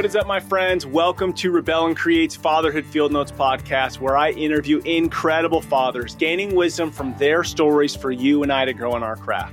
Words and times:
What 0.00 0.06
is 0.06 0.16
up, 0.16 0.26
my 0.26 0.40
friends? 0.40 0.86
Welcome 0.86 1.34
to 1.34 1.50
Rebel 1.50 1.86
and 1.86 1.94
Create's 1.94 2.34
Fatherhood 2.34 2.86
Field 2.86 3.12
Notes 3.12 3.30
podcast, 3.30 4.00
where 4.00 4.16
I 4.16 4.30
interview 4.30 4.78
incredible 4.86 5.60
fathers, 5.60 6.14
gaining 6.14 6.54
wisdom 6.54 6.90
from 6.90 7.14
their 7.18 7.44
stories 7.44 7.94
for 7.94 8.10
you 8.10 8.42
and 8.42 8.50
I 8.50 8.64
to 8.64 8.72
grow 8.72 8.96
in 8.96 9.02
our 9.02 9.14
craft. 9.16 9.52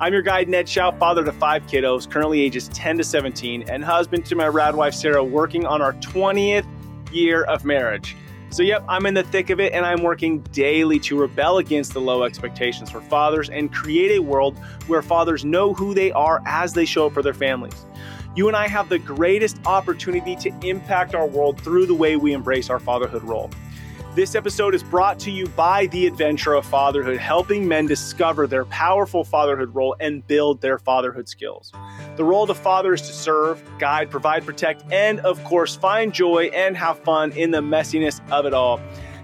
I'm 0.00 0.14
your 0.14 0.22
guide, 0.22 0.48
Ned 0.48 0.64
Schauf, 0.64 0.98
father 0.98 1.22
to 1.22 1.32
five 1.32 1.66
kiddos, 1.66 2.10
currently 2.10 2.40
ages 2.40 2.68
10 2.68 2.96
to 2.96 3.04
17, 3.04 3.68
and 3.68 3.84
husband 3.84 4.24
to 4.24 4.34
my 4.34 4.48
rad 4.48 4.74
wife, 4.74 4.94
Sarah, 4.94 5.22
working 5.22 5.66
on 5.66 5.82
our 5.82 5.92
20th 5.92 6.64
year 7.12 7.42
of 7.44 7.66
marriage. 7.66 8.16
So, 8.48 8.62
yep, 8.62 8.84
I'm 8.88 9.04
in 9.04 9.12
the 9.12 9.24
thick 9.24 9.50
of 9.50 9.60
it, 9.60 9.74
and 9.74 9.84
I'm 9.84 10.02
working 10.02 10.40
daily 10.52 11.00
to 11.00 11.20
rebel 11.20 11.58
against 11.58 11.92
the 11.92 12.00
low 12.00 12.22
expectations 12.22 12.90
for 12.90 13.02
fathers 13.02 13.50
and 13.50 13.70
create 13.70 14.16
a 14.16 14.22
world 14.22 14.58
where 14.86 15.02
fathers 15.02 15.44
know 15.44 15.74
who 15.74 15.92
they 15.92 16.12
are 16.12 16.42
as 16.46 16.72
they 16.72 16.86
show 16.86 17.08
up 17.08 17.12
for 17.12 17.22
their 17.22 17.34
families 17.34 17.84
you 18.34 18.48
and 18.48 18.56
I 18.56 18.66
have 18.66 18.88
the 18.88 18.98
greatest 18.98 19.58
opportunity 19.66 20.36
to 20.36 20.50
impact 20.66 21.14
our 21.14 21.26
world 21.26 21.60
through 21.60 21.84
the 21.86 21.94
way 21.94 22.16
we 22.16 22.32
embrace 22.32 22.70
our 22.70 22.78
fatherhood 22.78 23.22
role. 23.22 23.50
This 24.14 24.34
episode 24.34 24.74
is 24.74 24.82
brought 24.82 25.18
to 25.20 25.30
you 25.30 25.46
by 25.48 25.86
The 25.86 26.06
Adventure 26.06 26.54
of 26.54 26.64
Fatherhood, 26.64 27.18
helping 27.18 27.66
men 27.68 27.86
discover 27.86 28.46
their 28.46 28.64
powerful 28.66 29.24
fatherhood 29.24 29.74
role 29.74 29.96
and 30.00 30.26
build 30.26 30.60
their 30.60 30.78
fatherhood 30.78 31.28
skills. 31.28 31.72
The 32.16 32.24
role 32.24 32.42
of 32.44 32.48
the 32.48 32.54
father 32.54 32.94
is 32.94 33.02
to 33.02 33.12
serve, 33.12 33.62
guide, 33.78 34.10
provide, 34.10 34.46
protect, 34.46 34.84
and 34.90 35.20
of 35.20 35.42
course, 35.44 35.76
find 35.76 36.12
joy 36.12 36.50
and 36.54 36.76
have 36.76 36.98
fun 37.00 37.32
in 37.32 37.50
the 37.50 37.60
messiness 37.60 38.20
of 38.30 38.46
it 38.46 38.54
all. 38.54 38.80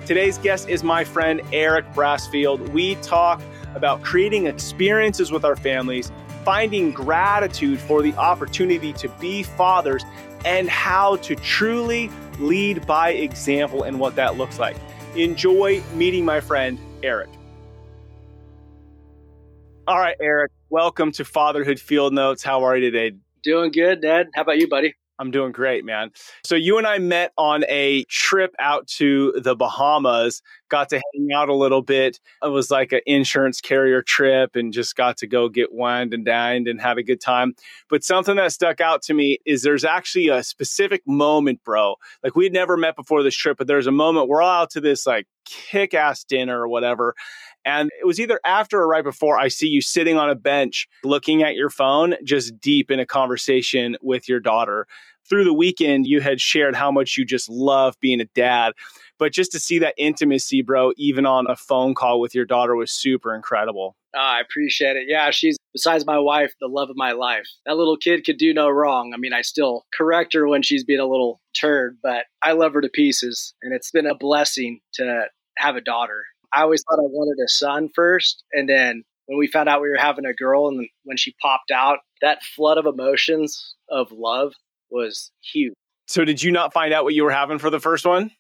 Today's 0.07 0.39
guest 0.39 0.69
is 0.69 0.83
my 0.83 1.05
friend 1.05 1.43
Eric 1.53 1.93
Brassfield. 1.93 2.71
We 2.71 2.95
talk 2.97 3.43
about 3.75 4.03
creating 4.03 4.47
experiences 4.47 5.31
with 5.31 5.45
our 5.45 5.57
families 5.57 6.11
finding 6.49 6.93
gratitude 6.93 7.79
for 7.79 8.01
the 8.01 8.15
opportunity 8.15 8.91
to 8.95 9.07
be 9.21 9.43
fathers 9.43 10.03
and 10.47 10.67
how 10.67 11.17
to 11.17 11.37
truly 11.37 12.11
lead 12.39 12.87
by 12.87 13.11
example 13.11 13.83
and 13.83 14.01
what 14.01 14.17
that 14.17 14.39
looks 14.39 14.59
like. 14.59 14.75
Enjoy 15.15 15.83
meeting 15.93 16.25
my 16.25 16.41
friend, 16.41 16.79
Eric. 17.03 17.29
All 19.87 19.99
right, 19.99 20.17
Eric, 20.23 20.51
welcome 20.71 21.13
to 21.13 21.25
Fatherhood 21.27 21.79
Field 21.79 22.15
Notes. 22.15 22.43
How 22.43 22.65
are 22.65 22.79
you 22.79 22.91
today? 22.91 23.15
Doing 23.43 23.71
good, 23.71 24.01
Dad. 24.01 24.29
How 24.35 24.41
about 24.41 24.57
you, 24.57 24.69
buddy? 24.69 24.95
I'm 25.19 25.31
doing 25.31 25.53
great, 25.53 25.85
man. 25.85 26.11
So 26.45 26.55
you 26.55 26.79
and 26.79 26.87
I 26.87 26.99
met 26.99 27.33
on 27.37 27.65
a 27.69 28.05
trip 28.05 28.55
out 28.59 28.87
to 28.99 29.33
the 29.43 29.57
Bahamas, 29.57 30.43
got 30.69 30.89
to 30.91 30.97
hang 30.97 31.29
out 31.35 31.49
a 31.49 31.55
little 31.55 31.83
bit. 31.83 32.21
It 32.43 32.49
was 32.49 32.71
like 32.71 32.93
an 32.93 33.01
insurance 33.05 33.61
carrier 33.61 34.01
trip 34.01 34.55
and 34.55 34.73
just 34.73 34.95
got 34.95 35.17
to 35.19 35.27
go 35.27 35.49
get 35.49 35.73
wined 35.73 36.15
and 36.15 36.25
dined 36.25 36.69
and 36.69 36.81
have 36.81 36.99
a 36.99 37.03
good 37.03 37.21
time. 37.21 37.55
But 37.91 38.05
something 38.05 38.37
that 38.37 38.53
stuck 38.53 38.81
out 38.81 39.03
to 39.03 39.15
me 39.15 39.39
is 39.45 39.63
there's 39.63 39.85
actually 39.85 40.29
a 40.29 40.43
specific 40.45 41.03
moment, 41.07 41.65
bro. 41.65 41.97
Like 42.23 42.37
we'd 42.37 42.53
never 42.53 42.77
met 42.77 42.95
before 42.95 43.23
this 43.23 43.35
trip, 43.35 43.59
but 43.59 43.67
there's 43.67 43.87
a 43.89 43.93
moment 43.93 44.29
we're 44.29 44.43
all 44.43 44.63
out 44.63 44.71
to 44.71 44.81
this 44.81 45.07
like 45.07 45.27
kick 45.45 45.95
ass 45.95 46.25
dinner 46.25 46.61
or 46.61 46.69
whatever. 46.69 47.15
And 47.65 47.91
it 48.01 48.07
was 48.07 48.21
either 48.21 48.41
after 48.45 48.81
or 48.81 48.89
right 48.89 49.05
before 49.05 49.39
I 49.39 49.49
see 49.49 49.67
you 49.67 49.81
sitting 49.81 50.17
on 50.17 50.31
a 50.31 50.35
bench 50.35 50.89
looking 51.05 51.43
at 51.43 51.55
your 51.55 51.71
phone, 51.71 52.15
just 52.25 52.59
deep 52.61 52.91
in 52.91 53.01
a 53.01 53.07
conversation 53.07 53.97
with 54.01 54.29
your 54.29 54.41
daughter. 54.41 54.87
Through 55.29 55.45
the 55.45 55.55
weekend, 55.55 56.07
you 56.07 56.21
had 56.21 56.41
shared 56.41 56.75
how 56.75 56.91
much 56.91 57.17
you 57.17 57.25
just 57.25 57.49
love 57.49 57.95
being 58.01 58.21
a 58.21 58.27
dad. 58.35 58.73
But 59.19 59.33
just 59.33 59.53
to 59.53 59.61
see 59.61 59.79
that 59.81 59.95
intimacy, 59.99 60.63
bro, 60.63 60.93
even 60.97 61.27
on 61.27 61.47
a 61.49 61.57
phone 61.57 61.95
call 61.95 62.21
with 62.21 62.35
your 62.35 62.45
daughter 62.45 62.77
was 62.77 62.93
super 62.93 63.35
incredible. 63.35 63.97
Oh, 64.17 64.21
I 64.21 64.41
appreciate 64.41 64.97
it. 64.97 65.05
Yeah, 65.07 65.31
she's 65.31 65.59
besides 65.73 66.07
my 66.07 66.19
wife, 66.19 66.55
the 66.61 66.69
love 66.69 66.89
of 66.89 66.97
my 66.97 67.13
life. 67.13 67.47
That 67.67 67.77
little 67.77 67.97
kid 67.97 68.25
could 68.25 68.39
do 68.39 68.55
no 68.55 68.69
wrong. 68.69 69.13
I 69.15 69.19
mean, 69.19 69.33
I 69.33 69.43
still 69.43 69.85
correct 69.93 70.33
her 70.35 70.49
when 70.49 70.63
she's 70.63 70.85
being 70.85 71.01
a 71.01 71.07
little 71.07 71.41
turd, 71.61 71.99
but 72.03 72.25
I 72.43 72.53
love 72.53 72.73
her 72.73 72.81
to 72.81 72.89
pieces. 72.89 73.55
And 73.63 73.75
it's 73.75 73.91
been 73.91 74.07
a 74.07 74.15
blessing 74.15 74.81
to 74.95 75.27
have 75.59 75.77
a 75.77 75.81
daughter. 75.81 76.25
I 76.53 76.63
always 76.63 76.83
thought 76.83 77.01
I 77.01 77.03
wanted 77.03 77.43
a 77.43 77.49
son 77.49 77.91
first. 77.95 78.45
And 78.53 78.69
then 78.69 79.05
when 79.27 79.39
we 79.39 79.47
found 79.47 79.69
out 79.69 79.83
we 79.83 79.91
were 79.91 79.99
having 79.99 80.25
a 80.25 80.33
girl 80.33 80.69
and 80.69 80.89
when 81.05 81.19
she 81.19 81.35
popped 81.43 81.71
out, 81.71 81.99
that 82.23 82.43
flood 82.43 82.79
of 82.79 82.87
emotions 82.87 83.75
of 83.91 84.11
love 84.11 84.55
was 84.91 85.31
huge. 85.43 85.75
So, 86.07 86.25
did 86.25 86.43
you 86.43 86.51
not 86.51 86.73
find 86.73 86.93
out 86.95 87.05
what 87.05 87.15
you 87.15 87.25
were 87.25 87.31
having 87.31 87.59
for 87.59 87.71
the 87.71 87.81
first 87.81 88.07
one? 88.07 88.31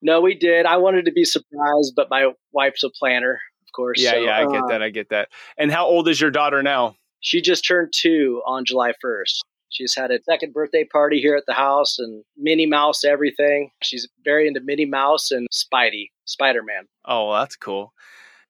No, 0.00 0.20
we 0.20 0.34
did. 0.34 0.64
I 0.64 0.76
wanted 0.76 1.04
to 1.06 1.12
be 1.12 1.24
surprised, 1.24 1.94
but 1.96 2.08
my 2.08 2.32
wife's 2.52 2.84
a 2.84 2.90
planner, 2.90 3.40
of 3.62 3.72
course. 3.74 4.00
Yeah, 4.00 4.12
so, 4.12 4.16
yeah, 4.18 4.38
I 4.38 4.46
get 4.46 4.62
uh, 4.62 4.66
that. 4.68 4.82
I 4.82 4.90
get 4.90 5.08
that. 5.10 5.28
And 5.58 5.72
how 5.72 5.86
old 5.86 6.08
is 6.08 6.20
your 6.20 6.30
daughter 6.30 6.62
now? 6.62 6.96
She 7.20 7.42
just 7.42 7.66
turned 7.66 7.92
two 7.94 8.40
on 8.46 8.64
July 8.64 8.92
1st. 9.04 9.40
She's 9.70 9.94
had 9.94 10.10
a 10.10 10.20
second 10.22 10.54
birthday 10.54 10.84
party 10.84 11.20
here 11.20 11.36
at 11.36 11.44
the 11.46 11.52
house 11.52 11.98
and 11.98 12.24
Minnie 12.36 12.66
Mouse 12.66 13.04
everything. 13.04 13.70
She's 13.82 14.08
very 14.24 14.48
into 14.48 14.60
Minnie 14.60 14.86
Mouse 14.86 15.30
and 15.30 15.46
Spidey, 15.52 16.06
Spider 16.24 16.62
Man. 16.62 16.84
Oh, 17.04 17.34
that's 17.34 17.56
cool. 17.56 17.92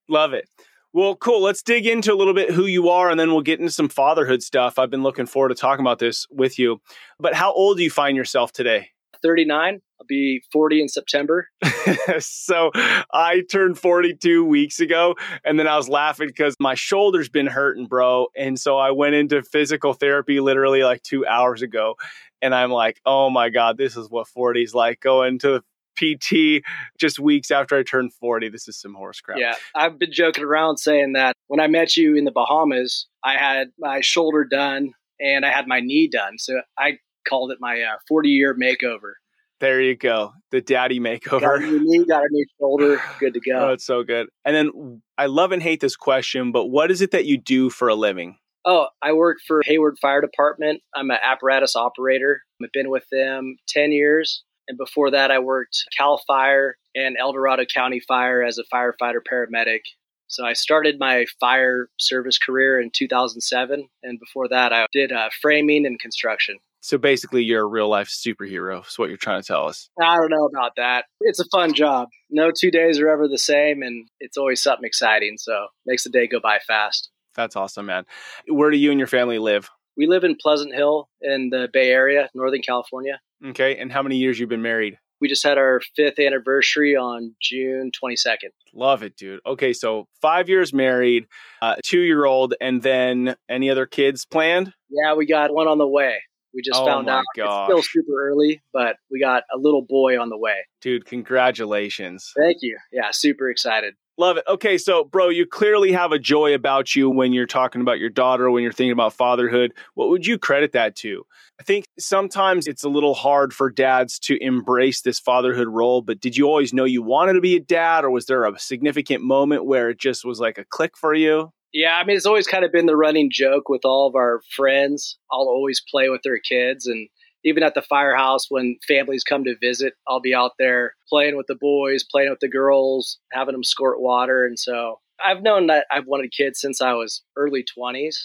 Love 0.09 0.33
it. 0.33 0.49
Well, 0.95 1.17
cool. 1.17 1.43
Let's 1.43 1.63
dig 1.63 1.87
into 1.87 2.13
a 2.13 2.17
little 2.17 2.33
bit 2.33 2.51
who 2.51 2.65
you 2.65 2.89
are 2.89 3.11
and 3.11 3.21
then 3.21 3.31
we'll 3.31 3.43
get 3.43 3.61
into 3.61 3.73
some 3.73 3.89
fatherhood 3.89 4.43
stuff. 4.43 4.79
I've 4.79 4.91
been 4.91 5.03
looking 5.03 5.27
forward 5.27 5.51
to 5.51 5.55
talking 5.55 5.85
about 5.85 5.99
this 5.99 6.27
with 6.31 6.59
you. 6.59 6.81
But 7.21 7.35
how 7.35 7.53
old 7.53 7.77
do 7.77 7.83
you 7.83 7.91
find 7.91 8.17
yourself 8.17 8.53
today? 8.53 8.91
39. 9.23 9.81
I'll 10.01 10.07
be 10.07 10.43
40 10.53 10.83
in 10.83 10.89
September. 10.89 11.49
so 12.21 12.71
I 13.13 13.43
turned 13.51 13.79
42 13.79 14.45
weeks 14.45 14.81
ago. 14.81 15.17
And 15.45 15.59
then 15.59 15.67
I 15.67 15.77
was 15.77 15.89
laughing 15.89 16.29
because 16.29 16.57
my 16.59 16.75
shoulder's 16.75 17.29
been 17.29 17.49
hurting, 17.49 17.87
bro. 17.87 18.29
And 18.37 18.59
so 18.59 18.79
I 18.79 18.93
went 18.93 19.15
into 19.15 19.43
physical 19.43 19.93
therapy 19.93 20.41
literally 20.41 20.85
like 20.85 21.03
two 21.03 21.27
hours 21.27 21.63
ago. 21.63 21.97
And 22.41 22.55
I'm 22.55 22.71
like, 22.71 23.01
oh 23.05 23.29
my 23.29 23.51
God, 23.51 23.77
this 23.77 23.97
is 23.97 24.09
what 24.09 24.29
40 24.29 24.63
is 24.63 24.75
like 24.75 25.01
going 25.01 25.41
to 25.41 25.63
PT 25.99 26.63
just 26.99 27.19
weeks 27.19 27.51
after 27.51 27.77
I 27.77 27.83
turned 27.83 28.13
40. 28.15 28.49
This 28.49 28.69
is 28.69 28.81
some 28.81 28.95
horse 28.95 29.21
crap. 29.21 29.39
Yeah. 29.39 29.55
I've 29.75 29.99
been 29.99 30.13
joking 30.13 30.45
around 30.45 30.79
saying 30.79 31.13
that 31.15 31.35
when 31.49 31.61
I 31.61 31.67
met 31.67 31.97
you 31.97 32.17
in 32.17 32.25
the 32.25 32.33
Bahamas, 32.33 33.07
I 33.25 33.35
had 33.35 33.69
my 33.79 34.01
shoulder 34.01 34.45
done 34.45 34.93
and 35.21 35.45
I 35.45 35.51
had 35.51 35.67
my 35.67 35.81
knee 35.81 36.09
done. 36.09 36.39
So 36.39 36.61
I 36.79 36.99
called 37.29 37.51
it 37.51 37.59
my 37.61 37.85
40 38.09 38.29
uh, 38.29 38.31
year 38.31 38.57
makeover. 38.57 39.13
There 39.61 39.81
you 39.81 39.97
go. 39.97 40.33
The 40.53 40.61
daddy 40.61 41.01
makeover. 41.01 41.41
Got 41.41 41.63
a 41.63 41.67
new 41.67 41.81
knee, 41.83 42.05
got 42.05 42.23
a 42.23 42.29
new 42.31 42.47
shoulder, 42.61 43.03
good 43.19 43.35
to 43.35 43.41
go. 43.41 43.59
Oh, 43.69 43.73
it's 43.73 43.85
so 43.85 44.05
good. 44.05 44.29
And 44.45 44.55
then 44.55 45.03
I 45.17 45.27
love 45.27 45.51
and 45.51 45.63
hate 45.63 45.81
this 45.81 45.97
question, 45.97 46.53
but 46.53 46.67
what 46.67 46.91
is 46.91 47.01
it 47.01 47.11
that 47.11 47.25
you 47.27 47.39
do 47.39 47.69
for 47.69 47.89
a 47.89 47.95
living? 47.95 48.39
Oh, 48.65 48.89
I 49.03 49.13
work 49.13 49.39
for 49.47 49.63
Hayward 49.65 49.99
Fire 50.01 50.21
Department. 50.21 50.83
I'm 50.95 51.11
an 51.11 51.19
apparatus 51.23 51.75
operator. 51.75 52.43
I've 52.63 52.71
been 52.73 52.91
with 52.91 53.05
them 53.11 53.57
10 53.69 53.93
years. 53.93 54.45
And 54.69 54.79
before 54.79 55.11
that, 55.11 55.31
I 55.31 55.39
worked 55.39 55.85
Cal 55.97 56.21
Fire 56.27 56.77
and 56.95 57.17
El 57.19 57.33
Dorado 57.33 57.65
County 57.65 58.01
Fire 58.01 58.43
as 58.43 58.59
a 58.59 58.65
firefighter 58.73 59.21
paramedic. 59.31 59.81
So 60.29 60.45
I 60.45 60.53
started 60.53 60.99
my 60.99 61.25
fire 61.41 61.89
service 61.99 62.39
career 62.39 62.79
in 62.81 62.91
2007. 62.95 63.89
And 64.03 64.21
before 64.21 64.49
that, 64.49 64.73
I 64.73 64.87
did 64.93 65.11
uh, 65.11 65.31
framing 65.41 65.87
and 65.87 65.99
construction. 65.99 66.59
So 66.81 66.97
basically, 66.97 67.43
you're 67.43 67.65
a 67.65 67.67
real 67.67 67.89
life 67.89 68.09
superhero, 68.09 68.87
is 68.87 68.99
what 68.99 69.09
you're 69.09 69.19
trying 69.19 69.43
to 69.43 69.47
tell 69.47 69.67
us. 69.67 69.91
I 70.01 70.17
don't 70.17 70.31
know 70.31 70.47
about 70.47 70.73
that. 70.77 71.07
It's 71.23 71.41
a 71.41 71.45
fun 71.51 71.75
job. 71.75 72.09
No 72.31 72.53
two 72.57 72.71
days 72.71 73.01
are 73.01 73.09
ever 73.09 73.27
the 73.27 73.39
same, 73.39 73.83
and 73.83 74.07
it's 74.21 74.37
always 74.37 74.63
something 74.63 74.87
exciting. 74.87 75.39
So 75.39 75.67
makes 75.87 76.05
the 76.05 76.11
day 76.11 76.29
go 76.29 76.39
by 76.41 76.61
fast. 76.61 77.11
That's 77.35 77.57
awesome, 77.57 77.87
man. 77.87 78.05
Where 78.47 78.71
do 78.71 78.77
you 78.77 78.91
and 78.91 78.99
your 78.99 79.09
family 79.09 79.39
live? 79.39 79.71
We 79.99 80.07
live 80.07 80.23
in 80.23 80.37
Pleasant 80.41 80.73
Hill 80.73 81.09
in 81.21 81.51
the 81.51 81.69
Bay 81.73 81.91
Area, 81.91 82.31
Northern 82.33 82.63
California. 82.63 83.19
Okay. 83.45 83.77
And 83.77 83.91
how 83.91 84.01
many 84.01 84.17
years 84.17 84.39
you've 84.39 84.49
been 84.49 84.63
married? 84.63 84.97
We 85.21 85.27
just 85.27 85.43
had 85.43 85.59
our 85.59 85.81
fifth 85.97 86.21
anniversary 86.21 86.95
on 86.95 87.35
June 87.43 87.91
22nd. 88.01 88.51
Love 88.73 89.03
it, 89.03 89.17
dude. 89.17 89.41
Okay, 89.45 89.73
so 89.73 90.07
five 90.23 90.49
years 90.49 90.73
married, 90.73 91.27
uh, 91.61 91.75
two 91.85 91.99
year 91.99 92.25
old, 92.25 92.55
and 92.61 92.81
then 92.81 93.35
any 93.49 93.69
other 93.69 93.85
kids 93.85 94.25
planned? 94.25 94.73
Yeah, 94.89 95.15
we 95.15 95.27
got 95.27 95.53
one 95.53 95.67
on 95.67 95.79
the 95.79 95.89
way. 95.89 96.19
We 96.55 96.63
just 96.63 96.81
oh 96.81 96.87
found 96.87 97.11
out 97.11 97.25
gosh. 97.37 97.69
it's 97.69 97.73
still 97.73 98.03
super 98.03 98.29
early, 98.29 98.63
but 98.73 98.95
we 99.11 99.21
got 99.21 99.43
a 99.53 99.59
little 99.59 99.83
boy 99.83 100.21
on 100.21 100.29
the 100.29 100.39
way. 100.39 100.55
Dude, 100.81 101.05
congratulations. 101.05 102.33
Thank 102.37 102.59
you. 102.63 102.79
Yeah, 102.93 103.09
super 103.11 103.51
excited. 103.51 103.95
Love 104.19 104.37
it. 104.37 104.45
Okay, 104.49 104.79
so 104.79 105.05
bro, 105.05 105.29
you 105.29 105.47
clearly 105.47 105.93
have 105.93 106.11
a 106.11 106.19
joy 106.19 106.53
about 106.53 106.97
you 106.97 107.09
when 107.09 107.33
you're 107.33 107.47
talking 107.47 107.81
about 107.81 108.01
your 108.01 108.11
daughter, 108.11 108.51
when 108.51 108.65
you're 108.65 108.73
thinking 108.73 108.93
about 108.93 109.13
fatherhood. 109.13 109.73
What 109.95 110.09
would 110.09 110.27
you 110.27 110.39
credit 110.39 110.73
that 110.73 110.97
to? 110.97 111.25
I 111.61 111.63
think 111.63 111.85
sometimes 112.01 112.67
it's 112.67 112.83
a 112.83 112.89
little 112.89 113.15
hard 113.15 113.53
for 113.53 113.71
dads 113.71 114.19
to 114.21 114.37
embrace 114.43 115.03
this 115.03 115.21
fatherhood 115.21 115.69
role, 115.69 116.03
but 116.03 116.21
did 116.21 116.37
you 116.37 116.47
always 116.47 116.75
know 116.75 116.85
you 116.85 117.01
wanted 117.01 117.35
to 117.35 117.41
be 117.41 117.55
a 117.55 117.61
dad 117.61 118.05
or 118.05 118.11
was 118.11 118.27
there 118.27 118.45
a 118.45 118.59
significant 118.59 119.23
moment 119.23 119.67
where 119.67 119.91
it 119.91 120.01
just 120.01 120.25
was 120.25 120.41
like 120.41 120.59
a 120.59 120.65
click 120.65 120.97
for 120.97 121.15
you? 121.15 121.53
Yeah, 121.73 121.95
I 121.95 122.05
mean, 122.05 122.17
it's 122.17 122.27
always 122.27 122.49
kind 122.49 122.65
of 122.65 122.73
been 122.73 122.87
the 122.87 122.97
running 122.97 123.31
joke 123.31 123.69
with 123.69 123.85
all 123.85 124.09
of 124.09 124.17
our 124.17 124.41
friends. 124.57 125.17
I'll 125.31 125.49
always 125.49 125.81
play 125.89 126.09
with 126.09 126.23
their 126.25 126.39
kids. 126.39 126.87
And 126.87 127.09
even 127.45 127.63
at 127.63 127.75
the 127.75 127.83
firehouse, 127.83 128.47
when 128.49 128.77
families 128.87 129.25
come 129.25 129.45
to 129.45 129.57
visit, 129.61 129.95
I'll 130.07 130.21
be 130.21 130.35
out 130.35 130.53
there 130.59 130.95
playing 131.09 131.37
with 131.37 131.47
the 131.47 131.55
boys, 131.55 132.05
playing 132.05 132.31
with 132.31 132.41
the 132.41 132.49
girls, 132.49 133.19
having 133.33 133.53
them 133.53 133.65
squirt 133.65 134.01
water. 134.01 134.45
And 134.45 134.59
so 134.59 135.01
I've 135.25 135.43
known 135.43 135.67
that 135.69 135.87
I've 135.91 136.07
wanted 136.07 136.33
kids 136.37 136.61
since 136.61 136.81
I 136.81 136.93
was 136.93 137.23
early 137.37 137.65
20s. 137.79 138.17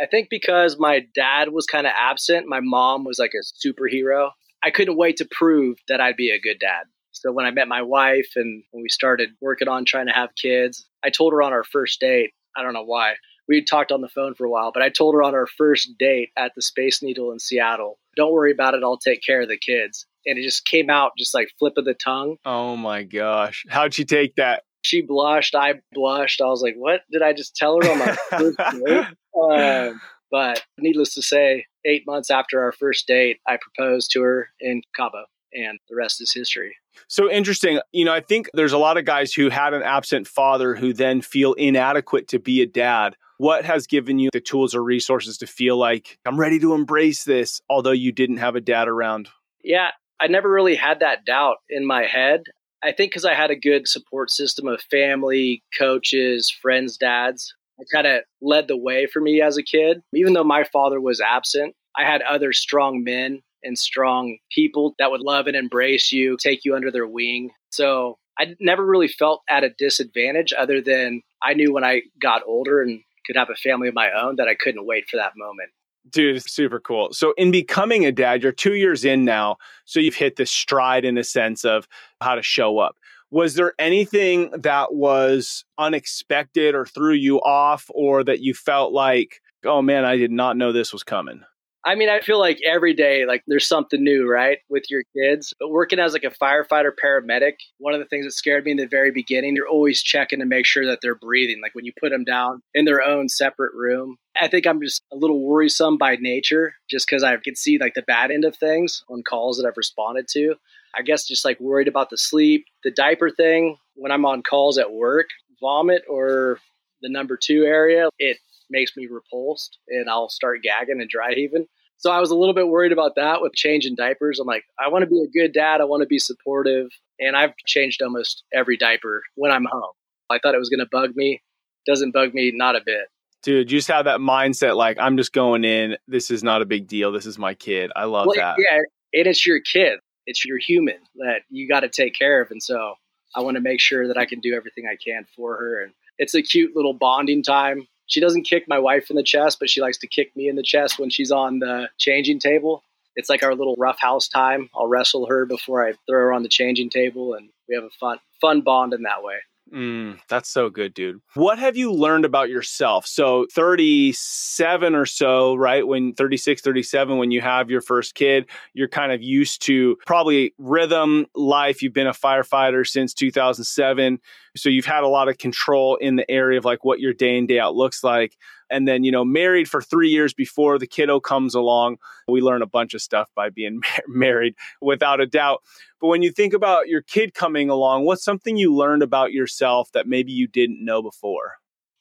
I 0.00 0.06
think 0.06 0.28
because 0.30 0.76
my 0.78 1.06
dad 1.14 1.48
was 1.52 1.66
kind 1.66 1.86
of 1.86 1.92
absent, 1.96 2.46
my 2.46 2.60
mom 2.60 3.04
was 3.04 3.18
like 3.18 3.32
a 3.34 3.68
superhero. 3.68 4.30
I 4.62 4.70
couldn't 4.70 4.96
wait 4.96 5.16
to 5.16 5.28
prove 5.30 5.78
that 5.88 6.00
I'd 6.00 6.16
be 6.16 6.30
a 6.30 6.40
good 6.40 6.58
dad. 6.60 6.84
So 7.12 7.32
when 7.32 7.46
I 7.46 7.50
met 7.50 7.68
my 7.68 7.82
wife 7.82 8.30
and 8.36 8.62
when 8.70 8.82
we 8.82 8.88
started 8.88 9.30
working 9.40 9.66
on 9.66 9.84
trying 9.84 10.06
to 10.06 10.12
have 10.12 10.30
kids, 10.40 10.86
I 11.02 11.10
told 11.10 11.32
her 11.32 11.42
on 11.42 11.52
our 11.52 11.64
first 11.64 12.00
date, 12.00 12.30
I 12.56 12.62
don't 12.62 12.74
know 12.74 12.84
why. 12.84 13.14
We 13.48 13.64
talked 13.64 13.92
on 13.92 14.00
the 14.00 14.08
phone 14.08 14.34
for 14.34 14.44
a 14.44 14.50
while, 14.50 14.72
but 14.72 14.82
I 14.82 14.90
told 14.90 15.14
her 15.14 15.22
on 15.22 15.34
our 15.34 15.46
first 15.46 15.96
date 15.98 16.30
at 16.36 16.52
the 16.54 16.62
Space 16.62 17.02
Needle 17.02 17.32
in 17.32 17.38
Seattle, 17.38 17.98
don't 18.16 18.32
worry 18.32 18.52
about 18.52 18.74
it, 18.74 18.82
I'll 18.82 18.98
take 18.98 19.22
care 19.22 19.40
of 19.40 19.48
the 19.48 19.58
kids. 19.58 20.06
And 20.26 20.38
it 20.38 20.42
just 20.42 20.66
came 20.66 20.90
out 20.90 21.12
just 21.16 21.34
like 21.34 21.48
flip 21.58 21.74
of 21.76 21.84
the 21.84 21.94
tongue. 21.94 22.36
Oh 22.44 22.76
my 22.76 23.04
gosh. 23.04 23.64
How'd 23.68 23.94
she 23.94 24.04
take 24.04 24.34
that? 24.34 24.64
She 24.82 25.02
blushed. 25.02 25.54
I 25.54 25.74
blushed. 25.92 26.40
I 26.40 26.46
was 26.46 26.62
like, 26.62 26.74
what 26.76 27.00
did 27.10 27.22
I 27.22 27.32
just 27.32 27.56
tell 27.56 27.80
her 27.80 27.90
on 27.90 27.98
my 27.98 28.16
first 28.30 28.58
date? 28.58 29.06
Um, 29.40 30.00
but 30.30 30.62
needless 30.78 31.14
to 31.14 31.22
say, 31.22 31.64
eight 31.84 32.04
months 32.06 32.30
after 32.30 32.62
our 32.62 32.72
first 32.72 33.06
date, 33.06 33.38
I 33.46 33.56
proposed 33.56 34.10
to 34.12 34.22
her 34.22 34.48
in 34.60 34.82
Cabo, 34.96 35.24
and 35.52 35.78
the 35.88 35.96
rest 35.96 36.20
is 36.20 36.32
history. 36.32 36.76
So 37.08 37.30
interesting. 37.30 37.80
You 37.92 38.04
know, 38.04 38.12
I 38.12 38.20
think 38.20 38.50
there's 38.54 38.72
a 38.72 38.78
lot 38.78 38.98
of 38.98 39.04
guys 39.04 39.32
who 39.32 39.48
had 39.48 39.74
an 39.74 39.82
absent 39.82 40.26
father 40.26 40.74
who 40.74 40.92
then 40.92 41.22
feel 41.22 41.54
inadequate 41.54 42.28
to 42.28 42.38
be 42.38 42.60
a 42.60 42.66
dad. 42.66 43.16
What 43.38 43.64
has 43.64 43.86
given 43.86 44.18
you 44.18 44.30
the 44.32 44.40
tools 44.40 44.74
or 44.74 44.82
resources 44.82 45.38
to 45.38 45.46
feel 45.46 45.76
like 45.76 46.18
I'm 46.26 46.38
ready 46.38 46.58
to 46.58 46.74
embrace 46.74 47.24
this, 47.24 47.60
although 47.70 47.92
you 47.92 48.12
didn't 48.12 48.38
have 48.38 48.56
a 48.56 48.60
dad 48.60 48.88
around? 48.88 49.28
Yeah, 49.62 49.90
I 50.20 50.26
never 50.26 50.50
really 50.50 50.74
had 50.74 51.00
that 51.00 51.24
doubt 51.24 51.58
in 51.70 51.86
my 51.86 52.04
head. 52.04 52.42
I 52.82 52.92
think 52.92 53.12
because 53.12 53.24
I 53.24 53.34
had 53.34 53.50
a 53.50 53.56
good 53.56 53.88
support 53.88 54.30
system 54.30 54.66
of 54.66 54.80
family, 54.82 55.62
coaches, 55.76 56.50
friends, 56.50 56.96
dads. 56.96 57.54
I 57.80 57.84
kind 57.92 58.06
of 58.08 58.22
led 58.42 58.66
the 58.66 58.76
way 58.76 59.06
for 59.06 59.20
me 59.20 59.40
as 59.40 59.56
a 59.56 59.62
kid. 59.62 60.00
Even 60.12 60.32
though 60.32 60.44
my 60.44 60.64
father 60.64 61.00
was 61.00 61.20
absent, 61.20 61.74
I 61.96 62.04
had 62.04 62.22
other 62.22 62.52
strong 62.52 63.04
men 63.04 63.42
and 63.62 63.78
strong 63.78 64.38
people 64.52 64.94
that 64.98 65.10
would 65.10 65.20
love 65.20 65.46
and 65.46 65.56
embrace 65.56 66.10
you, 66.12 66.36
take 66.40 66.64
you 66.64 66.74
under 66.74 66.90
their 66.90 67.06
wing. 67.06 67.50
So 67.70 68.18
I 68.38 68.54
never 68.60 68.84
really 68.84 69.08
felt 69.08 69.42
at 69.48 69.64
a 69.64 69.70
disadvantage 69.70 70.52
other 70.56 70.80
than 70.80 71.22
I 71.42 71.54
knew 71.54 71.72
when 71.72 71.84
I 71.84 72.02
got 72.20 72.42
older 72.46 72.82
and 72.82 73.00
could 73.28 73.36
have 73.38 73.50
a 73.50 73.54
family 73.54 73.86
of 73.86 73.94
my 73.94 74.10
own 74.10 74.36
that 74.36 74.48
I 74.48 74.54
couldn't 74.54 74.86
wait 74.86 75.08
for 75.08 75.16
that 75.18 75.32
moment. 75.36 75.70
Dude, 76.10 76.42
super 76.42 76.80
cool. 76.80 77.12
So, 77.12 77.34
in 77.36 77.50
becoming 77.50 78.06
a 78.06 78.12
dad, 78.12 78.42
you're 78.42 78.50
two 78.50 78.74
years 78.74 79.04
in 79.04 79.24
now. 79.24 79.56
So, 79.84 80.00
you've 80.00 80.14
hit 80.14 80.36
this 80.36 80.50
stride 80.50 81.04
in 81.04 81.18
a 81.18 81.24
sense 81.24 81.64
of 81.64 81.86
how 82.20 82.34
to 82.34 82.42
show 82.42 82.78
up. 82.78 82.96
Was 83.30 83.54
there 83.54 83.74
anything 83.78 84.50
that 84.52 84.94
was 84.94 85.64
unexpected 85.76 86.74
or 86.74 86.86
threw 86.86 87.12
you 87.12 87.38
off, 87.42 87.90
or 87.90 88.24
that 88.24 88.40
you 88.40 88.54
felt 88.54 88.92
like, 88.92 89.42
oh 89.64 89.82
man, 89.82 90.06
I 90.06 90.16
did 90.16 90.30
not 90.30 90.56
know 90.56 90.72
this 90.72 90.94
was 90.94 91.04
coming? 91.04 91.42
I 91.84 91.94
mean, 91.94 92.08
I 92.08 92.20
feel 92.20 92.38
like 92.38 92.58
every 92.66 92.92
day, 92.92 93.24
like 93.24 93.42
there's 93.46 93.68
something 93.68 94.02
new, 94.02 94.28
right, 94.28 94.58
with 94.68 94.84
your 94.90 95.02
kids. 95.16 95.54
But 95.60 95.70
working 95.70 95.98
as 95.98 96.12
like 96.12 96.24
a 96.24 96.30
firefighter 96.30 96.90
paramedic, 97.02 97.54
one 97.78 97.94
of 97.94 98.00
the 98.00 98.06
things 98.06 98.26
that 98.26 98.32
scared 98.32 98.64
me 98.64 98.72
in 98.72 98.76
the 98.76 98.86
very 98.86 99.10
beginning, 99.10 99.54
you're 99.54 99.68
always 99.68 100.02
checking 100.02 100.40
to 100.40 100.44
make 100.44 100.66
sure 100.66 100.86
that 100.86 100.98
they're 101.02 101.14
breathing. 101.14 101.60
Like 101.62 101.74
when 101.74 101.84
you 101.84 101.92
put 101.98 102.10
them 102.10 102.24
down 102.24 102.62
in 102.74 102.84
their 102.84 103.02
own 103.02 103.28
separate 103.28 103.74
room, 103.74 104.16
I 104.40 104.48
think 104.48 104.66
I'm 104.66 104.80
just 104.80 105.02
a 105.12 105.16
little 105.16 105.40
worrisome 105.40 105.98
by 105.98 106.16
nature, 106.16 106.74
just 106.90 107.06
because 107.08 107.22
I 107.22 107.36
can 107.36 107.54
see 107.54 107.78
like 107.78 107.94
the 107.94 108.02
bad 108.02 108.30
end 108.30 108.44
of 108.44 108.56
things 108.56 109.02
on 109.08 109.22
calls 109.22 109.56
that 109.56 109.66
I've 109.66 109.76
responded 109.76 110.26
to. 110.32 110.54
I 110.96 111.02
guess 111.02 111.26
just 111.26 111.44
like 111.44 111.60
worried 111.60 111.88
about 111.88 112.10
the 112.10 112.18
sleep, 112.18 112.64
the 112.82 112.90
diaper 112.90 113.30
thing. 113.30 113.76
When 113.94 114.12
I'm 114.12 114.26
on 114.26 114.42
calls 114.42 114.78
at 114.78 114.92
work, 114.92 115.26
vomit 115.60 116.02
or 116.08 116.58
the 117.02 117.08
number 117.08 117.36
two 117.36 117.64
area, 117.64 118.08
it 118.18 118.38
makes 118.70 118.96
me 118.96 119.06
repulsed 119.06 119.78
and 119.88 120.08
I'll 120.08 120.28
start 120.28 120.62
gagging 120.62 121.00
and 121.00 121.08
dry 121.08 121.34
heaving. 121.34 121.66
So 121.98 122.12
I 122.12 122.20
was 122.20 122.30
a 122.30 122.36
little 122.36 122.54
bit 122.54 122.68
worried 122.68 122.92
about 122.92 123.16
that 123.16 123.42
with 123.42 123.54
changing 123.54 123.96
diapers. 123.96 124.38
I'm 124.38 124.46
like, 124.46 124.64
I 124.78 124.88
want 124.88 125.02
to 125.02 125.10
be 125.10 125.20
a 125.20 125.26
good 125.26 125.52
dad. 125.52 125.80
I 125.80 125.84
want 125.84 126.02
to 126.02 126.06
be 126.06 126.18
supportive. 126.18 126.88
And 127.18 127.36
I've 127.36 127.56
changed 127.66 128.02
almost 128.02 128.44
every 128.54 128.76
diaper 128.76 129.22
when 129.34 129.50
I'm 129.50 129.64
home. 129.64 129.92
I 130.30 130.38
thought 130.38 130.54
it 130.54 130.58
was 130.58 130.68
going 130.68 130.78
to 130.80 130.88
bug 130.90 131.16
me. 131.16 131.42
Doesn't 131.86 132.12
bug 132.12 132.34
me, 132.34 132.52
not 132.54 132.76
a 132.76 132.80
bit. 132.84 133.08
Dude, 133.42 133.70
you 133.70 133.78
just 133.78 133.88
have 133.88 134.04
that 134.04 134.20
mindset 134.20 134.76
like, 134.76 134.98
I'm 135.00 135.16
just 135.16 135.32
going 135.32 135.64
in. 135.64 135.96
This 136.06 136.30
is 136.30 136.44
not 136.44 136.62
a 136.62 136.66
big 136.66 136.86
deal. 136.86 137.12
This 137.12 137.26
is 137.26 137.38
my 137.38 137.54
kid. 137.54 137.90
I 137.96 138.04
love 138.04 138.26
well, 138.26 138.36
that. 138.36 138.56
Yeah. 138.58 138.78
And 139.14 139.26
it's 139.26 139.46
your 139.46 139.60
kid, 139.60 140.00
it's 140.26 140.44
your 140.44 140.58
human 140.58 140.98
that 141.16 141.40
you 141.48 141.68
got 141.68 141.80
to 141.80 141.88
take 141.88 142.14
care 142.14 142.42
of. 142.42 142.50
And 142.50 142.62
so 142.62 142.94
I 143.34 143.40
want 143.40 143.56
to 143.56 143.60
make 143.60 143.80
sure 143.80 144.08
that 144.08 144.18
I 144.18 144.26
can 144.26 144.40
do 144.40 144.54
everything 144.54 144.84
I 144.86 144.96
can 145.02 145.24
for 145.34 145.56
her. 145.56 145.82
And 145.82 145.94
it's 146.18 146.34
a 146.34 146.42
cute 146.42 146.76
little 146.76 146.92
bonding 146.92 147.42
time 147.42 147.86
she 148.08 148.20
doesn't 148.20 148.42
kick 148.42 148.64
my 148.66 148.78
wife 148.78 149.10
in 149.10 149.16
the 149.16 149.22
chest, 149.22 149.58
but 149.60 149.70
she 149.70 149.80
likes 149.80 149.98
to 149.98 150.06
kick 150.06 150.34
me 150.36 150.48
in 150.48 150.56
the 150.56 150.62
chest 150.62 150.98
when 150.98 151.10
she's 151.10 151.30
on 151.30 151.60
the 151.60 151.88
changing 151.98 152.40
table. 152.40 152.82
It's 153.14 153.28
like 153.28 153.42
our 153.42 153.54
little 153.54 153.76
rough 153.78 154.00
house 154.00 154.28
time. 154.28 154.70
I'll 154.74 154.88
wrestle 154.88 155.26
her 155.26 155.44
before 155.44 155.86
I 155.86 155.92
throw 156.06 156.20
her 156.20 156.32
on 156.32 156.42
the 156.42 156.48
changing 156.48 156.90
table, 156.90 157.34
and 157.34 157.50
we 157.68 157.74
have 157.74 157.84
a 157.84 157.90
fun 158.00 158.18
fun 158.40 158.62
bond 158.62 158.94
in 158.94 159.02
that 159.02 159.22
way. 159.22 159.36
Mm, 159.74 160.18
that's 160.28 160.48
so 160.48 160.70
good, 160.70 160.94
dude. 160.94 161.20
What 161.34 161.58
have 161.58 161.76
you 161.76 161.92
learned 161.92 162.24
about 162.24 162.48
yourself? 162.48 163.06
So, 163.06 163.46
37 163.52 164.94
or 164.94 165.04
so, 165.04 165.54
right? 165.56 165.86
When 165.86 166.14
36, 166.14 166.62
37, 166.62 167.18
when 167.18 167.30
you 167.30 167.42
have 167.42 167.68
your 167.68 167.82
first 167.82 168.14
kid, 168.14 168.46
you're 168.72 168.88
kind 168.88 169.12
of 169.12 169.22
used 169.22 169.60
to 169.66 169.96
probably 170.06 170.54
rhythm 170.56 171.26
life. 171.34 171.82
You've 171.82 171.92
been 171.92 172.06
a 172.06 172.12
firefighter 172.12 172.86
since 172.86 173.12
2007. 173.12 174.18
So, 174.56 174.70
you've 174.70 174.86
had 174.86 175.02
a 175.04 175.08
lot 175.08 175.28
of 175.28 175.36
control 175.36 175.96
in 175.96 176.16
the 176.16 176.30
area 176.30 176.58
of 176.58 176.64
like 176.64 176.82
what 176.82 176.98
your 176.98 177.12
day 177.12 177.36
in, 177.36 177.46
day 177.46 177.58
out 177.58 177.74
looks 177.74 178.02
like 178.02 178.38
and 178.70 178.86
then 178.86 179.04
you 179.04 179.10
know 179.10 179.24
married 179.24 179.68
for 179.68 179.82
three 179.82 180.08
years 180.08 180.32
before 180.32 180.78
the 180.78 180.86
kiddo 180.86 181.20
comes 181.20 181.54
along 181.54 181.96
we 182.26 182.40
learn 182.40 182.62
a 182.62 182.66
bunch 182.66 182.94
of 182.94 183.02
stuff 183.02 183.28
by 183.34 183.48
being 183.48 183.80
married 184.08 184.54
without 184.80 185.20
a 185.20 185.26
doubt 185.26 185.62
but 186.00 186.08
when 186.08 186.22
you 186.22 186.30
think 186.30 186.52
about 186.52 186.88
your 186.88 187.02
kid 187.02 187.34
coming 187.34 187.70
along 187.70 188.04
what's 188.04 188.24
something 188.24 188.56
you 188.56 188.74
learned 188.74 189.02
about 189.02 189.32
yourself 189.32 189.90
that 189.92 190.06
maybe 190.06 190.32
you 190.32 190.46
didn't 190.46 190.84
know 190.84 191.02
before 191.02 191.54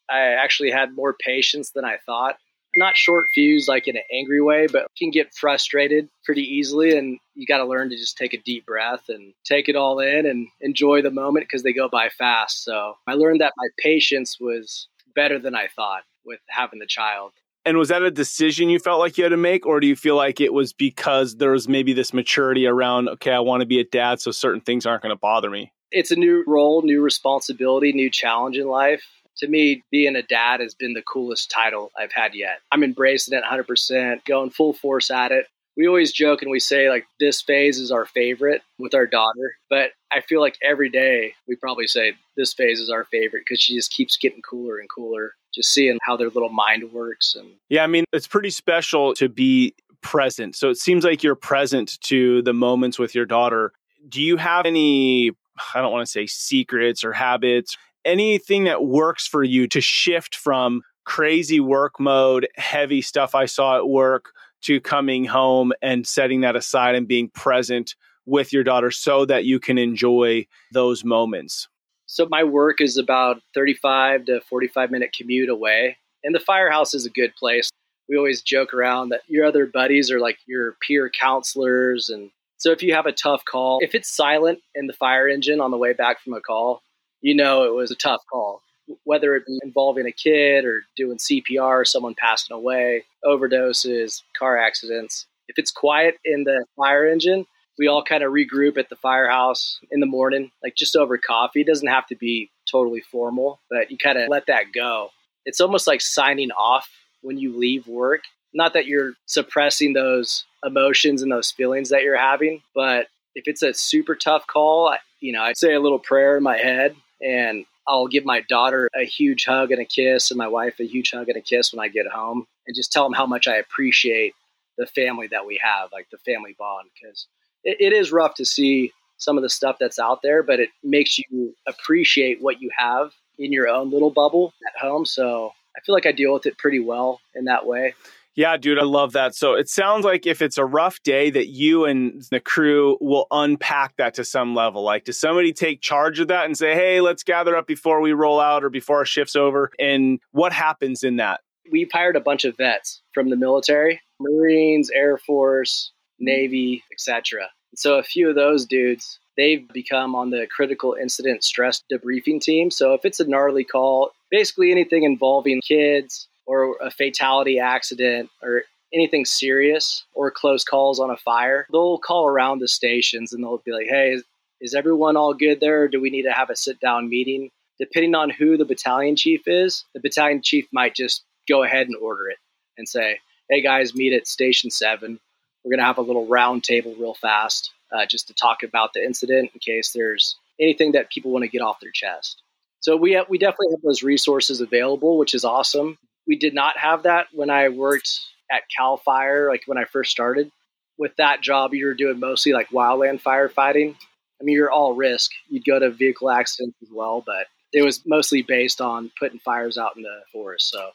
i 0.10 0.20
actually 0.20 0.72
had 0.72 0.96
more 0.96 1.16
patience 1.20 1.72
than 1.72 1.86
i 1.86 1.98
thought 2.06 2.38
not 2.76 2.96
short 2.96 3.28
fuse 3.34 3.68
like 3.68 3.88
in 3.88 3.98
an 3.98 4.04
angry 4.14 4.42
way, 4.42 4.68
but 4.68 4.88
can 4.98 5.10
get 5.10 5.34
frustrated 5.34 6.10
pretty 6.24 6.44
easily. 6.44 6.98
And 6.98 7.18
you 7.34 7.48
got 7.48 7.58
to 7.58 7.66
learn 7.66 7.90
to 7.90 7.98
just 7.98 8.18
take 8.18 8.34
a 8.34 8.42
deep 8.42 8.66
breath 8.66 9.06
and 9.10 9.34
take 9.46 9.68
it 9.68 9.76
all 9.76 10.00
in 10.00 10.26
and 10.26 10.48
enjoy 10.62 11.02
the 11.02 11.12
moment 11.12 11.46
because 11.46 11.64
they 11.64 11.74
go 11.74 11.90
by 11.90 12.10
fast. 12.10 12.64
So 12.64 12.96
I 13.08 13.14
learned 13.14 13.42
that 13.42 13.54
my 13.58 13.68
patience 13.80 14.38
was 14.40 14.88
better 15.16 15.40
than 15.40 15.56
I 15.56 15.68
thought 15.76 16.04
with 16.28 16.40
having 16.48 16.80
the 16.80 16.86
child. 16.86 17.32
And 17.66 17.78
was 17.78 17.90
that 17.90 18.02
a 18.02 18.12
decision 18.12 18.70
you 18.70 18.80
felt 18.80 19.00
like 19.00 19.18
you 19.18 19.24
had 19.24 19.32
to 19.32 19.38
make, 19.38 19.66
or 19.66 19.80
do 19.80 19.88
you 19.88 19.96
feel 19.96 20.16
like 20.16 20.40
it 20.40 20.54
was 20.54 20.72
because 20.72 21.38
there 21.38 21.52
was 21.52 21.68
maybe 21.68 21.92
this 21.92 22.14
maturity 22.14 22.66
around, 22.66 23.10
okay, 23.10 23.32
I 23.32 23.40
want 23.40 23.62
to 23.62 23.66
be 23.66 23.80
a 23.80 23.84
dad, 23.84 24.22
so 24.22 24.32
certain 24.32 24.62
things 24.62 24.86
aren't 24.86 25.02
going 25.02 25.14
to 25.14 25.20
bother 25.20 25.50
me? 25.50 25.74
It's 25.92 26.12
a 26.12 26.16
new 26.16 26.44
role, 26.48 26.82
new 26.82 27.02
responsibility, 27.02 27.92
new 27.92 28.10
challenge 28.10 28.58
in 28.58 28.68
life. 28.68 29.04
To 29.40 29.48
me, 29.48 29.84
being 29.92 30.16
a 30.16 30.24
dad 30.24 30.62
has 30.62 30.76
been 30.76 30.94
the 30.94 31.02
coolest 31.02 31.52
title 31.52 31.92
I've 31.98 32.12
had 32.12 32.34
yet. 32.34 32.60
I'm 32.72 32.84
embracing 32.84 33.38
it 33.38 33.44
100%, 33.44 34.26
going 34.26 34.50
full 34.50 34.74
force 34.74 35.12
at 35.12 35.32
it 35.32 35.48
we 35.78 35.88
always 35.88 36.12
joke 36.12 36.42
and 36.42 36.52
we 36.52 36.60
say 36.60 36.90
like 36.90 37.06
this 37.20 37.42
phase 37.42 37.80
is 37.80 37.92
our 37.92 38.06
favorite 38.06 38.62
with 38.80 38.94
our 38.94 39.06
daughter 39.06 39.56
but 39.70 39.92
i 40.12 40.20
feel 40.22 40.42
like 40.42 40.58
every 40.64 40.90
day 40.90 41.34
we 41.48 41.56
probably 41.56 41.88
say 41.88 42.14
this 42.36 42.54
phase 42.54 42.80
is 42.80 42.90
our 42.90 43.06
favorite 43.06 43.44
because 43.48 43.62
she 43.62 43.76
just 43.76 43.92
keeps 43.92 44.18
getting 44.18 44.42
cooler 44.42 44.80
and 44.80 44.90
cooler 44.90 45.34
just 45.54 45.72
seeing 45.72 45.98
how 46.04 46.18
their 46.18 46.30
little 46.30 46.50
mind 46.50 46.92
works 46.92 47.36
and 47.36 47.50
yeah 47.70 47.84
i 47.84 47.88
mean 47.88 48.04
it's 48.12 48.28
pretty 48.28 48.50
special 48.50 49.14
to 49.14 49.30
be 49.30 49.74
present. 50.02 50.56
So 50.56 50.70
it 50.70 50.78
seems 50.78 51.04
like 51.04 51.24
you're 51.24 51.36
present 51.36 52.00
to 52.02 52.42
the 52.44 52.54
moments 52.54 52.98
with 52.98 53.16
your 53.16 53.26
daughter. 53.26 53.74
Do 54.08 54.22
you 54.22 54.38
have 54.38 54.66
any 54.66 55.32
i 55.74 55.82
don't 55.82 55.92
want 55.92 56.06
to 56.06 56.12
say 56.12 56.28
secrets 56.28 57.04
or 57.04 57.12
habits 57.12 57.78
anything 58.06 58.66
that 58.66 58.86
works 58.86 59.26
for 59.26 59.44
you 59.44 59.68
to 59.68 59.82
shift 59.82 60.36
from 60.36 60.84
crazy 61.04 61.60
work 61.60 62.00
mode 62.00 62.48
heavy 62.58 63.02
stuff 63.02 63.34
i 63.34 63.48
saw 63.48 63.76
at 63.76 63.90
work 63.90 64.34
to 64.64 64.80
coming 64.80 65.26
home 65.26 65.74
and 65.82 66.06
setting 66.06 66.42
that 66.42 66.56
aside 66.56 66.96
and 66.96 67.08
being 67.08 67.30
present 67.30 67.96
with 68.26 68.52
your 68.52 68.64
daughter 68.64 68.92
so 68.92 69.26
that 69.26 69.46
you 69.46 69.60
can 69.60 69.78
enjoy 69.78 70.46
those 70.72 71.04
moments? 71.04 71.68
So, 72.06 72.28
my 72.30 72.44
work 72.44 72.80
is 72.80 72.98
about 72.98 73.42
35 73.54 74.26
to 74.26 74.42
45 74.42 74.92
minute 74.92 75.14
commute 75.18 75.50
away, 75.50 75.98
and 76.24 76.34
the 76.34 76.40
firehouse 76.40 76.94
is 76.94 77.06
a 77.06 77.10
good 77.10 77.36
place. 77.36 77.70
We 78.08 78.18
always 78.18 78.42
joke 78.42 78.74
around 78.74 79.10
that 79.10 79.22
your 79.28 79.46
other 79.46 79.66
buddies 79.66 80.10
are 80.10 80.20
like 80.20 80.38
your 80.46 80.78
peer 80.86 81.10
counselors. 81.10 82.10
And 82.10 82.32
so, 82.58 82.72
if 82.72 82.82
you 82.82 82.94
have 82.94 83.06
a 83.06 83.12
tough 83.12 83.44
call, 83.44 83.80
if 83.82 83.94
it's 83.94 84.10
silent 84.10 84.60
in 84.74 84.88
the 84.88 84.94
fire 84.94 85.28
engine 85.28 85.60
on 85.60 85.72
the 85.72 85.78
way 85.78 85.94
back 85.94 86.22
from 86.22 86.34
a 86.34 86.42
call, 86.42 86.82
you 87.22 87.36
know 87.36 87.64
it 87.64 87.74
was 87.74 87.92
a 87.92 87.96
tough 87.96 88.22
call 88.32 88.62
whether 89.04 89.36
it 89.36 89.46
be 89.46 89.60
involving 89.64 90.06
a 90.06 90.12
kid 90.12 90.66
or 90.66 90.84
doing 90.96 91.18
CPR, 91.18 91.86
someone 91.86 92.16
passing 92.16 92.56
away, 92.56 93.04
overdoses, 93.24 94.22
car 94.38 94.58
accidents. 94.58 95.26
If 95.48 95.58
it's 95.58 95.72
quiet 95.72 96.18
in 96.26 96.44
the 96.44 96.66
fire 96.76 97.08
engine, 97.08 97.46
we 97.78 97.88
all 97.88 98.04
kind 98.04 98.24
of 98.24 98.32
regroup 98.32 98.78
at 98.78 98.90
the 98.90 98.96
firehouse 98.96 99.80
in 99.92 100.00
the 100.00 100.06
morning, 100.06 100.52
like 100.64 100.76
just 100.76 100.96
over 100.96 101.18
coffee. 101.18 101.62
It 101.62 101.68
doesn't 101.68 101.88
have 101.88 102.08
to 102.08 102.16
be 102.16 102.50
totally 102.70 103.02
formal, 103.02 103.60
but 103.70 103.92
you 103.92 103.98
kind 103.98 104.18
of 104.18 104.30
let 104.30 104.48
that 104.48 104.74
go. 104.74 105.10
It's 105.46 105.62
almost 105.62 105.88
like 105.88 106.02
signing 106.02 106.52
off 106.52 106.90
when 107.22 107.38
you 107.38 107.58
leave 107.58 107.88
work. 107.88 108.24
Not 108.54 108.74
that 108.74 108.88
you're 108.88 109.14
suppressing 109.26 109.94
those 109.94 110.46
emotions 110.66 111.22
and 111.22 111.32
those 111.32 111.52
feelings 111.52 111.90
that 111.90 112.04
you're 112.04 112.18
having, 112.18 112.62
but 112.74 113.08
if 113.36 113.48
it's 113.48 113.62
a 113.62 113.74
super 113.74 114.16
tough 114.16 114.48
call, 114.48 114.96
you 115.20 115.32
know, 115.32 115.44
I'd 115.44 115.58
say 115.58 115.74
a 115.74 115.80
little 115.80 116.00
prayer 116.00 116.38
in 116.38 116.44
my 116.44 116.58
head 116.58 116.96
and 117.22 117.66
I'll 117.88 118.08
give 118.08 118.26
my 118.26 118.42
daughter 118.42 118.90
a 118.96 119.06
huge 119.06 119.46
hug 119.46 119.72
and 119.72 119.82
a 119.82 119.86
kiss 119.86 120.32
and 120.32 120.38
my 120.38 120.48
wife 120.48 120.80
a 120.80 120.86
huge 120.86 121.12
hug 121.12 121.30
and 121.30 121.38
a 121.38 121.42
kiss 121.42 121.72
when 121.74 121.84
I 121.84 121.88
get 121.88 122.08
home 122.08 122.46
and 122.66 122.76
just 122.76 122.92
tell 122.92 123.04
them 123.04 123.14
how 123.14 123.26
much 123.26 123.48
I 123.48 123.56
appreciate 123.56 124.34
the 124.78 124.86
family 124.86 125.28
that 125.28 125.46
we 125.46 125.60
have, 125.64 125.92
like 125.92 126.08
the 126.12 126.18
family 126.18 126.56
bond, 126.58 126.90
because 126.94 127.28
it, 127.64 127.78
it 127.80 127.94
is 127.94 128.12
rough 128.12 128.36
to 128.36 128.46
see 128.46 128.94
some 129.18 129.38
of 129.38 129.44
the 129.44 129.50
stuff 129.50 129.78
that's 129.80 130.00
out 130.00 130.22
there, 130.22 130.44
but 130.44 130.60
it 130.60 130.70
makes 130.84 131.18
you 131.18 131.56
appreciate 131.66 132.42
what 132.42 132.62
you 132.62 132.70
have 132.78 133.12
in 133.40 133.52
your 133.52 133.68
own 133.68 133.90
little 133.90 134.12
bubble 134.12 134.54
at 134.68 134.80
home. 134.80 135.06
So 135.06 135.54
I 135.76 135.80
feel 135.82 135.96
like 135.96 136.06
I 136.06 136.12
deal 136.12 136.34
with 136.34 136.46
it 136.46 136.58
pretty 136.58 136.80
well 136.80 137.20
in 137.36 137.46
that 137.46 137.66
way. 137.66 137.96
Yeah, 138.38 138.56
dude, 138.56 138.78
I 138.78 138.84
love 138.84 139.14
that. 139.14 139.34
So 139.34 139.56
it 139.56 139.68
sounds 139.68 140.06
like 140.06 140.28
if 140.28 140.44
it's 140.44 140.60
a 140.60 140.64
rough 140.64 141.02
day, 141.02 141.32
that 141.32 141.48
you 141.48 141.86
and 141.86 142.24
the 142.30 142.40
crew 142.40 142.96
will 143.02 143.26
unpack 143.32 143.96
that 143.98 144.14
to 144.14 144.24
some 144.24 144.54
level. 144.54 144.84
Like, 144.84 145.06
does 145.06 145.20
somebody 145.20 145.54
take 145.54 145.82
charge 145.82 146.20
of 146.20 146.28
that 146.28 146.46
and 146.46 146.56
say, 146.56 146.76
hey, 146.76 147.02
let's 147.02 147.24
gather 147.24 147.56
up 147.56 147.66
before 147.66 148.00
we 148.00 148.14
roll 148.14 148.40
out 148.40 148.64
or 148.64 148.70
before 148.70 148.98
our 148.98 149.06
shift's 149.06 149.36
over? 149.36 149.72
And 149.80 150.20
what 150.34 150.54
happens 150.54 151.04
in 151.04 151.16
that? 151.16 151.42
We've 151.72 151.92
hired 151.92 152.16
a 152.16 152.22
bunch 152.22 152.46
of 152.46 152.56
vets 152.56 153.02
from 153.12 153.32
the 153.32 153.36
military, 153.36 154.02
Marines, 154.20 154.92
Air 154.92 155.18
Force, 155.18 155.92
Navy, 156.20 156.84
etc. 156.94 157.50
So 157.76 157.96
a 157.96 158.04
few 158.04 158.30
of 158.30 158.36
those 158.36 158.68
dudes, 158.68 159.18
they've 159.36 159.68
become 159.68 160.14
on 160.14 160.30
the 160.30 160.46
critical 160.56 160.96
incident 161.02 161.44
stress 161.44 161.82
debriefing 161.92 162.40
team. 162.40 162.70
So 162.70 162.94
if 162.94 163.04
it's 163.04 163.20
a 163.20 163.28
gnarly 163.28 163.64
call, 163.64 164.12
basically 164.30 164.70
anything 164.70 165.02
involving 165.02 165.60
kids, 165.68 166.28
or 166.48 166.78
a 166.82 166.90
fatality 166.90 167.60
accident 167.60 168.30
or 168.42 168.64
anything 168.94 169.26
serious 169.26 170.06
or 170.14 170.32
close 170.32 170.64
calls 170.64 171.00
on 171.00 171.10
a 171.12 171.18
fire, 171.18 171.68
they'll 171.72 172.00
call 172.00 172.26
around 172.26 172.60
the 172.60 172.68
stations 172.68 173.34
and 173.34 173.44
they'll 173.44 173.62
be 173.66 173.74
like, 173.74 173.88
hey, 173.88 174.12
is, 174.12 174.24
is 174.62 174.74
everyone 174.74 175.18
all 175.18 175.34
good 175.34 175.60
there? 175.60 175.84
Or 175.84 175.88
do 175.88 176.02
we 176.02 176.10
need 176.10 176.24
to 176.24 176.32
have 176.32 176.50
a 176.50 176.56
sit 176.56 176.80
down 176.80 177.10
meeting? 177.10 177.52
Depending 177.80 178.16
on 178.16 178.30
who 178.30 178.58
the 178.58 178.66
battalion 178.66 179.16
chief 179.16 179.42
is, 179.46 179.84
the 179.94 180.00
battalion 180.00 180.42
chief 180.42 180.68
might 180.72 180.96
just 180.96 181.24
go 181.48 181.64
ahead 181.64 181.88
and 181.88 181.96
order 181.98 182.30
it 182.30 182.38
and 182.78 182.88
say, 182.88 183.20
hey 183.50 183.62
guys, 183.62 183.94
meet 183.94 184.14
at 184.14 184.28
station 184.28 184.72
seven. 184.72 185.20
We're 185.64 185.72
going 185.72 185.80
to 185.80 185.86
have 185.86 185.98
a 185.98 186.02
little 186.02 186.26
round 186.26 186.64
table 186.64 186.96
real 186.98 187.14
fast 187.14 187.72
uh, 187.92 188.06
just 188.06 188.28
to 188.28 188.34
talk 188.34 188.64
about 188.64 188.94
the 188.94 189.04
incident 189.04 189.52
in 189.54 189.60
case 189.60 189.92
there's 189.92 190.38
anything 190.60 190.94
that 190.94 191.12
people 191.12 191.32
want 191.32 191.44
to 191.44 191.50
get 191.50 191.62
off 191.62 191.82
their 191.82 191.92
chest. 191.92 192.42
So 192.80 192.96
we 192.96 193.14
have, 193.14 193.28
we 193.30 193.38
definitely 193.38 193.72
have 193.72 193.82
those 193.82 194.02
resources 194.02 194.62
available, 194.62 195.18
which 195.18 195.34
is 195.34 195.44
awesome 195.44 195.98
we 196.28 196.38
did 196.38 196.54
not 196.54 196.78
have 196.78 197.04
that 197.04 197.28
when 197.34 197.50
I 197.50 197.70
worked 197.70 198.10
at 198.52 198.64
Cal 198.76 198.98
Fire, 198.98 199.50
like 199.50 199.64
when 199.66 199.78
I 199.78 199.86
first 199.86 200.12
started. 200.12 200.52
With 201.00 201.16
that 201.18 201.42
job, 201.42 201.74
you 201.74 201.86
were 201.86 201.94
doing 201.94 202.20
mostly 202.20 202.54
like 202.54 202.70
wildland 202.70 203.22
firefighting. 203.22 203.96
I 204.42 204.44
mean, 204.44 204.56
you're 204.56 204.72
all 204.72 204.96
risk. 204.96 205.32
You'd 205.48 205.66
go 205.66 205.80
to 205.80 205.92
vehicle 205.92 206.30
accidents 206.30 206.78
as 206.82 206.90
well, 206.92 207.24
but 207.26 207.48
it 207.72 207.84
was 207.84 208.02
mostly 208.06 208.42
based 208.42 208.82
on 208.82 209.12
putting 209.20 209.40
fires 209.40 209.78
out 209.78 209.96
in 209.96 210.04
the 210.04 210.22
forest. 210.32 210.70
So 210.70 210.90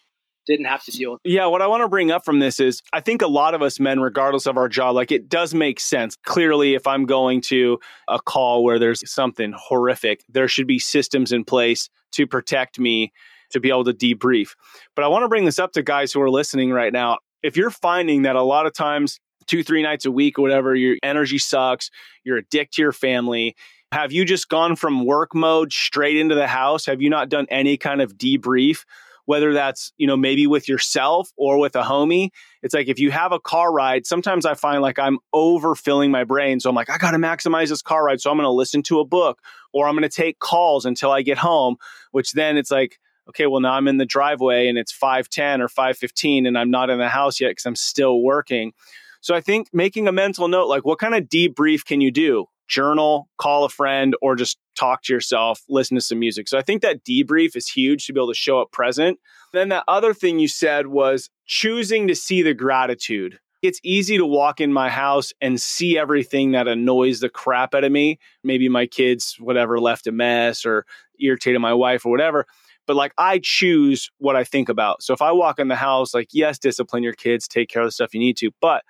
didn't 0.46 0.66
have 0.66 0.84
to 0.84 0.90
deal 0.90 1.12
with. 1.12 1.20
Yeah, 1.24 1.46
what 1.46 1.62
I 1.62 1.66
want 1.66 1.82
to 1.82 1.88
bring 1.88 2.10
up 2.10 2.24
from 2.24 2.40
this 2.40 2.58
is 2.58 2.82
I 2.92 3.00
think 3.00 3.22
a 3.22 3.28
lot 3.28 3.54
of 3.54 3.62
us 3.62 3.78
men, 3.78 4.00
regardless 4.00 4.46
of 4.46 4.56
our 4.56 4.68
job, 4.68 4.94
like 4.94 5.12
it 5.12 5.28
does 5.28 5.54
make 5.54 5.78
sense. 5.78 6.16
Clearly, 6.24 6.74
if 6.74 6.86
I'm 6.86 7.06
going 7.06 7.40
to 7.42 7.78
a 8.08 8.20
call 8.20 8.64
where 8.64 8.78
there's 8.78 9.08
something 9.10 9.54
horrific, 9.56 10.24
there 10.28 10.48
should 10.48 10.66
be 10.66 10.78
systems 10.78 11.32
in 11.32 11.44
place 11.44 11.88
to 12.12 12.26
protect 12.26 12.78
me 12.78 13.12
to 13.52 13.60
be 13.60 13.68
able 13.70 13.84
to 13.84 13.92
debrief. 13.92 14.50
But 14.94 15.04
I 15.04 15.08
want 15.08 15.24
to 15.24 15.28
bring 15.28 15.44
this 15.44 15.58
up 15.58 15.72
to 15.72 15.82
guys 15.82 16.12
who 16.12 16.20
are 16.20 16.30
listening 16.30 16.70
right 16.70 16.92
now. 16.92 17.18
If 17.42 17.56
you're 17.56 17.70
finding 17.70 18.22
that 18.22 18.36
a 18.36 18.42
lot 18.42 18.66
of 18.66 18.74
times, 18.74 19.18
two, 19.46 19.62
three 19.62 19.82
nights 19.82 20.04
a 20.04 20.10
week 20.10 20.38
or 20.38 20.42
whatever, 20.42 20.74
your 20.74 20.96
energy 21.02 21.38
sucks, 21.38 21.90
you're 22.24 22.38
a 22.38 22.44
dick 22.44 22.70
to 22.72 22.82
your 22.82 22.92
family, 22.92 23.56
have 23.92 24.10
you 24.10 24.24
just 24.24 24.48
gone 24.48 24.74
from 24.76 25.04
work 25.04 25.34
mode 25.34 25.72
straight 25.72 26.16
into 26.16 26.34
the 26.34 26.46
house? 26.46 26.86
Have 26.86 27.02
you 27.02 27.10
not 27.10 27.28
done 27.28 27.46
any 27.50 27.76
kind 27.76 28.00
of 28.00 28.16
debrief? 28.16 28.84
Whether 29.26 29.52
that's, 29.52 29.92
you 29.98 30.06
know, 30.06 30.16
maybe 30.16 30.46
with 30.48 30.68
yourself 30.68 31.30
or 31.36 31.58
with 31.58 31.76
a 31.76 31.82
homie. 31.82 32.30
It's 32.62 32.74
like 32.74 32.88
if 32.88 32.98
you 32.98 33.12
have 33.12 33.30
a 33.30 33.38
car 33.38 33.72
ride, 33.72 34.04
sometimes 34.04 34.44
I 34.44 34.54
find 34.54 34.82
like 34.82 34.98
I'm 34.98 35.18
overfilling 35.32 36.10
my 36.10 36.24
brain. 36.24 36.58
So 36.58 36.68
I'm 36.68 36.74
like, 36.74 36.90
I 36.90 36.98
got 36.98 37.12
to 37.12 37.18
maximize 37.18 37.68
this 37.68 37.82
car 37.82 38.04
ride. 38.04 38.20
So 38.20 38.30
I'm 38.30 38.36
going 38.36 38.46
to 38.46 38.50
listen 38.50 38.82
to 38.84 38.98
a 38.98 39.04
book 39.04 39.40
or 39.72 39.86
I'm 39.86 39.94
going 39.94 40.02
to 40.02 40.08
take 40.08 40.38
calls 40.38 40.84
until 40.84 41.12
I 41.12 41.22
get 41.22 41.38
home, 41.38 41.76
which 42.10 42.32
then 42.32 42.56
it's 42.56 42.70
like, 42.70 42.98
okay, 43.28 43.46
well 43.46 43.60
now 43.60 43.72
I'm 43.72 43.88
in 43.88 43.98
the 43.98 44.06
driveway 44.06 44.68
and 44.68 44.78
it's 44.78 44.92
5:10 44.92 45.60
or 45.60 45.68
5:15 45.68 46.46
and 46.46 46.58
I'm 46.58 46.70
not 46.70 46.90
in 46.90 46.98
the 46.98 47.08
house 47.08 47.40
yet 47.40 47.56
cuz 47.56 47.66
I'm 47.66 47.76
still 47.76 48.20
working. 48.20 48.72
So 49.20 49.34
I 49.34 49.40
think 49.40 49.68
making 49.72 50.08
a 50.08 50.12
mental 50.12 50.48
note 50.48 50.68
like 50.68 50.84
what 50.84 50.98
kind 50.98 51.14
of 51.14 51.24
debrief 51.24 51.84
can 51.84 52.00
you 52.00 52.10
do? 52.10 52.46
Journal, 52.68 53.28
call 53.38 53.64
a 53.64 53.68
friend 53.68 54.16
or 54.22 54.34
just 54.34 54.58
talk 54.74 55.02
to 55.02 55.12
yourself, 55.12 55.62
listen 55.68 55.94
to 55.96 56.00
some 56.00 56.18
music. 56.18 56.48
So 56.48 56.58
I 56.58 56.62
think 56.62 56.82
that 56.82 57.04
debrief 57.04 57.54
is 57.54 57.68
huge 57.68 58.06
to 58.06 58.12
be 58.12 58.18
able 58.18 58.28
to 58.28 58.34
show 58.34 58.60
up 58.60 58.72
present. 58.72 59.18
Then 59.52 59.68
that 59.68 59.84
other 59.86 60.14
thing 60.14 60.38
you 60.38 60.48
said 60.48 60.86
was 60.86 61.28
choosing 61.46 62.08
to 62.08 62.14
see 62.14 62.42
the 62.42 62.54
gratitude. 62.54 63.38
It's 63.60 63.78
easy 63.84 64.16
to 64.16 64.26
walk 64.26 64.60
in 64.60 64.72
my 64.72 64.88
house 64.88 65.32
and 65.40 65.60
see 65.60 65.96
everything 65.96 66.52
that 66.52 66.66
annoys 66.66 67.20
the 67.20 67.28
crap 67.28 67.74
out 67.74 67.84
of 67.84 67.92
me. 67.92 68.18
Maybe 68.42 68.68
my 68.68 68.86
kids, 68.86 69.36
whatever, 69.38 69.78
left 69.78 70.08
a 70.08 70.12
mess 70.12 70.66
or 70.66 70.84
irritated 71.20 71.60
my 71.60 71.74
wife 71.74 72.04
or 72.04 72.10
whatever 72.10 72.46
but 72.86 72.96
like 72.96 73.12
I 73.18 73.40
choose 73.42 74.10
what 74.18 74.36
I 74.36 74.44
think 74.44 74.68
about. 74.68 75.02
So 75.02 75.14
if 75.14 75.22
I 75.22 75.32
walk 75.32 75.58
in 75.58 75.68
the 75.68 75.76
house, 75.76 76.14
like, 76.14 76.28
yes, 76.32 76.58
discipline 76.58 77.02
your 77.02 77.12
kids, 77.12 77.46
take 77.48 77.68
care 77.68 77.82
of 77.82 77.88
the 77.88 77.92
stuff 77.92 78.14
you 78.14 78.20
need 78.20 78.36
to. 78.38 78.50
But 78.60 78.82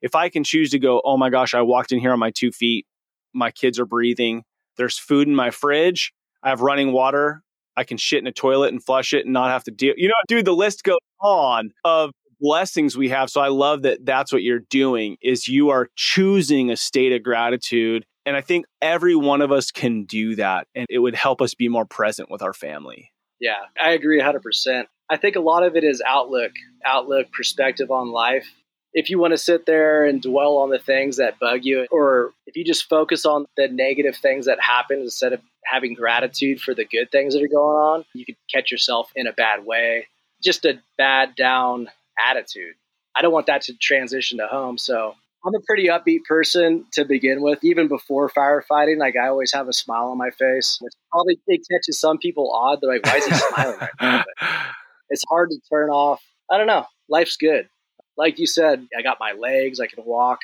if 0.00 0.14
I 0.14 0.28
can 0.28 0.44
choose 0.44 0.70
to 0.70 0.78
go, 0.78 1.00
oh 1.04 1.16
my 1.16 1.30
gosh, 1.30 1.54
I 1.54 1.62
walked 1.62 1.92
in 1.92 1.98
here 1.98 2.12
on 2.12 2.18
my 2.18 2.30
two 2.30 2.52
feet, 2.52 2.86
my 3.32 3.50
kids 3.50 3.78
are 3.78 3.86
breathing, 3.86 4.44
there's 4.76 4.98
food 4.98 5.28
in 5.28 5.34
my 5.34 5.50
fridge, 5.50 6.12
I 6.42 6.50
have 6.50 6.60
running 6.60 6.92
water, 6.92 7.42
I 7.76 7.84
can 7.84 7.96
shit 7.96 8.20
in 8.20 8.26
a 8.26 8.32
toilet 8.32 8.72
and 8.72 8.84
flush 8.84 9.12
it 9.12 9.24
and 9.24 9.32
not 9.32 9.50
have 9.50 9.64
to 9.64 9.70
deal. 9.70 9.94
You 9.96 10.08
know, 10.08 10.14
dude, 10.28 10.44
the 10.44 10.52
list 10.52 10.84
goes 10.84 10.98
on 11.20 11.70
of 11.84 12.12
blessings 12.40 12.96
we 12.96 13.08
have. 13.08 13.30
So 13.30 13.40
I 13.40 13.48
love 13.48 13.82
that 13.82 14.04
that's 14.04 14.32
what 14.32 14.42
you're 14.42 14.60
doing 14.70 15.16
is 15.22 15.48
you 15.48 15.70
are 15.70 15.88
choosing 15.96 16.70
a 16.70 16.76
state 16.76 17.12
of 17.12 17.22
gratitude. 17.22 18.04
And 18.26 18.36
I 18.36 18.40
think 18.42 18.66
every 18.82 19.16
one 19.16 19.40
of 19.40 19.50
us 19.50 19.70
can 19.70 20.04
do 20.04 20.36
that 20.36 20.66
and 20.74 20.86
it 20.90 20.98
would 20.98 21.14
help 21.14 21.40
us 21.40 21.54
be 21.54 21.68
more 21.68 21.86
present 21.86 22.30
with 22.30 22.42
our 22.42 22.52
family. 22.52 23.10
Yeah, 23.44 23.66
I 23.78 23.90
agree 23.90 24.22
100%. 24.22 24.86
I 25.10 25.18
think 25.18 25.36
a 25.36 25.40
lot 25.40 25.64
of 25.64 25.76
it 25.76 25.84
is 25.84 26.02
outlook, 26.06 26.52
outlook, 26.82 27.30
perspective 27.30 27.90
on 27.90 28.10
life. 28.10 28.46
If 28.94 29.10
you 29.10 29.18
want 29.18 29.32
to 29.32 29.38
sit 29.38 29.66
there 29.66 30.06
and 30.06 30.22
dwell 30.22 30.56
on 30.56 30.70
the 30.70 30.78
things 30.78 31.18
that 31.18 31.38
bug 31.38 31.60
you, 31.62 31.86
or 31.90 32.32
if 32.46 32.56
you 32.56 32.64
just 32.64 32.88
focus 32.88 33.26
on 33.26 33.44
the 33.58 33.68
negative 33.68 34.16
things 34.16 34.46
that 34.46 34.62
happen 34.62 35.00
instead 35.00 35.34
of 35.34 35.42
having 35.62 35.92
gratitude 35.92 36.58
for 36.58 36.72
the 36.72 36.86
good 36.86 37.10
things 37.12 37.34
that 37.34 37.42
are 37.42 37.48
going 37.48 37.76
on, 37.76 38.04
you 38.14 38.24
could 38.24 38.36
catch 38.50 38.72
yourself 38.72 39.12
in 39.14 39.26
a 39.26 39.32
bad 39.34 39.66
way. 39.66 40.08
Just 40.42 40.64
a 40.64 40.80
bad 40.96 41.36
down 41.36 41.88
attitude. 42.18 42.76
I 43.14 43.20
don't 43.20 43.32
want 43.32 43.48
that 43.48 43.60
to 43.62 43.74
transition 43.74 44.38
to 44.38 44.46
home. 44.46 44.78
So 44.78 45.16
I'm 45.46 45.54
a 45.54 45.60
pretty 45.66 45.88
upbeat 45.88 46.24
person 46.26 46.86
to 46.92 47.04
begin 47.04 47.42
with, 47.42 47.62
even 47.62 47.88
before 47.88 48.30
firefighting. 48.30 48.98
Like 48.98 49.14
I 49.16 49.28
always 49.28 49.52
have 49.52 49.68
a 49.68 49.72
smile 49.72 50.06
on 50.06 50.18
my 50.18 50.30
face, 50.30 50.78
which 50.80 50.94
probably 51.10 51.38
it 51.46 51.66
catches 51.70 52.00
some 52.00 52.18
people 52.18 52.50
odd. 52.54 52.78
They're 52.80 52.92
like, 52.92 53.04
"Why 53.04 53.16
is 53.16 53.26
he 53.26 53.34
smiling?" 53.34 53.78
right 53.78 53.90
now? 54.00 54.24
But 54.40 54.48
it's 55.10 55.24
hard 55.28 55.50
to 55.50 55.60
turn 55.70 55.90
off. 55.90 56.22
I 56.50 56.56
don't 56.56 56.66
know. 56.66 56.86
Life's 57.08 57.36
good. 57.36 57.68
Like 58.16 58.38
you 58.38 58.46
said, 58.46 58.86
I 58.96 59.02
got 59.02 59.18
my 59.20 59.32
legs. 59.32 59.80
I 59.80 59.86
can 59.86 60.04
walk. 60.04 60.40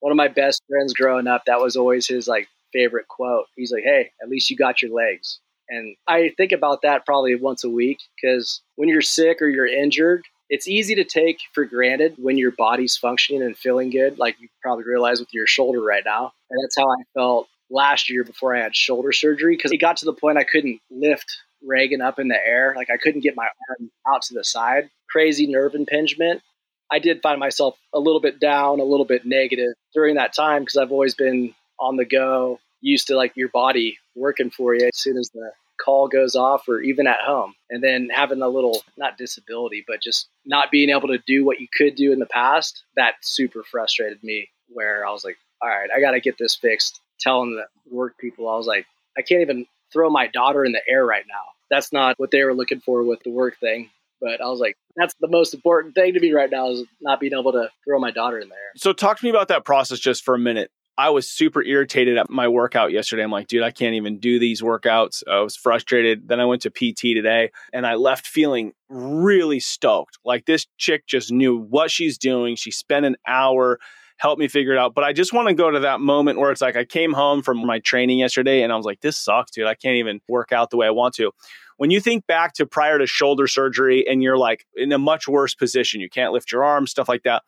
One 0.00 0.10
of 0.10 0.16
my 0.16 0.28
best 0.28 0.62
friends 0.68 0.94
growing 0.94 1.26
up, 1.26 1.44
that 1.46 1.60
was 1.60 1.76
always 1.76 2.08
his 2.08 2.26
like 2.26 2.48
favorite 2.72 3.06
quote. 3.06 3.46
He's 3.56 3.70
like, 3.72 3.84
"Hey, 3.84 4.10
at 4.22 4.28
least 4.28 4.50
you 4.50 4.56
got 4.56 4.82
your 4.82 4.92
legs." 4.92 5.38
And 5.68 5.96
I 6.08 6.32
think 6.36 6.50
about 6.50 6.82
that 6.82 7.06
probably 7.06 7.36
once 7.36 7.62
a 7.62 7.70
week 7.70 7.98
because 8.20 8.60
when 8.74 8.88
you're 8.88 9.00
sick 9.00 9.40
or 9.40 9.48
you're 9.48 9.66
injured, 9.66 10.24
it's 10.50 10.66
easy 10.66 10.96
to 10.96 11.04
take 11.04 11.38
for 11.52 11.64
granted 11.64 12.16
when 12.18 12.36
your 12.36 12.50
body's 12.50 12.96
functioning 12.96 13.42
and 13.42 13.56
feeling 13.56 13.88
good, 13.88 14.18
like 14.18 14.38
you 14.40 14.48
probably 14.60 14.84
realize 14.84 15.20
with 15.20 15.32
your 15.32 15.46
shoulder 15.46 15.80
right 15.80 16.02
now. 16.04 16.32
And 16.50 16.62
that's 16.62 16.76
how 16.76 16.90
I 16.90 17.02
felt 17.14 17.48
last 17.70 18.10
year 18.10 18.24
before 18.24 18.54
I 18.54 18.60
had 18.60 18.74
shoulder 18.74 19.12
surgery 19.12 19.56
because 19.56 19.70
it 19.70 19.78
got 19.78 19.98
to 19.98 20.06
the 20.06 20.12
point 20.12 20.38
I 20.38 20.44
couldn't 20.44 20.80
lift 20.90 21.38
Reagan 21.62 22.02
up 22.02 22.18
in 22.18 22.26
the 22.26 22.36
air. 22.36 22.74
Like 22.76 22.90
I 22.90 22.96
couldn't 22.96 23.20
get 23.20 23.36
my 23.36 23.44
arm 23.44 23.90
out 24.12 24.22
to 24.22 24.34
the 24.34 24.42
side. 24.42 24.90
Crazy 25.08 25.46
nerve 25.46 25.76
impingement. 25.76 26.42
I 26.90 26.98
did 26.98 27.22
find 27.22 27.38
myself 27.38 27.78
a 27.94 28.00
little 28.00 28.20
bit 28.20 28.40
down, 28.40 28.80
a 28.80 28.84
little 28.84 29.06
bit 29.06 29.24
negative 29.24 29.74
during 29.94 30.16
that 30.16 30.34
time 30.34 30.62
because 30.62 30.76
I've 30.76 30.90
always 30.90 31.14
been 31.14 31.54
on 31.78 31.96
the 31.96 32.04
go, 32.04 32.58
used 32.80 33.06
to 33.06 33.16
like 33.16 33.36
your 33.36 33.50
body 33.50 33.98
working 34.16 34.50
for 34.50 34.74
you 34.74 34.86
as 34.86 34.98
soon 34.98 35.16
as 35.16 35.30
the 35.32 35.52
call 35.82 36.08
goes 36.08 36.36
off 36.36 36.68
or 36.68 36.80
even 36.80 37.06
at 37.06 37.20
home. 37.24 37.54
And 37.70 37.82
then 37.82 38.08
having 38.12 38.42
a 38.42 38.48
little, 38.48 38.82
not 38.96 39.16
disability, 39.16 39.84
but 39.86 40.02
just 40.02 40.28
not 40.44 40.70
being 40.70 40.90
able 40.90 41.08
to 41.08 41.18
do 41.26 41.44
what 41.44 41.60
you 41.60 41.68
could 41.72 41.94
do 41.94 42.12
in 42.12 42.18
the 42.18 42.26
past, 42.26 42.84
that 42.96 43.14
super 43.22 43.62
frustrated 43.62 44.22
me 44.22 44.48
where 44.68 45.06
I 45.06 45.10
was 45.10 45.24
like, 45.24 45.36
all 45.62 45.68
right, 45.68 45.90
I 45.94 46.00
got 46.00 46.12
to 46.12 46.20
get 46.20 46.38
this 46.38 46.56
fixed. 46.56 47.00
Telling 47.20 47.54
the 47.54 47.66
work 47.94 48.16
people, 48.18 48.48
I 48.48 48.56
was 48.56 48.66
like, 48.66 48.86
I 49.18 49.20
can't 49.20 49.42
even 49.42 49.66
throw 49.92 50.08
my 50.08 50.26
daughter 50.26 50.64
in 50.64 50.72
the 50.72 50.80
air 50.88 51.04
right 51.04 51.24
now. 51.28 51.42
That's 51.70 51.92
not 51.92 52.18
what 52.18 52.30
they 52.30 52.42
were 52.42 52.54
looking 52.54 52.80
for 52.80 53.02
with 53.02 53.22
the 53.24 53.30
work 53.30 53.58
thing. 53.58 53.90
But 54.22 54.40
I 54.40 54.48
was 54.48 54.58
like, 54.58 54.76
that's 54.96 55.14
the 55.20 55.28
most 55.28 55.54
important 55.54 55.94
thing 55.94 56.14
to 56.14 56.20
me 56.20 56.32
right 56.32 56.50
now 56.50 56.70
is 56.70 56.84
not 57.00 57.20
being 57.20 57.32
able 57.32 57.52
to 57.52 57.70
throw 57.84 57.98
my 57.98 58.10
daughter 58.10 58.38
in 58.38 58.48
there. 58.48 58.58
So 58.76 58.92
talk 58.92 59.18
to 59.18 59.24
me 59.24 59.30
about 59.30 59.48
that 59.48 59.64
process 59.64 59.98
just 59.98 60.24
for 60.24 60.34
a 60.34 60.38
minute. 60.38 60.70
I 61.00 61.08
was 61.08 61.26
super 61.26 61.62
irritated 61.62 62.18
at 62.18 62.28
my 62.28 62.46
workout 62.46 62.92
yesterday. 62.92 63.22
I'm 63.22 63.30
like, 63.30 63.46
dude, 63.46 63.62
I 63.62 63.70
can't 63.70 63.94
even 63.94 64.18
do 64.18 64.38
these 64.38 64.60
workouts. 64.60 65.22
I 65.26 65.40
was 65.40 65.56
frustrated. 65.56 66.28
Then 66.28 66.40
I 66.40 66.44
went 66.44 66.60
to 66.62 66.70
PT 66.70 67.16
today 67.16 67.52
and 67.72 67.86
I 67.86 67.94
left 67.94 68.26
feeling 68.26 68.74
really 68.90 69.60
stoked. 69.60 70.18
Like 70.26 70.44
this 70.44 70.66
chick 70.76 71.06
just 71.06 71.32
knew 71.32 71.56
what 71.56 71.90
she's 71.90 72.18
doing. 72.18 72.54
She 72.54 72.70
spent 72.70 73.06
an 73.06 73.16
hour 73.26 73.78
help 74.18 74.38
me 74.38 74.46
figure 74.46 74.72
it 74.72 74.78
out. 74.78 74.94
But 74.94 75.04
I 75.04 75.14
just 75.14 75.32
want 75.32 75.48
to 75.48 75.54
go 75.54 75.70
to 75.70 75.80
that 75.80 76.00
moment 76.00 76.38
where 76.38 76.50
it's 76.50 76.60
like 76.60 76.76
I 76.76 76.84
came 76.84 77.14
home 77.14 77.40
from 77.40 77.66
my 77.66 77.78
training 77.78 78.18
yesterday 78.18 78.62
and 78.62 78.70
I 78.70 78.76
was 78.76 78.84
like, 78.84 79.00
this 79.00 79.16
sucks, 79.16 79.52
dude. 79.52 79.66
I 79.66 79.74
can't 79.74 79.96
even 79.96 80.20
work 80.28 80.52
out 80.52 80.68
the 80.68 80.76
way 80.76 80.86
I 80.86 80.90
want 80.90 81.14
to. 81.14 81.32
When 81.78 81.90
you 81.90 81.98
think 81.98 82.26
back 82.26 82.52
to 82.54 82.66
prior 82.66 82.98
to 82.98 83.06
shoulder 83.06 83.46
surgery 83.46 84.06
and 84.06 84.22
you're 84.22 84.36
like 84.36 84.66
in 84.76 84.92
a 84.92 84.98
much 84.98 85.26
worse 85.26 85.54
position, 85.54 86.02
you 86.02 86.10
can't 86.10 86.34
lift 86.34 86.52
your 86.52 86.62
arms, 86.62 86.90
stuff 86.90 87.08
like 87.08 87.22
that. 87.22 87.42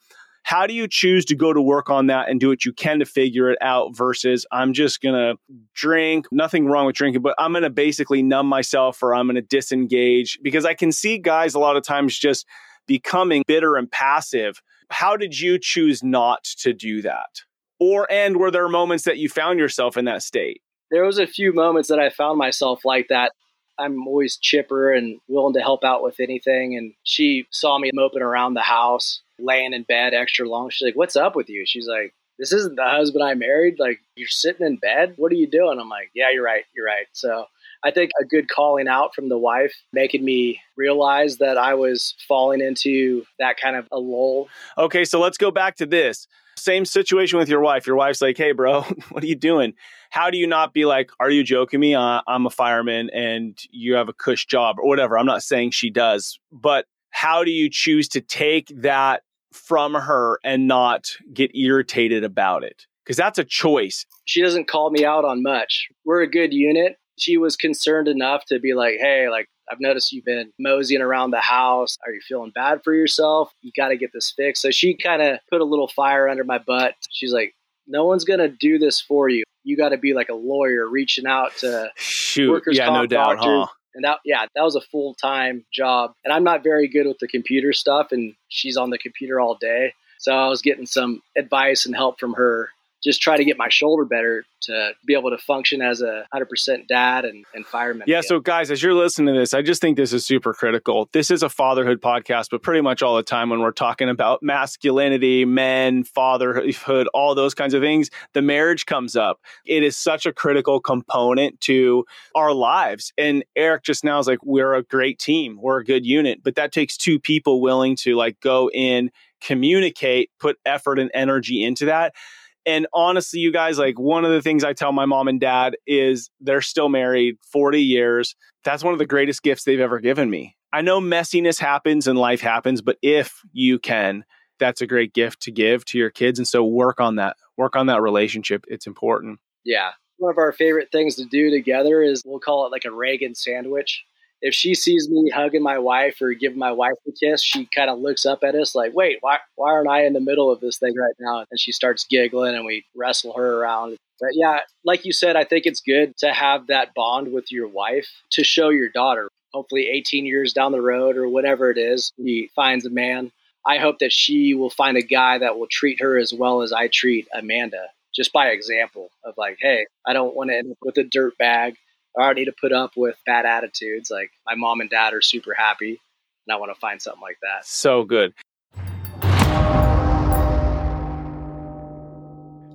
How 0.45 0.67
do 0.67 0.75
you 0.75 0.89
choose 0.89 1.25
to 1.27 1.37
go 1.37 1.53
to 1.53 1.63
work 1.63 1.89
on 1.89 2.09
that 2.09 2.29
and 2.29 2.41
do 2.41 2.49
what 2.49 2.65
you 2.65 2.73
can 2.73 2.99
to 2.99 3.05
figure 3.05 3.51
it 3.51 3.59
out 3.61 3.97
versus 3.97 4.45
I'm 4.51 4.73
just 4.73 5.01
going 5.01 5.15
to 5.15 5.39
drink, 5.75 6.27
nothing 6.33 6.67
wrong 6.67 6.87
with 6.87 6.97
drinking, 6.97 7.23
but 7.23 7.35
I'm 7.39 7.53
going 7.53 7.63
to 7.63 7.71
basically 7.71 8.23
numb 8.23 8.47
myself 8.47 9.03
or 9.03 9.15
I'm 9.15 9.27
going 9.27 9.37
to 9.37 9.43
disengage 9.43 10.39
because 10.43 10.65
I 10.65 10.75
can 10.75 10.91
see 10.91 11.19
guys 11.19 11.55
a 11.55 11.61
lot 11.61 11.77
of 11.77 11.85
times 11.85 12.19
just 12.19 12.47
becoming 12.87 13.45
bitter 13.47 13.77
and 13.77 13.91
passive 13.91 14.61
how 14.93 15.17
did 15.17 15.41
you 15.41 15.59
choose 15.59 16.03
not 16.03 16.45
to 16.59 16.73
do 16.73 17.03
that? 17.03 17.41
Or 17.81 18.07
and 18.11 18.37
were 18.37 18.51
there 18.51 18.69
moments 18.69 19.05
that 19.05 19.19
you 19.19 19.29
found 19.29 19.59
yourself 19.59 19.97
in 19.97 20.05
that 20.05 20.23
state? 20.23 20.61
There 20.91 21.05
was 21.05 21.19
a 21.19 21.27
few 21.27 21.53
moments 21.53 21.89
that 21.89 21.99
I 21.99 22.11
found 22.11 22.39
myself 22.39 22.85
like 22.85 23.09
that. 23.09 23.33
I'm 23.79 24.07
always 24.07 24.37
chipper 24.37 24.93
and 24.93 25.19
willing 25.29 25.55
to 25.55 25.61
help 25.61 25.83
out 25.83 26.03
with 26.03 26.21
anything. 26.21 26.77
And 26.77 26.93
she 27.03 27.47
saw 27.51 27.79
me 27.79 27.91
moping 27.95 28.23
around 28.23 28.55
the 28.55 28.61
house, 28.61 29.23
laying 29.43 29.75
in 29.75 29.83
bed 29.83 30.15
extra 30.15 30.49
long. 30.49 30.71
She's 30.71 30.87
like, 30.87 30.97
What's 30.97 31.17
up 31.17 31.37
with 31.37 31.49
you? 31.49 31.65
She's 31.67 31.87
like, 31.87 32.15
This 32.39 32.53
isn't 32.53 32.77
the 32.77 32.89
husband 32.89 33.25
I 33.25 33.35
married. 33.35 33.77
Like, 33.79 34.01
you're 34.17 34.29
sitting 34.29 34.67
in 34.67 34.77
bed. 34.77 35.15
What 35.17 35.33
are 35.33 35.37
you 35.37 35.47
doing? 35.47 35.79
I'm 35.81 35.89
like, 35.89 36.11
Yeah, 36.15 36.31
you're 36.33 36.45
right. 36.45 36.65
You're 36.75 36.87
right. 36.87 37.07
So 37.13 37.47
I 37.85 37.91
think 37.91 38.13
a 38.21 38.25
good 38.25 38.49
calling 38.49 38.89
out 38.89 39.15
from 39.15 39.29
the 39.29 39.39
wife, 39.39 39.75
making 39.93 40.25
me 40.25 40.61
realize 40.77 41.39
that 41.39 41.59
I 41.59 41.75
was 41.75 42.15
falling 42.29 42.61
into 42.61 43.25
that 43.39 43.57
kind 43.61 43.77
of 43.77 43.89
a 43.91 43.99
lull. 43.99 44.49
Okay, 44.79 45.05
so 45.05 45.21
let's 45.21 45.39
go 45.39 45.51
back 45.51 45.77
to 45.77 45.87
this. 45.87 46.29
Same 46.57 46.85
situation 46.85 47.39
with 47.39 47.49
your 47.49 47.61
wife. 47.61 47.87
Your 47.87 47.97
wife's 47.97 48.23
like, 48.23 48.37
hey, 48.37 48.53
bro, 48.53 48.83
what 49.11 49.25
are 49.25 49.27
you 49.27 49.35
doing? 49.35 49.75
How 50.11 50.31
do 50.31 50.39
you 50.39 50.47
not 50.47 50.73
be 50.73 50.85
like, 50.85 51.11
are 51.19 51.31
you 51.31 51.43
joking 51.43 51.81
me? 51.81 51.95
Uh, 51.95 52.21
I'm 52.27 52.47
a 52.47 52.51
fireman 52.51 53.11
and 53.11 53.59
you 53.71 53.95
have 53.95 54.09
a 54.09 54.13
cush 54.13 54.47
job 54.47 54.77
or 54.79 54.87
whatever. 54.87 55.19
I'm 55.19 55.27
not 55.27 55.43
saying 55.43 55.71
she 55.71 55.91
does, 55.91 56.39
but 56.53 56.87
how 57.11 57.43
do 57.43 57.51
you 57.51 57.69
choose 57.71 58.09
to 58.09 58.21
take 58.21 58.69
that 58.83 59.23
from 59.53 59.95
her 59.95 60.39
and 60.45 60.67
not 60.67 61.11
get 61.33 61.55
irritated 61.55 62.25
about 62.25 62.65
it? 62.65 62.87
Because 63.05 63.17
that's 63.17 63.39
a 63.39 63.45
choice. 63.45 64.07
She 64.25 64.43
doesn't 64.43 64.69
call 64.69 64.91
me 64.91 65.05
out 65.05 65.25
on 65.25 65.43
much. 65.43 65.89
We're 66.05 66.23
a 66.23 66.31
good 66.31 66.53
unit 66.53 66.99
she 67.19 67.37
was 67.37 67.57
concerned 67.57 68.09
enough 68.09 68.45
to 68.47 68.59
be 68.59 68.75
like, 68.75 68.97
hey, 68.99 69.29
like, 69.31 69.47
I've 69.71 69.81
noticed 69.81 70.13
you've 70.13 70.25
been 70.25 70.53
moseying 70.59 71.03
around 71.03 71.31
the 71.31 71.41
house. 71.41 71.97
Are 72.07 72.13
you 72.13 72.21
feeling 72.27 72.53
bad 72.55 72.81
for 72.83 72.93
yourself? 72.93 73.53
You 73.63 73.71
got 73.77 73.89
to 73.89 73.97
get 73.97 74.11
this 74.13 74.33
fixed. 74.37 74.61
So 74.61 74.71
she 74.71 74.97
kind 74.97 75.23
of 75.23 75.39
put 75.51 75.61
a 75.61 75.65
little 75.65 75.89
fire 75.89 76.29
under 76.29 76.45
my 76.45 76.59
butt. 76.59 76.95
She's 77.11 77.33
like, 77.33 77.55
no 77.87 78.05
one's 78.05 78.25
going 78.25 78.41
to 78.41 78.49
do 78.49 78.79
this 78.79 79.01
for 79.01 79.29
you. 79.29 79.45
You 79.65 79.77
got 79.77 79.91
to 79.91 79.99
be 79.99 80.15
like 80.15 80.29
a 80.29 80.35
lawyer 80.35 80.89
reaching 80.89 81.27
out 81.27 81.57
to 81.59 81.91
Shoot. 81.97 82.51
workers' 82.51 82.77
yeah, 82.77 82.87
no 82.87 83.07
doubt, 83.07 83.37
doctors. 83.37 83.45
Huh? 83.45 83.67
And 83.95 84.05
that, 84.05 84.19
yeah, 84.25 84.47
that 84.55 84.63
was 84.63 84.77
a 84.77 84.81
full 84.81 85.15
time 85.15 85.65
job. 85.73 86.15
And 86.25 86.33
I'm 86.33 86.45
not 86.45 86.63
very 86.63 86.89
good 86.89 87.07
with 87.07 87.19
the 87.19 87.29
computer 87.29 87.73
stuff, 87.73 88.09
and 88.13 88.35
she's 88.49 88.77
on 88.77 88.91
the 88.91 88.99
computer 88.99 89.41
all 89.41 89.55
day. 89.55 89.95
So 90.19 90.33
I 90.33 90.49
was 90.49 90.63
getting 90.63 90.87
some 90.87 91.21
advice 91.37 91.85
and 91.85 91.97
help 91.97 92.21
from 92.21 92.35
her 92.35 92.71
just 93.03 93.21
try 93.21 93.37
to 93.37 93.45
get 93.45 93.57
my 93.59 93.69
shoulder 93.69 94.05
better 94.05 94.45
to 94.63 94.93
be 95.05 95.15
able 95.15 95.31
to 95.31 95.39
function 95.39 95.83
as 95.83 96.01
a 96.03 96.25
100% 96.33 96.87
dad 96.87 97.25
and, 97.25 97.45
and 97.53 97.67
fireman. 97.67 98.05
Yeah. 98.07 98.19
Again. 98.19 98.29
So, 98.29 98.41
guys, 98.41 98.71
as 98.71 98.83
you're 98.83 98.95
listening 98.95 99.35
to 99.35 99.41
this, 99.41 99.55
I 99.55 99.63
just 99.63 99.81
think 99.81 99.97
this 99.97 100.13
is 100.13 100.25
super 100.25 100.55
critical. 100.55 101.09
This 101.13 101.31
is 101.31 101.43
a 101.43 101.49
fatherhood 101.49 102.01
podcast, 102.01 102.47
but 102.51 102.63
pretty 102.63 102.81
much 102.81 103.03
all 103.03 103.17
the 103.17 103.23
time 103.23 103.51
when 103.51 103.61
we're 103.61 103.73
talking 103.73 104.09
about 104.09 104.43
masculinity, 104.43 105.45
men, 105.45 106.05
fatherhood, 106.05 107.09
all 107.13 107.35
those 107.35 107.55
kinds 107.55 107.75
of 107.75 107.83
things, 107.83 108.11
the 108.35 108.43
marriage 108.43 108.87
comes 108.87 109.17
up. 109.17 109.41
It 109.67 109.83
is 109.83 109.97
such 109.97 110.27
a 110.27 110.33
critical 110.33 110.81
component 110.81 111.61
to 111.63 112.05
our 112.35 112.53
lives. 112.53 113.13
And 113.19 113.45
Eric 113.57 113.83
just 113.83 114.05
now 114.05 114.19
is 114.21 114.29
like, 114.29 114.45
we're 114.45 114.75
a 114.75 114.83
great 114.83 115.19
team, 115.19 115.59
we're 115.61 115.81
a 115.81 115.85
good 115.85 116.07
unit, 116.07 116.41
but 116.43 116.55
that 116.55 116.73
takes 116.73 116.97
two 116.97 117.19
people 117.19 117.61
willing 117.61 117.97
to 117.97 118.15
like 118.15 118.39
go 118.41 118.71
in, 118.71 119.11
communicate, 119.41 120.31
put 120.39 120.59
effort 120.65 121.01
and 121.01 121.11
energy 121.15 121.65
into 121.65 121.87
that 121.87 122.15
and 122.65 122.87
honestly, 122.93 123.41
you 123.41 123.53
guys, 123.53 123.79
like 123.79 123.99
one 123.99 124.25
of 124.25 124.31
the 124.31 124.43
things 124.43 124.65
I 124.65 124.73
tell 124.73 124.93
my 124.93 125.05
mom 125.05 125.29
and 125.29 125.41
dad 125.41 125.77
is 125.87 126.31
they're 126.41 126.61
still 126.61 126.89
married 126.89 127.37
40 127.53 127.83
years. 127.83 128.35
That's 128.65 128.85
one 128.85 128.93
of 128.93 128.99
the 128.99 129.07
greatest 129.07 129.43
gifts 129.43 129.65
they've 129.65 129.81
ever 129.81 130.01
given 130.01 130.31
me. 130.31 130.57
I 130.73 130.81
know 130.81 131.01
messiness 131.01 131.59
happens 131.59 132.07
and 132.07 132.19
life 132.19 132.41
happens, 132.41 132.81
but 132.81 132.97
if 133.03 133.41
you 133.53 133.79
can, 133.79 134.25
that's 134.59 134.81
a 134.81 134.87
great 134.87 135.13
gift 135.13 135.41
to 135.43 135.51
give 135.51 135.85
to 135.87 135.99
your 135.99 136.11
kids. 136.11 136.39
And 136.39 136.49
so 136.49 136.65
work 136.65 137.01
on 137.01 137.17
that, 137.17 137.37
work 137.57 137.77
on 137.77 137.87
that 137.87 138.01
relationship. 138.01 138.65
It's 138.69 138.87
important. 138.87 139.41
Yeah. 139.65 139.91
One 140.19 140.31
of 140.31 140.39
our 140.39 140.53
favorite 140.53 140.91
things 140.93 141.17
to 141.17 141.25
do 141.25 141.51
together 141.51 142.03
is 142.03 142.23
we'll 142.25 142.39
call 142.39 142.65
it 142.67 142.71
like 142.71 142.85
a 142.85 142.93
Reagan 142.93 143.35
sandwich 143.35 144.05
if 144.43 144.55
she 144.55 144.75
sees 144.75 145.09
me 145.09 145.31
hugging 145.31 145.63
my 145.63 145.79
wife 145.79 146.21
or 146.21 146.35
giving 146.35 146.59
my 146.59 146.73
wife 146.73 146.95
a 147.07 147.13
kiss, 147.13 147.43
she 147.43 147.69
kind 147.75 147.89
of 147.89 148.01
looks 148.01 148.27
up 148.27 148.43
at 148.43 148.57
us 148.57 148.75
like, 148.75 148.93
wait, 148.93 149.19
why, 149.21 149.39
why 149.55 149.71
aren't 149.71 149.89
I 149.89 150.05
in 150.05 150.13
the 150.13 150.21
middle 150.21 150.51
of 150.51 150.61
this 150.61 150.79
thing 150.79 150.95
right 150.97 151.15
now? 151.21 151.45
And 151.51 151.61
she 151.61 151.71
starts 151.71 152.05
giggling 152.05 152.57
and 152.57 152.67
we 152.67 152.85
wrestle 152.95 153.33
her 153.35 153.61
around. 153.61 153.97
But 154.21 154.31
yeah, 154.35 154.61
like 154.85 155.05
you 155.05 155.13
said, 155.13 155.37
I 155.37 155.45
think 155.45 155.65
it's 155.65 155.81
good 155.81 156.17
to 156.19 156.33
have 156.33 156.67
that 156.67 156.93
bond 156.95 157.33
with 157.33 157.53
your 157.53 157.69
wife 157.69 158.09
to 158.33 158.43
show 158.45 158.69
your 158.69 158.89
daughter. 158.89 159.29
Hopefully, 159.55 159.89
18 159.89 160.27
years 160.27 160.53
down 160.53 160.73
the 160.73 160.81
road 160.81 161.17
or 161.17 161.29
whatever 161.29 161.71
it 161.71 161.79
is, 161.79 162.13
he 162.17 162.51
finds 162.55 162.85
a 162.85 162.91
man. 162.91 163.31
I 163.65 163.79
hope 163.79 164.01
that 164.01 164.13
she 164.13 164.55
will 164.55 164.71
find 164.71 164.97
a 164.97 165.03
guy 165.03 165.39
that 165.39 165.59
will 165.59 165.69
treat 165.71 166.01
her 166.01 166.19
as 166.19 166.33
well 166.33 166.63
as 166.63 166.73
I 166.73 166.89
treat 166.89 167.29
Amanda, 167.33 167.89
just 168.15 168.33
by 168.33 168.49
example 168.49 169.11
of 169.25 169.35
like, 169.37 169.59
hey, 169.61 169.87
I 170.07 170.15
don't 170.15 170.35
want 170.35 170.51
to 170.51 170.57
end 170.57 170.73
up 170.73 170.79
with 170.83 170.97
a 170.97 171.05
dirt 171.05 171.39
bag 171.39 171.77
I 172.19 172.33
need 172.35 172.47
to 172.47 172.53
put 172.53 172.73
up 172.73 172.93
with 172.97 173.17
bad 173.25 173.47
attitudes. 173.47 174.11
Like 174.11 174.31
my 174.47 174.55
mom 174.55 174.81
and 174.81 174.91
dad 174.91 175.15
are 175.15 175.23
super 175.23 175.55
happy, 175.55 176.01
and 176.47 176.55
I 176.55 176.57
want 176.59 176.73
to 176.75 176.79
find 176.79 177.01
something 177.01 177.23
like 177.23 177.39
that. 177.43 177.67
So 177.67 178.05
good. 178.05 178.35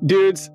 Dudes, 0.06 0.50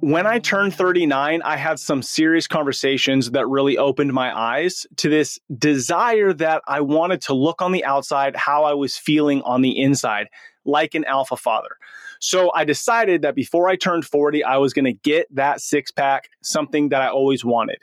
when 0.00 0.26
I 0.26 0.38
turned 0.38 0.74
39, 0.74 1.42
I 1.42 1.56
had 1.56 1.78
some 1.78 2.02
serious 2.02 2.46
conversations 2.46 3.30
that 3.30 3.48
really 3.48 3.78
opened 3.78 4.12
my 4.12 4.36
eyes 4.38 4.86
to 4.96 5.08
this 5.08 5.38
desire 5.56 6.32
that 6.34 6.62
I 6.66 6.80
wanted 6.80 7.22
to 7.22 7.34
look 7.34 7.62
on 7.62 7.72
the 7.72 7.84
outside 7.84 8.36
how 8.36 8.64
I 8.64 8.74
was 8.74 8.96
feeling 8.96 9.42
on 9.42 9.62
the 9.62 9.80
inside, 9.80 10.28
like 10.64 10.94
an 10.94 11.04
alpha 11.06 11.36
father. 11.36 11.76
So 12.24 12.50
I 12.54 12.64
decided 12.64 13.20
that 13.20 13.34
before 13.34 13.68
I 13.68 13.76
turned 13.76 14.06
40, 14.06 14.42
I 14.44 14.56
was 14.56 14.72
going 14.72 14.86
to 14.86 14.94
get 14.94 15.26
that 15.34 15.60
six 15.60 15.90
pack, 15.90 16.30
something 16.42 16.88
that 16.88 17.02
I 17.02 17.08
always 17.08 17.44
wanted. 17.44 17.76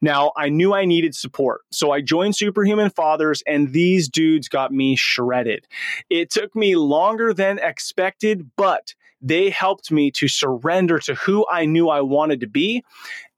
Now, 0.00 0.30
I 0.36 0.48
knew 0.48 0.72
I 0.72 0.84
needed 0.84 1.12
support. 1.12 1.62
So 1.72 1.90
I 1.90 2.00
joined 2.00 2.36
Superhuman 2.36 2.90
Fathers, 2.90 3.42
and 3.48 3.72
these 3.72 4.08
dudes 4.08 4.48
got 4.48 4.70
me 4.72 4.94
shredded. 4.94 5.66
It 6.08 6.30
took 6.30 6.54
me 6.54 6.76
longer 6.76 7.34
than 7.34 7.58
expected, 7.58 8.48
but 8.54 8.94
they 9.20 9.50
helped 9.50 9.90
me 9.90 10.12
to 10.12 10.28
surrender 10.28 11.00
to 11.00 11.16
who 11.16 11.44
I 11.50 11.64
knew 11.64 11.88
I 11.88 12.02
wanted 12.02 12.38
to 12.42 12.46
be. 12.46 12.84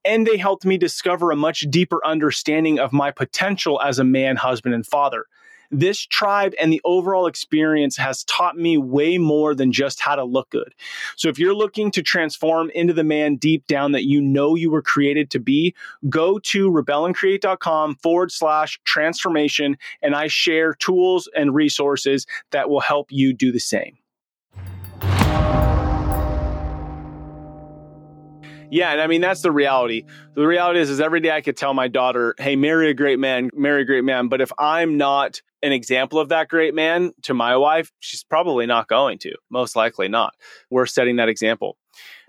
And 0.05 0.27
they 0.27 0.37
helped 0.37 0.65
me 0.65 0.77
discover 0.77 1.31
a 1.31 1.35
much 1.35 1.61
deeper 1.61 1.99
understanding 2.05 2.77
of 2.77 2.93
my 2.93 3.09
potential 3.09 3.81
as 3.81 3.97
a 3.97 4.03
man, 4.03 4.35
husband, 4.35 4.75
and 4.75 4.85
father 4.85 5.25
this 5.73 5.99
tribe 5.99 6.53
and 6.59 6.71
the 6.71 6.81
overall 6.85 7.27
experience 7.27 7.97
has 7.97 8.23
taught 8.25 8.55
me 8.57 8.77
way 8.77 9.17
more 9.17 9.55
than 9.55 9.71
just 9.71 9.99
how 9.99 10.15
to 10.15 10.23
look 10.23 10.49
good. 10.49 10.73
So 11.15 11.29
if 11.29 11.39
you're 11.39 11.55
looking 11.55 11.91
to 11.91 12.01
transform 12.01 12.69
into 12.71 12.93
the 12.93 13.03
man 13.03 13.35
deep 13.35 13.67
down 13.67 13.91
that 13.93 14.05
you 14.05 14.21
know 14.21 14.55
you 14.55 14.69
were 14.69 14.81
created 14.81 15.31
to 15.31 15.39
be, 15.39 15.73
go 16.09 16.39
to 16.39 16.71
rebelandcreate.com 16.71 17.95
forward 17.95 18.31
slash 18.31 18.79
transformation, 18.83 19.77
and 20.01 20.15
I 20.15 20.27
share 20.27 20.73
tools 20.73 21.29
and 21.35 21.53
resources 21.53 22.27
that 22.51 22.69
will 22.69 22.81
help 22.81 23.11
you 23.11 23.33
do 23.33 23.51
the 23.51 23.59
same. 23.59 23.97
Yeah, 28.73 28.91
and 28.91 29.01
I 29.01 29.05
mean 29.05 29.21
that's 29.21 29.41
the 29.43 29.51
reality. 29.51 30.05
The 30.33 30.47
reality 30.47 30.79
is, 30.79 30.89
is 30.89 30.99
every 30.99 31.19
day 31.19 31.29
I 31.29 31.41
could 31.41 31.55
tell 31.55 31.75
my 31.75 31.87
daughter, 31.87 32.33
"Hey, 32.39 32.55
marry 32.55 32.89
a 32.89 32.95
great 32.95 33.19
man, 33.19 33.51
marry 33.53 33.83
a 33.83 33.85
great 33.85 34.03
man." 34.03 34.29
But 34.29 34.41
if 34.41 34.51
I'm 34.57 34.97
not 34.97 35.43
an 35.63 35.71
example 35.71 36.19
of 36.19 36.29
that 36.29 36.49
great 36.49 36.75
man 36.75 37.13
to 37.23 37.33
my 37.33 37.55
wife, 37.55 37.91
she's 37.99 38.23
probably 38.23 38.65
not 38.65 38.87
going 38.87 39.17
to. 39.19 39.33
Most 39.49 39.75
likely 39.75 40.07
not. 40.07 40.33
We're 40.69 40.85
setting 40.85 41.15
that 41.15 41.29
example. 41.29 41.77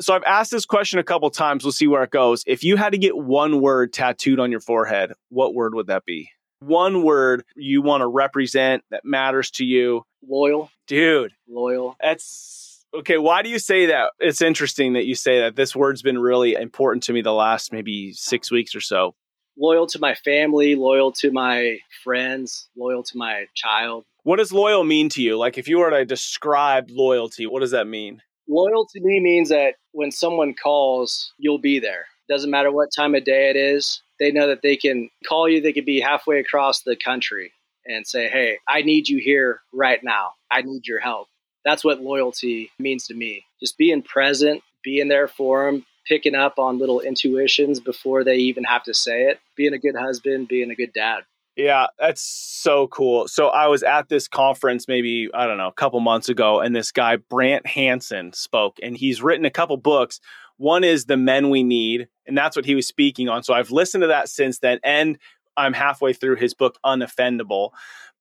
So 0.01 0.15
I've 0.15 0.25
asked 0.25 0.51
this 0.51 0.67
question 0.67 0.99
a 0.99 1.05
couple 1.05 1.29
times. 1.31 1.65
We'll 1.65 1.73
see 1.73 1.87
where 1.87 2.03
it 2.03 2.11
goes. 2.11 2.45
If 2.47 2.65
you 2.65 2.77
had 2.77 2.93
to 2.93 2.99
get 2.99 3.17
one 3.17 3.61
word 3.61 3.93
tattooed 3.93 4.41
on 4.41 4.51
your 4.51 4.61
forehead, 4.61 5.13
what 5.29 5.55
word 5.55 5.75
would 5.75 5.89
that 5.89 6.05
be? 6.05 6.31
one 6.67 7.03
word 7.03 7.45
you 7.57 7.83
want 7.83 8.01
to 8.01 8.07
represent 8.07 8.85
that 8.91 9.05
matters 9.05 9.51
to 9.53 9.65
you? 9.65 10.05
Loyal. 10.27 10.71
Dude. 10.87 11.33
Loyal. 11.49 11.97
That's 12.01 12.85
okay. 12.95 13.19
Why 13.19 13.43
do 13.43 13.49
you 13.49 13.59
say 13.59 13.87
that? 13.87 14.13
It's 14.19 14.43
interesting 14.43 14.95
that 14.95 15.05
you 15.05 15.15
say 15.15 15.41
that. 15.41 15.57
This 15.57 15.77
word's 15.77 16.03
been 16.03 16.19
really 16.19 16.55
important 16.55 17.05
to 17.05 17.13
me 17.13 17.23
the 17.23 17.33
last 17.33 17.73
maybe 17.73 18.13
six 18.13 18.51
weeks 18.51 18.75
or 18.75 18.81
so. 18.81 19.15
Loyal 19.57 19.87
to 19.89 19.99
my 19.99 20.15
family, 20.15 20.75
loyal 20.75 21.13
to 21.13 21.31
my 21.31 21.79
friends, 22.03 22.69
loyal 22.77 23.03
to 23.05 23.17
my 23.17 23.47
child. 23.55 24.05
What 24.25 24.37
does 24.37 24.53
loyal 24.53 24.85
mean 24.85 25.09
to 25.11 25.23
you? 25.23 25.37
Like 25.37 25.59
if 25.59 25.69
you 25.69 25.79
were 25.79 25.91
to 25.91 26.05
describe 26.05 26.91
loyalty, 26.91 27.47
what 27.47 27.61
does 27.61 27.71
that 27.73 27.87
mean? 27.87 28.23
Loyal 28.49 28.87
to 28.87 29.01
me 29.01 29.21
means 29.21 29.51
that 29.51 29.75
when 29.93 30.11
someone 30.11 30.55
calls, 30.55 31.33
you'll 31.39 31.59
be 31.59 31.79
there. 31.79 32.07
Doesn't 32.29 32.51
matter 32.51 32.73
what 32.73 32.89
time 32.95 33.15
of 33.15 33.25
day 33.25 33.51
it 33.51 33.57
is. 33.57 34.03
They 34.19 34.31
know 34.31 34.49
that 34.49 34.63
they 34.63 34.77
can 34.77 35.11
call 35.27 35.49
you. 35.49 35.61
They 35.61 35.73
could 35.73 35.85
be 35.85 36.01
halfway 36.01 36.41
across 36.41 36.83
the 36.83 36.97
country 36.97 37.53
and 37.87 38.07
say, 38.07 38.29
Hey, 38.29 38.59
I 38.69 38.83
need 38.83 39.09
you 39.09 39.19
here 39.19 39.61
right 39.73 40.03
now. 40.03 40.33
I 40.51 40.63
need 40.63 40.87
your 40.87 41.01
help. 41.01 41.29
That's 41.65 41.85
what 41.85 42.01
loyalty 42.01 42.71
means 42.79 43.07
to 43.07 43.15
me. 43.15 43.45
Just 43.61 43.79
being 43.79 44.03
present, 44.03 44.63
being 44.83 45.09
there 45.09 45.29
for 45.29 45.71
them, 45.71 45.87
picking 46.07 46.35
up 46.35 46.59
on 46.59 46.79
little 46.79 47.01
intuitions 47.01 47.81
before 47.81 48.25
they 48.25 48.37
even 48.37 48.65
have 48.65 48.83
to 48.85 48.95
say 48.95 49.25
it, 49.25 49.41
being 49.57 49.73
a 49.73 49.79
good 49.79 49.97
husband, 49.97 50.49
being 50.49 50.71
a 50.71 50.75
good 50.75 50.93
dad. 50.93 51.25
Yeah, 51.57 51.87
that's 51.99 52.21
so 52.21 52.89
cool. 52.89 53.29
So 53.29 53.49
I 53.49 53.69
was 53.69 53.85
at 53.85 54.09
this 54.09 54.27
conference 54.27 54.89
maybe, 54.89 55.29
I 55.33 55.47
don't 55.47 55.59
know, 55.59 55.69
a 55.69 55.73
couple 55.73 56.01
months 56.01 56.29
ago, 56.29 56.61
and 56.61 56.75
this 56.75 56.91
guy, 56.91 57.17
Brant 57.17 57.67
Hansen, 57.67 58.33
spoke, 58.33 58.79
and 58.83 58.97
he's 58.97 59.23
written 59.23 59.45
a 59.45 59.51
couple 59.51 59.77
books. 59.77 60.19
One 60.57 60.83
is 60.83 61.05
The 61.05 61.17
Men 61.17 61.51
We 61.51 61.63
Need, 61.63 62.09
and 62.27 62.37
that's 62.37 62.57
what 62.57 62.65
he 62.65 62.75
was 62.75 62.89
speaking 62.89 63.29
on. 63.29 63.45
So 63.45 63.55
I've 63.55 63.71
listened 63.71 64.03
to 64.03 64.09
that 64.09 64.29
since 64.29 64.59
then, 64.59 64.81
and 64.83 65.17
I'm 65.57 65.73
halfway 65.73 66.13
through 66.13 66.37
his 66.37 66.55
book, 66.55 66.77
Unoffendable. 66.85 67.71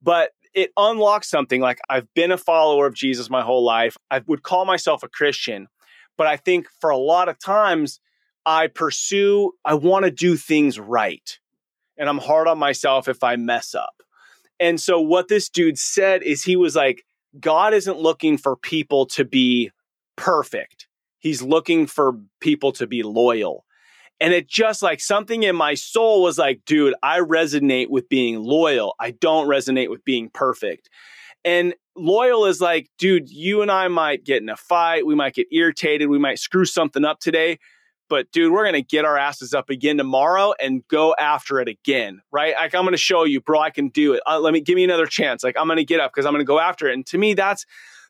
But 0.01 0.31
it 0.53 0.71
unlocks 0.77 1.29
something 1.29 1.61
like 1.61 1.79
I've 1.89 2.13
been 2.13 2.31
a 2.31 2.37
follower 2.37 2.85
of 2.85 2.93
Jesus 2.93 3.29
my 3.29 3.41
whole 3.41 3.63
life. 3.63 3.97
I 4.11 4.21
would 4.27 4.43
call 4.43 4.65
myself 4.65 5.01
a 5.01 5.09
Christian, 5.09 5.67
but 6.17 6.27
I 6.27 6.37
think 6.37 6.67
for 6.79 6.89
a 6.89 6.97
lot 6.97 7.29
of 7.29 7.39
times, 7.39 7.99
I 8.45 8.67
pursue, 8.67 9.53
I 9.63 9.75
want 9.75 10.05
to 10.05 10.11
do 10.11 10.35
things 10.35 10.79
right 10.79 11.39
and 11.97 12.09
I'm 12.09 12.17
hard 12.17 12.47
on 12.47 12.57
myself 12.57 13.07
if 13.07 13.23
I 13.23 13.35
mess 13.35 13.75
up. 13.75 14.01
And 14.59 14.79
so 14.79 14.99
what 14.99 15.27
this 15.27 15.49
dude 15.49 15.77
said 15.77 16.23
is 16.23 16.43
he 16.43 16.55
was 16.55 16.75
like, 16.75 17.03
God 17.39 17.73
isn't 17.73 17.97
looking 17.97 18.37
for 18.37 18.55
people 18.55 19.05
to 19.07 19.25
be 19.25 19.71
perfect. 20.15 20.87
He's 21.19 21.41
looking 21.41 21.87
for 21.87 22.19
people 22.39 22.71
to 22.73 22.87
be 22.87 23.03
loyal. 23.03 23.65
And 24.19 24.33
it 24.33 24.47
just 24.47 24.81
like 24.81 25.01
something 25.01 25.43
in 25.43 25.55
my 25.55 25.73
soul 25.73 26.21
was 26.21 26.37
like, 26.37 26.61
dude, 26.65 26.95
I 27.01 27.19
resonate 27.19 27.89
with 27.89 28.07
being 28.09 28.39
loyal. 28.39 28.95
I 28.99 29.11
don't 29.11 29.47
resonate 29.47 29.89
with 29.89 30.05
being 30.05 30.29
perfect. 30.29 30.89
And 31.45 31.75
loyal 31.95 32.45
is 32.45 32.61
like, 32.61 32.89
dude, 32.97 33.29
you 33.29 33.61
and 33.61 33.71
I 33.71 33.87
might 33.87 34.23
get 34.23 34.41
in 34.41 34.49
a 34.49 34.57
fight. 34.57 35.05
We 35.05 35.15
might 35.15 35.35
get 35.35 35.47
irritated. 35.51 36.09
We 36.09 36.19
might 36.19 36.39
screw 36.39 36.65
something 36.65 37.03
up 37.03 37.19
today 37.19 37.59
but 38.13 38.31
dude, 38.31 38.51
we're 38.51 38.63
going 38.63 38.73
to 38.73 38.83
get 38.83 39.05
our 39.05 39.17
asses 39.17 39.55
up 39.55 39.71
again 39.71 39.97
tomorrow 39.97 40.53
and 40.61 40.87
go 40.87 41.15
after 41.17 41.59
it 41.59 41.67
again, 41.67 42.21
right? 42.31 42.53
Like 42.55 42.75
I'm 42.75 42.83
going 42.83 42.91
to 42.91 42.97
show 42.97 43.23
you, 43.23 43.41
bro, 43.41 43.59
I 43.59 43.71
can 43.71 43.89
do 43.89 44.13
it. 44.13 44.21
Uh, 44.27 44.39
let 44.39 44.53
me 44.53 44.61
give 44.61 44.75
me 44.75 44.83
another 44.83 45.07
chance. 45.07 45.43
Like 45.43 45.55
I'm 45.57 45.65
going 45.65 45.77
to 45.77 45.83
get 45.83 45.99
up 45.99 46.11
because 46.13 46.27
I'm 46.27 46.31
going 46.31 46.45
to 46.45 46.47
go 46.47 46.59
after 46.59 46.87
it. 46.87 46.93
And 46.93 47.03
to 47.07 47.17
me, 47.17 47.33
that's 47.33 47.65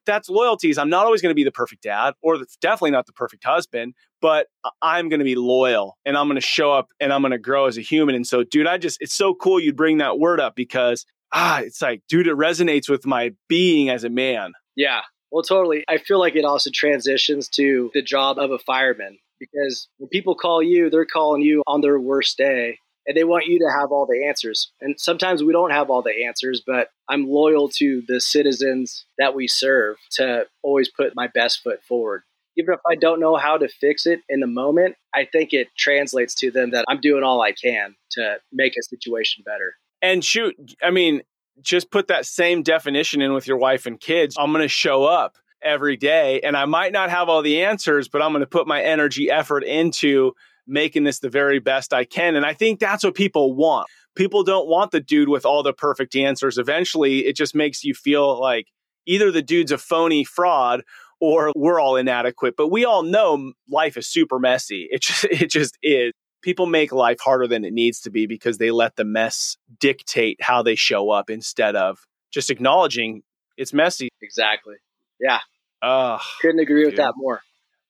that's 0.06 0.28
loyalties. 0.28 0.78
I'm 0.78 0.90
not 0.90 1.06
always 1.06 1.22
going 1.22 1.32
to 1.32 1.36
be 1.36 1.46
the 1.46 1.54
perfect 1.54 1.84
dad 1.84 2.16
or 2.22 2.38
definitely 2.60 2.92
not 2.92 3.06
the 3.06 3.14
perfect 3.14 3.46
husband, 3.46 3.94
but 4.20 4.48
I'm 4.82 5.08
going 5.08 5.20
to 5.20 5.26
be 5.26 5.36
loyal 5.36 5.98
and 6.06 6.18
I'm 6.18 6.28
going 6.28 6.36
to 6.36 6.42
show 6.42 6.74
up 6.74 6.90
and 7.00 7.14
I'm 7.14 7.22
going 7.22 7.32
to 7.32 7.38
grow 7.38 7.68
as 7.68 7.78
a 7.78 7.82
human. 7.82 8.14
And 8.14 8.28
so, 8.28 8.44
dude, 8.44 8.68
I 8.68 8.78
just, 8.78 8.98
it's 9.00 9.14
so 9.14 9.34
cool 9.34 9.62
you'd 9.62 9.78
bring 9.78 10.00
that 10.00 10.20
word 10.20 10.42
up 10.42 10.58
because, 10.58 11.06
ah, 11.34 11.60
it's 11.60 11.82
like, 11.82 12.02
dude, 12.08 12.28
it 12.28 12.36
resonates 12.36 12.88
with 12.88 13.06
my 13.06 13.34
being 13.50 13.90
as 13.90 14.04
a 14.04 14.10
man. 14.10 14.54
Yeah. 14.76 15.02
Well, 15.32 15.44
totally. 15.44 15.84
I 15.90 15.98
feel 15.98 16.20
like 16.20 16.36
it 16.36 16.46
also 16.46 16.70
transitions 16.72 17.50
to 17.50 17.90
the 17.94 18.04
job 18.04 18.38
of 18.38 18.52
a 18.52 18.60
fireman 18.60 19.18
because 19.40 19.88
when 19.98 20.10
people 20.10 20.36
call 20.36 20.62
you, 20.62 20.90
they're 20.90 21.06
calling 21.06 21.42
you 21.42 21.64
on 21.66 21.82
their 21.82 22.00
worst 22.00 22.38
day 22.38 22.78
and 23.06 23.18
they 23.18 23.24
want 23.24 23.48
you 23.48 23.60
to 23.60 23.70
have 23.80 23.92
all 23.92 24.06
the 24.06 24.28
answers. 24.28 24.72
And 24.80 24.96
sometimes 25.00 25.44
we 25.44 25.52
don't 25.52 25.72
have 25.72 25.90
all 25.90 26.02
the 26.02 26.26
answers, 26.26 26.62
but 26.66 26.90
I'm 27.10 27.28
loyal 27.28 27.70
to 27.78 28.04
the 28.08 28.22
citizens 28.22 29.06
that 29.18 29.36
we 29.36 29.48
serve 29.48 29.98
to 30.14 30.46
always 30.62 30.90
put 30.90 31.16
my 31.16 31.28
best 31.28 31.62
foot 31.64 31.84
forward. 31.84 32.24
Even 32.56 32.76
if 32.76 32.80
I 32.88 32.96
don't 32.96 33.20
know 33.20 33.36
how 33.36 33.58
to 33.58 33.68
fix 33.68 34.06
it 34.06 34.22
in 34.30 34.40
the 34.40 34.48
moment, 34.48 34.96
I 35.14 35.26
think 35.26 35.54
it 35.54 35.70
translates 35.76 36.36
to 36.36 36.52
them 36.52 36.72
that 36.72 36.86
I'm 36.88 37.02
doing 37.02 37.24
all 37.24 37.42
I 37.42 37.52
can 37.52 37.96
to 38.12 38.38
make 38.52 38.74
a 38.78 38.84
situation 38.84 39.44
better. 39.44 39.76
And 40.04 40.24
shoot, 40.24 40.56
I 40.84 40.92
mean, 40.92 41.22
just 41.62 41.90
put 41.90 42.10
that 42.10 42.26
same 42.26 42.62
definition 42.62 43.22
in 43.22 43.34
with 43.34 43.48
your 43.48 43.58
wife 43.58 43.86
and 43.86 44.00
kids. 44.00 44.36
I'm 44.38 44.52
going 44.52 44.62
to 44.62 44.68
show 44.68 45.06
up 45.06 45.38
every 45.64 45.98
day. 45.98 46.42
And 46.42 46.58
I 46.58 46.66
might 46.66 46.92
not 46.92 47.10
have 47.10 47.30
all 47.30 47.42
the 47.42 47.64
answers, 47.64 48.10
but 48.10 48.22
I'm 48.22 48.32
going 48.32 48.42
to 48.42 48.48
put 48.48 48.68
my 48.68 48.84
energy, 48.84 49.32
effort 49.32 49.64
into 49.64 50.34
making 50.68 51.06
this 51.06 51.20
the 51.20 51.30
very 51.30 51.60
best 51.60 51.94
I 51.94 52.04
can. 52.04 52.36
And 52.36 52.46
I 52.46 52.54
think 52.54 52.80
that's 52.80 53.04
what 53.04 53.16
people 53.16 53.56
want. 53.56 53.88
People 54.16 54.44
don't 54.44 54.68
want 54.68 54.92
the 54.92 55.00
dude 55.00 55.30
with 55.30 55.46
all 55.46 55.64
the 55.64 55.74
perfect 55.74 56.16
answers. 56.16 56.58
Eventually, 56.58 57.20
it 57.20 57.36
just 57.36 57.56
makes 57.56 57.84
you 57.84 57.94
feel 57.94 58.40
like 58.40 58.68
either 59.06 59.32
the 59.32 59.42
dude's 59.42 59.72
a 59.72 59.78
phony 59.78 60.24
fraud 60.24 60.84
or 61.20 61.52
we're 61.56 61.80
all 61.80 61.96
inadequate. 61.96 62.56
But 62.58 62.70
we 62.70 62.86
all 62.86 63.04
know 63.04 63.54
life 63.70 63.98
is 63.98 64.08
super 64.08 64.40
messy. 64.40 64.88
It 64.92 65.02
just 65.02 65.24
it 65.26 65.50
just 65.50 65.78
is. 65.82 66.12
People 66.44 66.66
make 66.66 66.92
life 66.92 67.20
harder 67.20 67.48
than 67.48 67.66
it 67.66 67.74
needs 67.74 68.02
to 68.02 68.12
be 68.12 68.28
because 68.28 68.58
they 68.58 68.70
let 68.70 68.96
the 68.96 69.06
mess 69.06 69.58
dictate 69.80 70.38
how 70.42 70.62
they 70.62 70.76
show 70.76 71.10
up 71.10 71.30
instead 71.30 71.76
of 71.76 72.06
just 72.32 72.52
acknowledging 72.52 73.24
it's 73.58 73.74
messy. 73.74 74.10
Exactly. 74.22 74.76
Yeah. 75.20 75.40
Uh, 75.82 76.20
Couldn't 76.42 76.60
agree 76.60 76.86
with 76.86 76.98
that 76.98 77.14
more. 77.16 77.42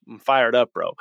I'm 0.08 0.20
fired 0.20 0.56
up, 0.56 0.74
bro. 0.74 0.94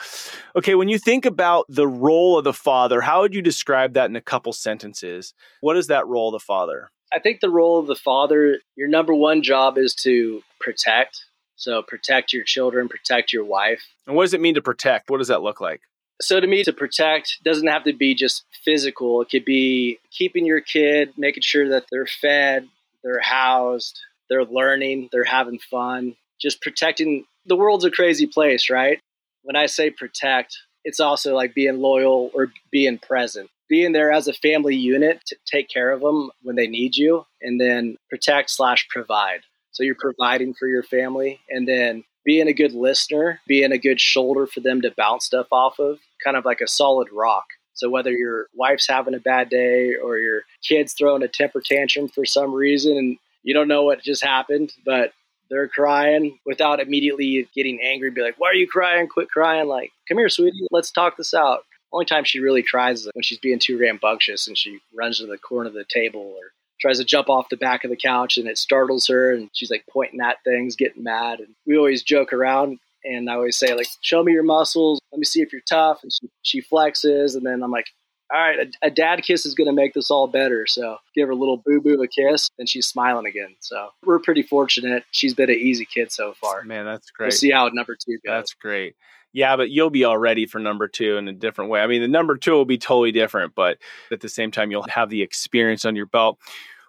Okay, 0.55 0.75
when 0.75 0.89
you 0.89 0.99
think 0.99 1.27
about 1.27 1.67
the 1.69 1.89
role 1.89 2.39
of 2.39 2.45
the 2.45 2.53
father, 2.53 3.01
how 3.01 3.23
would 3.23 3.35
you 3.35 3.43
describe 3.43 3.95
that 3.95 4.09
in 4.09 4.17
a 4.17 4.21
couple 4.21 4.53
sentences? 4.53 5.35
What 5.61 5.77
is 5.77 5.89
that 5.89 6.07
role 6.07 6.29
of 6.29 6.41
the 6.41 6.45
father? 6.45 6.91
I 7.13 7.19
think 7.19 7.41
the 7.41 7.51
role 7.51 7.79
of 7.79 7.87
the 7.87 7.97
father, 7.97 8.59
your 8.77 8.89
number 8.89 9.15
one 9.15 9.43
job 9.43 9.77
is 9.77 9.95
to 9.97 10.43
protect. 10.61 11.25
So 11.57 11.83
protect 11.83 12.33
your 12.33 12.45
children, 12.45 12.89
protect 12.89 13.33
your 13.33 13.45
wife. 13.45 13.83
And 14.07 14.17
what 14.17 14.25
does 14.25 14.35
it 14.35 14.41
mean 14.41 14.55
to 14.55 14.63
protect? 14.63 15.11
What 15.11 15.19
does 15.19 15.29
that 15.29 15.43
look 15.43 15.61
like? 15.61 15.83
So 16.23 16.39
to 16.39 16.47
me, 16.47 16.63
to 16.65 16.73
protect 16.73 17.39
doesn't 17.45 17.67
have 17.67 17.85
to 17.85 17.93
be 17.93 18.15
just 18.15 18.45
physical. 18.65 19.21
It 19.23 19.31
could 19.31 19.45
be 19.45 19.99
keeping 20.11 20.47
your 20.47 20.61
kid, 20.61 21.15
making 21.17 21.43
sure 21.43 21.69
that 21.71 21.87
they're 21.91 22.07
fed, 22.07 22.69
they're 23.03 23.21
housed, 23.21 24.01
they're 24.31 24.45
learning, 24.45 25.09
they're 25.11 25.25
having 25.25 25.59
fun, 25.59 26.15
just 26.41 26.63
protecting 26.63 27.25
the 27.45 27.57
world's 27.57 27.85
a 27.85 27.91
crazy 27.91 28.27
place, 28.27 28.71
right? 28.71 29.01
When 29.43 29.57
I 29.57 29.67
say 29.67 29.91
protect, 29.91 30.57
it's 30.85 31.01
also 31.01 31.35
like 31.35 31.55
being 31.55 31.81
loyal 31.81 32.31
or 32.35 32.53
being 32.71 32.99
present, 32.99 33.51
being 33.69 33.93
there 33.93 34.13
as 34.13 34.29
a 34.29 34.33
family 34.33 34.77
unit 34.77 35.21
to 35.27 35.37
take 35.45 35.69
care 35.69 35.91
of 35.91 36.01
them 36.01 36.31
when 36.43 36.57
they 36.57 36.69
need 36.69 36.97
you, 36.97 37.27
and 37.41 37.61
then 37.61 37.97
protect 38.09 38.51
slash 38.51 38.87
provide. 38.89 39.41
So 39.73 39.83
you're 39.83 39.97
providing 39.99 40.55
for 40.55 40.69
your 40.69 40.83
family, 40.83 41.41
and 41.49 41.67
then 41.67 42.05
being 42.25 42.47
a 42.47 42.53
good 42.53 42.73
listener, 42.73 43.41
being 43.49 43.73
a 43.73 43.79
good 43.79 44.01
shoulder 44.01 44.47
for 44.47 44.61
them 44.61 44.83
to 44.83 44.95
bounce 44.97 45.27
stuff 45.27 45.49
off 45.51 45.81
of, 45.81 45.99
kind 46.23 46.37
of 46.37 46.45
like 46.45 46.61
a 46.61 46.69
solid 46.69 47.09
rock. 47.13 47.47
So 47.75 47.89
whether 47.89 48.11
your 48.11 48.49
wife's 48.55 48.89
having 48.89 49.15
a 49.15 49.21
bad 49.21 49.49
day 49.49 49.95
or 49.95 50.19
your 50.19 50.43
kid's 50.63 50.93
throwing 50.93 51.23
a 51.23 51.29
temper 51.29 51.61
tantrum 51.61 52.09
for 52.09 52.25
some 52.25 52.53
reason 52.53 52.97
and 52.97 53.19
you 53.43 53.55
don't 53.55 53.69
know 53.69 53.83
what 53.83 54.03
just 54.03 54.23
happened, 54.23 54.73
but 54.85 55.13
they're 55.51 55.69
crying 55.69 56.39
without 56.47 56.81
immediately 56.81 57.49
getting 57.55 57.81
angry, 57.83 58.11
be 58.11 58.23
like, 58.23 58.39
why 58.39 58.49
are 58.49 58.55
you 58.55 58.69
crying? 58.69 59.09
Quit 59.09 59.31
crying. 59.31 59.69
Like, 59.69 59.91
come 60.09 60.19
here, 60.19 60.29
sweetie. 60.29 60.67
Let's 60.71 60.91
talk 60.91 61.17
this 61.17 61.35
out. 61.35 61.65
Only 61.93 62.07
time 62.07 62.25
she 62.25 62.41
really 62.41 62.63
tries 62.63 63.01
is 63.01 63.11
when 63.13 63.23
she's 63.23 63.39
being 63.39 63.59
too 63.59 63.79
rambunctious 63.79 64.49
and 64.49 64.57
she 64.57 64.81
runs 64.95 65.19
to 65.19 65.27
the 65.27 65.37
corner 65.37 65.69
of 65.69 65.75
the 65.75 65.85
table 65.85 66.21
or 66.21 66.53
tries 66.81 66.99
to 66.99 67.05
jump 67.05 67.29
off 67.29 67.51
the 67.51 67.57
back 67.57 67.85
of 67.85 67.91
the 67.91 67.97
couch 67.97 68.39
and 68.39 68.49
it 68.49 68.57
startles 68.57 69.07
her 69.09 69.33
and 69.33 69.51
she's 69.53 69.71
like 69.71 69.85
pointing 69.91 70.21
at 70.21 70.43
things, 70.43 70.75
getting 70.75 71.05
mad. 71.05 71.41
And 71.41 71.55
we 71.67 71.77
always 71.77 72.03
joke 72.03 72.33
around 72.33 72.79
and 73.05 73.29
I 73.31 73.35
always 73.35 73.57
say 73.57 73.75
like, 73.75 73.87
show 74.01 74.23
me 74.23 74.33
your 74.33 74.43
muscles. 74.43 75.01
Let 75.13 75.19
me 75.19 75.25
see 75.25 75.41
if 75.41 75.53
you're 75.53 75.63
tough. 75.69 76.03
And 76.03 76.13
she, 76.13 76.29
she 76.43 76.63
flexes. 76.63 77.35
And 77.35 77.45
then 77.45 77.63
I'm 77.63 77.71
like, 77.71 77.87
all 78.33 78.41
right, 78.41 78.61
a, 78.61 78.87
a 78.87 78.91
dad 78.91 79.23
kiss 79.23 79.45
is 79.45 79.55
going 79.55 79.67
to 79.67 79.73
make 79.73 79.93
this 79.93 80.11
all 80.11 80.27
better. 80.27 80.67
So 80.67 80.97
give 81.15 81.29
her 81.29 81.33
a 81.33 81.37
little 81.37 81.59
boo 81.59 81.81
boo 81.81 82.03
a 82.03 82.09
kiss, 82.09 82.49
and 82.59 82.69
she's 82.69 82.87
smiling 82.87 83.27
again. 83.27 83.55
So 83.61 83.89
we're 84.05 84.21
pretty 84.21 84.43
fortunate. 84.43 85.05
She's 85.11 85.35
been 85.35 85.51
an 85.51 85.57
easy 85.57 85.85
kid 85.85 86.11
so 86.11 86.33
far. 86.41 86.63
Man, 86.65 86.87
that's 86.87 87.11
great. 87.11 87.27
We'll 87.27 87.33
see 87.33 87.51
how 87.51 87.69
number 87.69 87.95
two 87.95 88.19
goes. 88.25 88.33
That's 88.33 88.55
great. 88.55 88.95
Yeah, 89.35 89.57
but 89.57 89.71
you'll 89.71 89.91
be 89.91 90.05
all 90.05 90.19
ready 90.19 90.47
for 90.47 90.59
number 90.59 90.89
two 90.89 91.17
in 91.17 91.27
a 91.27 91.33
different 91.33 91.71
way. 91.71 91.81
I 91.81 91.87
mean, 91.87 92.03
the 92.03 92.09
number 92.09 92.37
two 92.37 92.53
will 92.53 92.67
be 92.67 92.79
totally 92.79 93.13
different, 93.13 93.55
but 93.55 93.79
at 94.11 94.21
the 94.21 94.29
same 94.29 94.51
time, 94.51 94.71
you'll 94.71 94.87
have 94.89 95.09
the 95.09 95.23
experience 95.23 95.85
on 95.85 95.97
your 95.97 96.07
belt. 96.07 96.39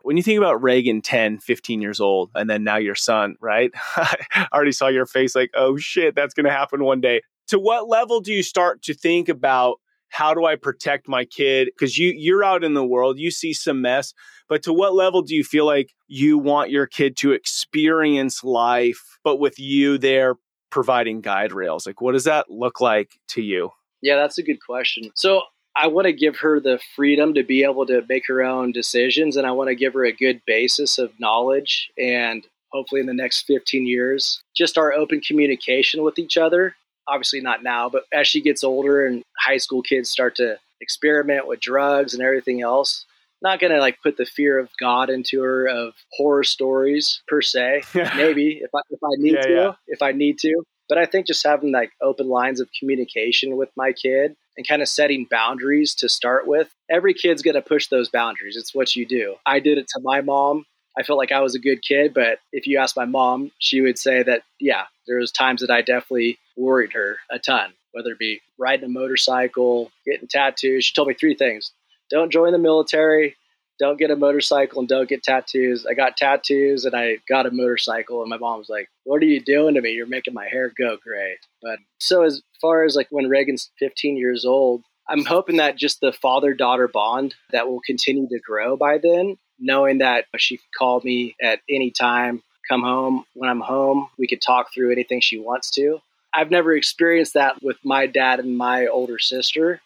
When 0.03 0.17
you 0.17 0.23
think 0.23 0.37
about 0.37 0.61
Reagan 0.61 1.01
10, 1.01 1.39
15 1.39 1.81
years 1.81 1.99
old, 1.99 2.29
and 2.35 2.49
then 2.49 2.63
now 2.63 2.75
your 2.75 2.95
son, 2.95 3.35
right? 3.41 3.71
I 3.95 4.47
already 4.53 4.73
saw 4.73 4.87
your 4.89 5.05
face 5.05 5.35
like, 5.35 5.51
oh 5.55 5.77
shit, 5.77 6.13
that's 6.13 6.33
going 6.33 6.45
to 6.45 6.51
happen 6.51 6.83
one 6.83 7.01
day. 7.01 7.21
To 7.47 7.59
what 7.59 7.87
level 7.87 8.19
do 8.19 8.31
you 8.31 8.43
start 8.43 8.81
to 8.83 8.93
think 8.93 9.29
about 9.29 9.79
how 10.09 10.33
do 10.33 10.45
I 10.45 10.55
protect 10.57 11.07
my 11.07 11.25
kid? 11.25 11.69
Because 11.73 11.97
you 11.97 12.13
you're 12.15 12.43
out 12.43 12.63
in 12.63 12.75
the 12.75 12.85
world, 12.85 13.17
you 13.17 13.31
see 13.31 13.53
some 13.53 13.81
mess, 13.81 14.13
but 14.47 14.61
to 14.63 14.73
what 14.73 14.93
level 14.93 15.23
do 15.23 15.35
you 15.35 15.43
feel 15.43 15.65
like 15.65 15.93
you 16.07 16.37
want 16.37 16.69
your 16.69 16.85
kid 16.85 17.17
to 17.17 17.31
experience 17.31 18.43
life, 18.43 19.17
but 19.23 19.37
with 19.37 19.57
you 19.57 19.97
there 19.97 20.35
providing 20.69 21.21
guide 21.21 21.51
rails? 21.53 21.87
Like, 21.87 22.01
what 22.01 22.11
does 22.11 22.25
that 22.25 22.49
look 22.49 22.79
like 22.79 23.19
to 23.29 23.41
you? 23.41 23.71
Yeah, 24.01 24.17
that's 24.17 24.37
a 24.37 24.43
good 24.43 24.59
question. 24.63 25.11
So 25.15 25.41
I 25.75 25.88
want 25.88 26.05
to 26.05 26.13
give 26.13 26.38
her 26.38 26.59
the 26.59 26.79
freedom 26.95 27.33
to 27.33 27.43
be 27.43 27.63
able 27.63 27.86
to 27.88 28.03
make 28.07 28.27
her 28.27 28.43
own 28.43 28.71
decisions, 28.71 29.38
and 29.38 29.47
I 29.47 29.51
want 29.51 29.69
to 29.69 29.75
give 29.75 29.93
her 29.93 30.05
a 30.05 30.12
good 30.12 30.41
basis 30.45 30.97
of 30.97 31.19
knowledge 31.19 31.91
and 31.97 32.45
hopefully 32.71 33.01
in 33.01 33.07
the 33.07 33.13
next 33.13 33.43
15 33.43 33.86
years, 33.86 34.41
just 34.55 34.77
our 34.77 34.93
open 34.93 35.21
communication 35.21 36.03
with 36.03 36.17
each 36.19 36.38
other. 36.38 36.75
Obviously, 37.07 37.41
not 37.41 37.63
now, 37.63 37.89
but 37.89 38.03
as 38.12 38.27
she 38.27 38.41
gets 38.41 38.63
older 38.63 39.05
and 39.05 39.23
high 39.39 39.57
school 39.57 39.81
kids 39.81 40.09
start 40.09 40.36
to 40.38 40.57
experiment 40.81 41.47
with 41.47 41.59
drugs 41.59 42.13
and 42.13 42.23
everything 42.23 42.62
else, 42.62 43.05
not 43.41 43.59
going 43.59 43.73
to 43.73 43.79
like 43.79 44.01
put 44.01 44.17
the 44.17 44.25
fear 44.25 44.57
of 44.57 44.69
God 44.79 45.09
into 45.09 45.41
her 45.41 45.67
of 45.67 45.93
horror 46.13 46.43
stories 46.43 47.21
per 47.27 47.41
se. 47.41 47.83
Maybe 48.15 48.62
if 48.63 48.69
I, 48.73 48.79
if 48.89 49.03
I 49.03 49.15
need 49.17 49.36
yeah, 49.36 49.41
to, 49.41 49.53
yeah. 49.53 49.71
if 49.88 50.01
I 50.01 50.13
need 50.13 50.39
to. 50.39 50.63
But 50.93 51.01
I 51.01 51.08
think 51.08 51.25
just 51.25 51.43
having 51.43 51.71
like 51.71 51.91
open 52.03 52.29
lines 52.29 52.60
of 52.60 52.69
communication 52.79 53.58
with 53.58 53.69
my 53.75 53.93
kid 53.93 54.36
and 54.56 54.67
kind 54.67 54.79
of 54.79 54.88
setting 54.88 55.25
boundaries 55.27 55.95
to 55.95 56.08
start 56.08 56.45
with. 56.45 56.69
Every 56.88 57.15
kid's 57.15 57.41
going 57.41 57.56
to 57.56 57.63
push 57.63 57.88
those 57.88 58.10
boundaries. 58.10 58.56
It's 58.56 58.75
what 58.75 58.95
you 58.95 59.03
do. 59.03 59.38
I 59.43 59.60
did 59.60 59.79
it 59.79 59.88
to 59.88 60.01
my 60.03 60.21
mom. 60.21 60.67
I 60.95 61.01
felt 61.01 61.17
like 61.17 61.32
I 61.32 61.39
was 61.39 61.56
a 61.56 61.60
good 61.60 61.82
kid, 61.82 62.13
but 62.13 62.38
if 62.51 62.67
you 62.67 62.77
ask 62.77 62.95
my 62.95 63.06
mom, 63.06 63.49
she 63.58 63.82
would 63.82 63.97
say 63.97 64.21
that 64.21 64.43
yeah, 64.60 64.84
there 65.08 65.17
was 65.17 65.32
times 65.32 65.62
that 65.62 65.71
I 65.71 65.82
definitely 65.82 66.38
worried 66.56 66.93
her 66.93 67.17
a 67.32 67.39
ton, 67.39 67.73
whether 67.93 68.12
it 68.12 68.19
be 68.19 68.41
riding 68.60 68.86
a 68.86 68.89
motorcycle, 68.89 69.91
getting 70.06 70.27
tattoos. 70.27 70.86
She 70.86 70.93
told 70.93 71.08
me 71.08 71.15
three 71.15 71.34
things: 71.34 71.71
don't 72.12 72.32
join 72.32 72.51
the 72.51 72.60
military, 72.60 73.36
don't 73.79 73.99
get 73.99 74.12
a 74.12 74.15
motorcycle, 74.15 74.79
and 74.79 74.88
don't 74.88 75.09
get 75.09 75.23
tattoos. 75.23 75.86
I 75.86 75.93
got 75.93 76.17
tattoos 76.17 76.86
and 76.86 76.95
I 76.95 77.17
got 77.27 77.45
a 77.45 77.51
motorcycle, 77.51 78.21
and 78.21 78.29
my 78.29 78.38
mom 78.38 78.59
was 78.59 78.69
like, 78.69 78.89
"What 79.03 79.21
are 79.21 79.25
you 79.25 79.39
doing 79.39 79.75
to 79.75 79.81
me? 79.81 79.91
You're 79.91 80.05
making 80.05 80.33
my 80.33 80.47
hair 80.47 80.71
go 80.77 80.97
gray." 80.97 81.38
But 81.62 81.79
so 81.99 82.23
as 82.23 82.41
far 82.62 82.83
as 82.83 82.95
like 82.95 83.07
when 83.09 83.29
Reagan's 83.29 83.71
15 83.79 84.17
years 84.17 84.45
old, 84.45 84.83
I'm 85.09 85.25
hoping 85.25 85.57
that 85.57 85.77
just 85.77 85.99
the 86.01 86.13
father 86.13 86.53
daughter 86.53 86.88
bond 86.88 87.36
that 87.51 87.67
will 87.67 87.81
continue 87.81 88.27
to 88.29 88.39
grow 88.39 88.77
by 88.77 88.97
then 88.97 89.38
knowing 89.59 89.99
that 89.99 90.25
she 90.38 90.57
could 90.57 90.73
call 90.77 91.01
me 91.03 91.36
at 91.41 91.59
any 91.69 91.91
time, 91.91 92.43
come 92.67 92.83
home 92.83 93.25
when 93.33 93.49
I'm 93.49 93.62
home. 93.62 94.09
We 94.17 94.27
could 94.27 94.41
talk 94.41 94.73
through 94.73 94.91
anything 94.91 95.21
she 95.21 95.39
wants 95.39 95.71
to. 95.71 95.99
I've 96.33 96.51
never 96.51 96.73
experienced 96.73 97.36
that 97.36 97.62
with 97.62 97.77
my 97.83 98.07
dad 98.07 98.39
and 98.39 98.57
my 98.57 98.88
older 98.88 99.19
sister. 99.19 99.81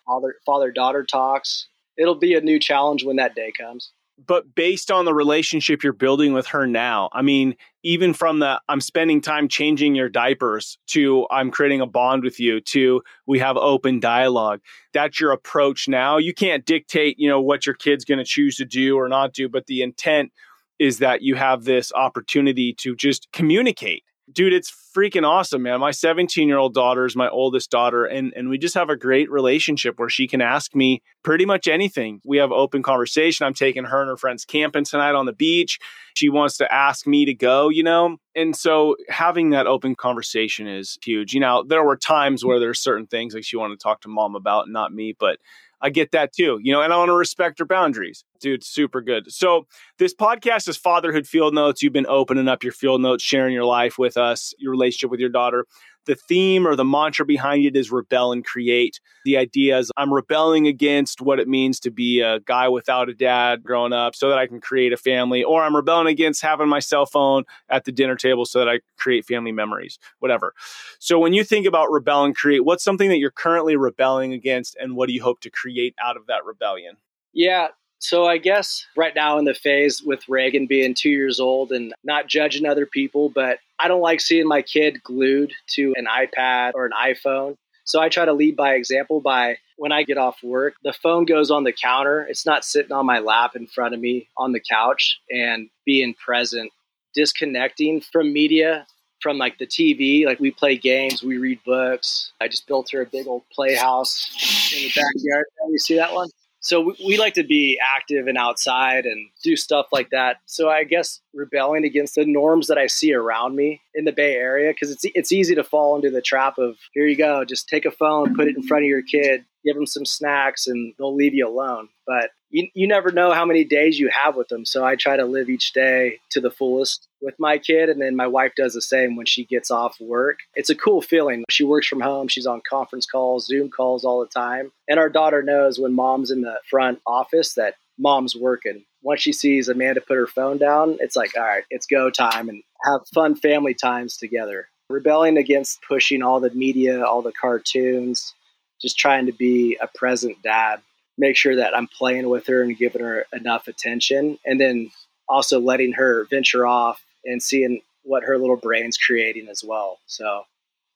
Father 0.45 0.71
daughter 0.71 1.04
talks. 1.04 1.67
It'll 1.98 2.16
be 2.16 2.36
a 2.36 2.42
new 2.42 2.60
challenge 2.60 3.04
when 3.04 3.16
that 3.18 3.36
day 3.36 3.52
comes 3.58 3.92
but 4.26 4.56
based 4.56 4.90
on 4.90 5.06
the 5.06 5.14
relationship 5.14 5.84
you're 5.84 5.94
building 5.94 6.34
with 6.34 6.48
her 6.48 6.66
now, 6.66 7.10
I 7.14 7.22
mean, 7.22 7.56
even 7.84 8.14
from 8.14 8.40
the 8.40 8.60
I'm 8.68 8.82
spending 8.82 9.22
time 9.22 9.48
changing 9.48 9.96
your 9.96 10.10
diapers 10.10 10.78
to 10.88 11.28
I'm 11.30 11.52
creating 11.52 11.82
a 11.82 11.86
bond 11.86 12.24
with 12.24 12.40
you 12.40 12.60
to 12.62 13.02
we 13.28 13.40
have 13.40 13.58
open 13.58 14.00
dialogue. 14.00 14.62
That's 14.94 15.20
your 15.20 15.32
approach 15.32 15.88
now. 15.88 16.18
You 16.18 16.34
can't 16.34 16.66
dictate, 16.66 17.20
you 17.20 17.30
know, 17.30 17.42
what 17.42 17.66
your 17.66 17.76
kid's 17.76 18.06
going 18.06 18.18
to 18.18 18.26
choose 18.26 18.58
to 18.58 18.66
do 18.66 18.98
or 18.98 19.08
not 19.08 19.34
do, 19.34 19.48
but 19.48 19.68
the 19.68 19.82
intent 19.82 20.32
is 20.80 21.00
that 21.00 21.22
you 21.22 21.36
have 21.36 21.64
this 21.64 21.92
opportunity 21.94 22.74
to 22.74 22.96
just 22.96 23.32
communicate 23.32 24.04
dude, 24.32 24.54
it's 24.54 24.72
freaking 24.96 25.26
awesome, 25.26 25.63
man. 25.63 25.80
My 25.80 25.92
17 25.92 26.48
year 26.48 26.58
old 26.58 26.74
daughter 26.74 27.06
is 27.06 27.16
my 27.16 27.30
oldest 27.30 27.70
daughter, 27.70 28.06
and, 28.06 28.34
and 28.36 28.50
we 28.50 28.58
just 28.58 28.76
have 28.76 28.90
a 28.90 28.96
great 28.96 29.32
relationship 29.32 29.98
where 29.98 30.10
she 30.10 30.28
can 30.28 30.42
ask 30.42 30.76
me 30.76 31.02
pretty 31.24 31.46
much 31.46 31.68
anything. 31.68 32.22
We 32.26 32.38
have 32.38 32.52
open 32.52 32.84
conversation. 32.84 33.46
I'm 33.46 33.54
taking 33.54 33.86
her 33.86 34.02
and 34.02 34.10
her 34.10 34.18
friends 34.18 34.46
camping 34.46 34.86
tonight 34.86 35.16
on 35.16 35.26
the 35.26 35.34
beach. 35.34 35.80
She 36.16 36.30
wants 36.30 36.58
to 36.58 36.74
ask 36.74 37.08
me 37.08 37.26
to 37.26 37.34
go, 37.34 37.70
you 37.70 37.84
know? 37.84 38.18
And 38.36 38.56
so 38.56 38.96
having 39.10 39.52
that 39.52 39.68
open 39.68 39.96
conversation 39.96 40.68
is 40.68 40.98
huge. 41.04 41.34
You 41.34 41.40
know, 41.40 41.63
there 41.68 41.84
were 41.84 41.98
times 41.98 42.44
where 42.44 42.60
there's 42.60 42.80
certain 42.80 43.08
things 43.08 43.34
like 43.34 43.44
she 43.44 43.58
wanted 43.58 43.80
to 43.80 43.84
talk 43.84 44.02
to 44.02 44.10
mom 44.10 44.36
about, 44.36 44.70
not 44.70 44.94
me, 44.94 45.16
but 45.18 45.40
I 45.82 45.90
get 45.90 46.12
that 46.12 46.34
too, 46.34 46.60
you 46.62 46.74
know, 46.74 46.82
and 46.82 46.92
I 46.92 46.98
want 46.98 47.10
to 47.10 47.13
respect 47.13 47.60
her 47.60 47.66
boundaries. 47.66 48.24
Dude, 48.40 48.63
super 48.63 49.02
good. 49.02 49.32
So, 49.32 49.68
this 50.00 50.13
podcast 50.13 50.68
is 50.68 50.78
Fatherhood 50.78 51.28
Field 51.28 51.54
Notes. 51.54 51.82
You've 51.82 51.94
been 51.94 52.08
opening 52.08 52.48
up 52.48 52.63
your 52.63 52.74
field 52.74 53.02
notes, 53.02 53.24
sharing 53.24 53.54
your 53.54 53.66
life 53.66 53.98
with 53.98 54.18
us, 54.18 54.54
your 54.58 54.72
relationship 54.72 55.12
with 55.12 55.20
your 55.20 55.30
daughter 55.30 55.66
the 56.08 56.15
theme 56.15 56.67
or 56.67 56.76
the 56.76 56.84
mantra 56.84 57.26
behind 57.26 57.65
it 57.65 57.76
is 57.76 57.91
rebel 57.91 58.32
and 58.32 58.43
create. 58.43 59.00
The 59.26 59.38
idea 59.38 59.78
is 59.78 59.91
I'm 59.98 60.12
rebelling 60.12 60.65
against 60.65 61.22
what 61.22 61.39
it 61.39 61.48
means 61.48 61.80
to 61.82 61.91
be 61.91 62.22
a 62.22 62.39
guy 62.39 62.67
without 62.70 63.10
a 63.10 63.13
dad 63.13 63.63
growing 63.63 63.93
up 63.93 64.15
so 64.15 64.30
that 64.30 64.39
I 64.39 64.48
can 64.48 64.60
create 64.60 64.93
a 64.93 64.98
family, 64.98 65.43
or 65.43 65.62
I'm 65.63 65.76
rebelling 65.76 66.08
against 66.08 66.41
having 66.41 66.67
my 66.67 66.80
cell 66.80 67.06
phone 67.06 67.43
at 67.70 67.86
the 67.86 67.91
dinner 67.91 68.15
table 68.15 68.46
so 68.46 68.60
that 68.60 68.70
I 68.70 68.80
create 68.98 69.26
family 69.26 69.52
memories, 69.52 70.00
whatever. 70.20 70.54
So 71.00 71.20
when 71.20 71.34
you 71.34 71.43
think 71.43 71.67
about 71.67 71.91
rebel 71.91 72.24
and 72.24 72.36
create, 72.36 72.65
what's 72.65 72.84
something 72.84 73.10
that 73.10 73.20
you're 73.20 73.30
currently 73.30 73.76
rebelling 73.76 74.34
against 74.34 74.76
and 74.80 74.96
what 74.96 75.08
do 75.08 75.13
you 75.13 75.22
hope 75.22 75.41
to 75.41 75.52
create 75.52 75.93
out 76.04 76.17
of 76.17 76.28
that 76.28 76.46
rebellion? 76.46 76.98
Yeah, 77.34 77.67
so 78.00 78.26
I 78.26 78.38
guess 78.38 78.86
right 78.96 79.16
now 79.16 79.38
in 79.38 79.46
the 79.46 79.54
phase 79.54 80.02
with 80.04 80.28
Reagan 80.30 80.68
being 80.68 80.94
two 80.94 81.10
years 81.10 81.40
old 81.40 81.72
and 81.72 81.94
not 82.04 82.28
judging 82.28 82.66
other 82.66 82.86
people, 82.86 83.30
but 83.30 83.60
I 83.80 83.88
don't 83.88 84.02
like 84.02 84.22
seeing 84.22 84.48
my 84.48 84.62
kid 84.62 85.04
glued 85.04 85.52
to 85.74 85.94
an 85.96 86.06
iPad 86.06 86.72
or 86.76 86.86
an 86.86 86.92
iPhone. 86.92 87.56
So 87.86 88.02
I 88.02 88.10
try 88.10 88.26
to 88.26 88.34
lead 88.34 88.56
by 88.56 88.74
example 88.74 89.22
by 89.22 89.58
when 89.78 89.92
I 89.92 90.04
get 90.04 90.18
off 90.18 90.44
work, 90.44 90.76
the 90.84 90.94
phone 90.94 91.26
goes 91.26 91.50
on 91.50 91.64
the 91.64 91.72
counter. 91.72 92.22
It's 92.30 92.46
not 92.46 92.66
sitting 92.66 92.92
on 92.92 93.06
my 93.06 93.20
lap 93.20 93.56
in 93.56 93.66
front 93.66 93.94
of 93.94 94.00
me 94.00 94.28
on 94.38 94.52
the 94.52 94.60
couch 94.60 95.20
and 95.30 95.70
being 95.86 96.14
present, 96.14 96.72
disconnecting 97.16 98.02
from 98.02 98.34
media, 98.34 98.86
from 99.22 99.38
like 99.38 99.58
the 99.58 99.68
TV. 99.68 100.26
Like 100.26 100.40
we 100.40 100.52
play 100.52 100.78
games, 100.78 101.24
we 101.24 101.38
read 101.38 101.64
books. 101.64 102.34
I 102.42 102.48
just 102.48 102.68
built 102.68 102.92
her 102.92 103.02
a 103.02 103.06
big 103.06 103.28
old 103.28 103.44
playhouse 103.54 104.74
in 104.76 104.84
the 104.84 104.90
backyard. 104.90 105.46
You 105.70 105.80
see 105.80 105.96
that 105.96 106.14
one? 106.14 106.30
So 106.67 106.82
we, 106.82 106.95
we, 107.08 107.17
like 107.17 107.36
to 107.36 107.45
be 107.45 107.80
active 107.95 108.27
and 108.27 108.38
outside 108.38 109.06
and 109.06 109.30
do 109.41 109.56
stuff 109.56 109.86
like 109.93 110.10
that. 110.10 110.41
So 110.47 110.67
I 110.67 110.84
guess 110.84 111.21
rebelling 111.34 111.86
against 111.86 112.15
the 112.15 112.25
norms 112.25 112.67
that 112.67 112.77
I 112.77 112.88
see 112.88 113.13
around 113.13 113.56
me 113.56 113.80
in 113.95 114.03
the 114.03 114.12
Bay 114.12 114.36
Area 114.36 114.73
because 114.73 114.91
it's 114.91 115.06
it's 115.15 115.32
easy 115.32 115.56
to 115.56 115.63
fall 115.63 115.95
into 115.95 116.10
the 116.10 116.21
trap 116.21 116.58
of 116.58 116.75
here 116.91 117.06
you 117.06 117.15
go, 117.15 117.45
just 117.45 117.69
take 117.69 117.86
a 117.86 117.91
phone, 117.91 118.36
put 118.36 118.49
it 118.49 118.58
in 118.58 118.63
front 118.63 118.84
of 118.84 118.89
your 118.89 119.01
kid, 119.01 119.45
give 119.63 119.75
them 119.75 119.86
some 119.86 120.03
snacks, 120.03 120.67
and 120.67 120.93
they'll 120.97 121.15
leave 121.15 121.34
you 121.34 121.47
alone. 121.47 121.88
But 122.06 122.32
you, 122.50 122.68
you 122.74 122.88
never 122.88 123.12
know 123.12 123.34
how 123.34 123.46
many 123.46 123.64
days 123.64 124.00
you 124.00 124.10
have 124.10 124.36
with 124.36 124.48
them. 124.48 124.66
So 124.66 124.84
I 124.84 124.96
try 124.96 125.18
to 125.18 125.26
live 125.26 125.50
each 125.50 125.74
day 125.74 126.20
to 126.32 126.42
the 126.42 126.52
fullest 126.52 127.08
with 127.22 127.36
my 127.40 127.58
kid. 127.58 127.90
And 127.90 128.02
then 128.02 128.16
my 128.16 128.28
wife 128.28 128.54
does 128.56 128.74
the 128.74 128.82
same 128.82 129.16
when 129.16 129.26
she 129.26 129.46
gets 129.46 129.70
off 129.70 130.00
work. 130.00 130.40
It's 130.56 130.70
a 130.70 130.76
cool 130.76 131.02
feeling. 131.02 131.44
She 131.50 131.64
works 131.64 131.88
from 131.88 132.02
home. 132.02 132.28
She's 132.28 132.46
on 132.46 132.62
conference 132.68 133.06
calls, 133.06 133.48
Zoom 133.48 133.70
calls 133.70 134.06
all 134.06 134.22
the 134.22 134.28
time. 134.28 134.72
And 134.88 135.00
our 135.00 135.10
daughter 135.10 135.44
knows 135.44 135.80
when 135.80 135.94
mom's 135.94 136.32
in 136.32 136.42
the 136.42 136.60
front 136.70 137.00
office 137.06 137.54
that 137.56 137.76
mom's 137.98 138.36
working. 138.36 138.86
Once 139.02 139.22
she 139.22 139.34
sees 139.34 139.68
Amanda 139.70 140.02
put 140.02 140.18
her 140.18 140.28
phone 140.28 140.58
down, 140.58 140.98
it's 141.00 141.16
like, 141.16 141.36
all 141.38 141.44
right, 141.44 141.64
it's 141.70 141.86
go 141.86 142.10
time 142.10 142.50
and 142.50 142.64
have 142.84 143.02
fun 143.14 143.36
family 143.36 143.74
times 143.74 144.18
together. 144.18 144.68
Rebelling 144.90 145.38
against 145.38 145.82
pushing 145.88 146.22
all 146.22 146.40
the 146.40 146.50
media, 146.52 147.04
all 147.04 147.22
the 147.22 147.34
cartoons, 147.34 148.34
just 148.82 148.98
trying 148.98 149.26
to 149.26 149.34
be 149.34 149.78
a 149.82 149.88
present 149.88 150.42
dad 150.44 150.82
make 151.17 151.36
sure 151.36 151.56
that 151.56 151.75
I'm 151.75 151.88
playing 151.88 152.30
with 152.30 152.47
her 152.47 152.62
and 152.62 152.77
giving 152.77 153.01
her 153.01 153.25
enough 153.34 153.67
attention. 153.67 154.38
And 154.45 154.60
then 154.60 154.91
also 155.27 155.60
letting 155.60 155.93
her 155.93 156.25
venture 156.30 156.65
off 156.65 157.03
and 157.25 157.41
seeing 157.41 157.82
what 158.03 158.23
her 158.23 158.38
little 158.38 158.56
brain's 158.56 158.97
creating 158.97 159.49
as 159.49 159.63
well. 159.63 159.99
So, 160.08 160.43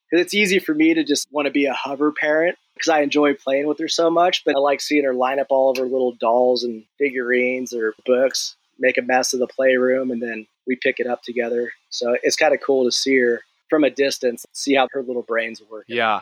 because 0.09 0.25
it's 0.25 0.33
easy 0.33 0.59
for 0.59 0.73
me 0.73 0.93
to 0.93 1.03
just 1.03 1.27
want 1.31 1.45
to 1.45 1.51
be 1.51 1.65
a 1.65 1.73
hover 1.73 2.11
parent 2.11 2.57
because 2.73 2.89
I 2.89 3.01
enjoy 3.01 3.33
playing 3.33 3.67
with 3.67 3.79
her 3.79 3.87
so 3.87 4.09
much, 4.09 4.43
but 4.45 4.55
I 4.55 4.59
like 4.59 4.81
seeing 4.81 5.03
her 5.03 5.13
line 5.13 5.39
up 5.39 5.47
all 5.49 5.71
of 5.71 5.77
her 5.77 5.83
little 5.83 6.13
dolls 6.13 6.63
and 6.63 6.83
figurines 6.97 7.73
or 7.73 7.93
books, 8.05 8.55
make 8.79 8.97
a 8.97 9.01
mess 9.01 9.33
of 9.33 9.39
the 9.39 9.47
playroom, 9.47 10.11
and 10.11 10.21
then 10.21 10.47
we 10.65 10.75
pick 10.75 10.99
it 10.99 11.07
up 11.07 11.21
together. 11.23 11.71
So 11.89 12.17
it's 12.23 12.35
kind 12.35 12.53
of 12.53 12.61
cool 12.65 12.85
to 12.85 12.91
see 12.91 13.17
her 13.17 13.41
from 13.69 13.83
a 13.83 13.89
distance, 13.89 14.45
see 14.53 14.75
how 14.75 14.87
her 14.91 15.03
little 15.03 15.21
brains 15.21 15.61
work. 15.69 15.85
Yeah. 15.87 16.21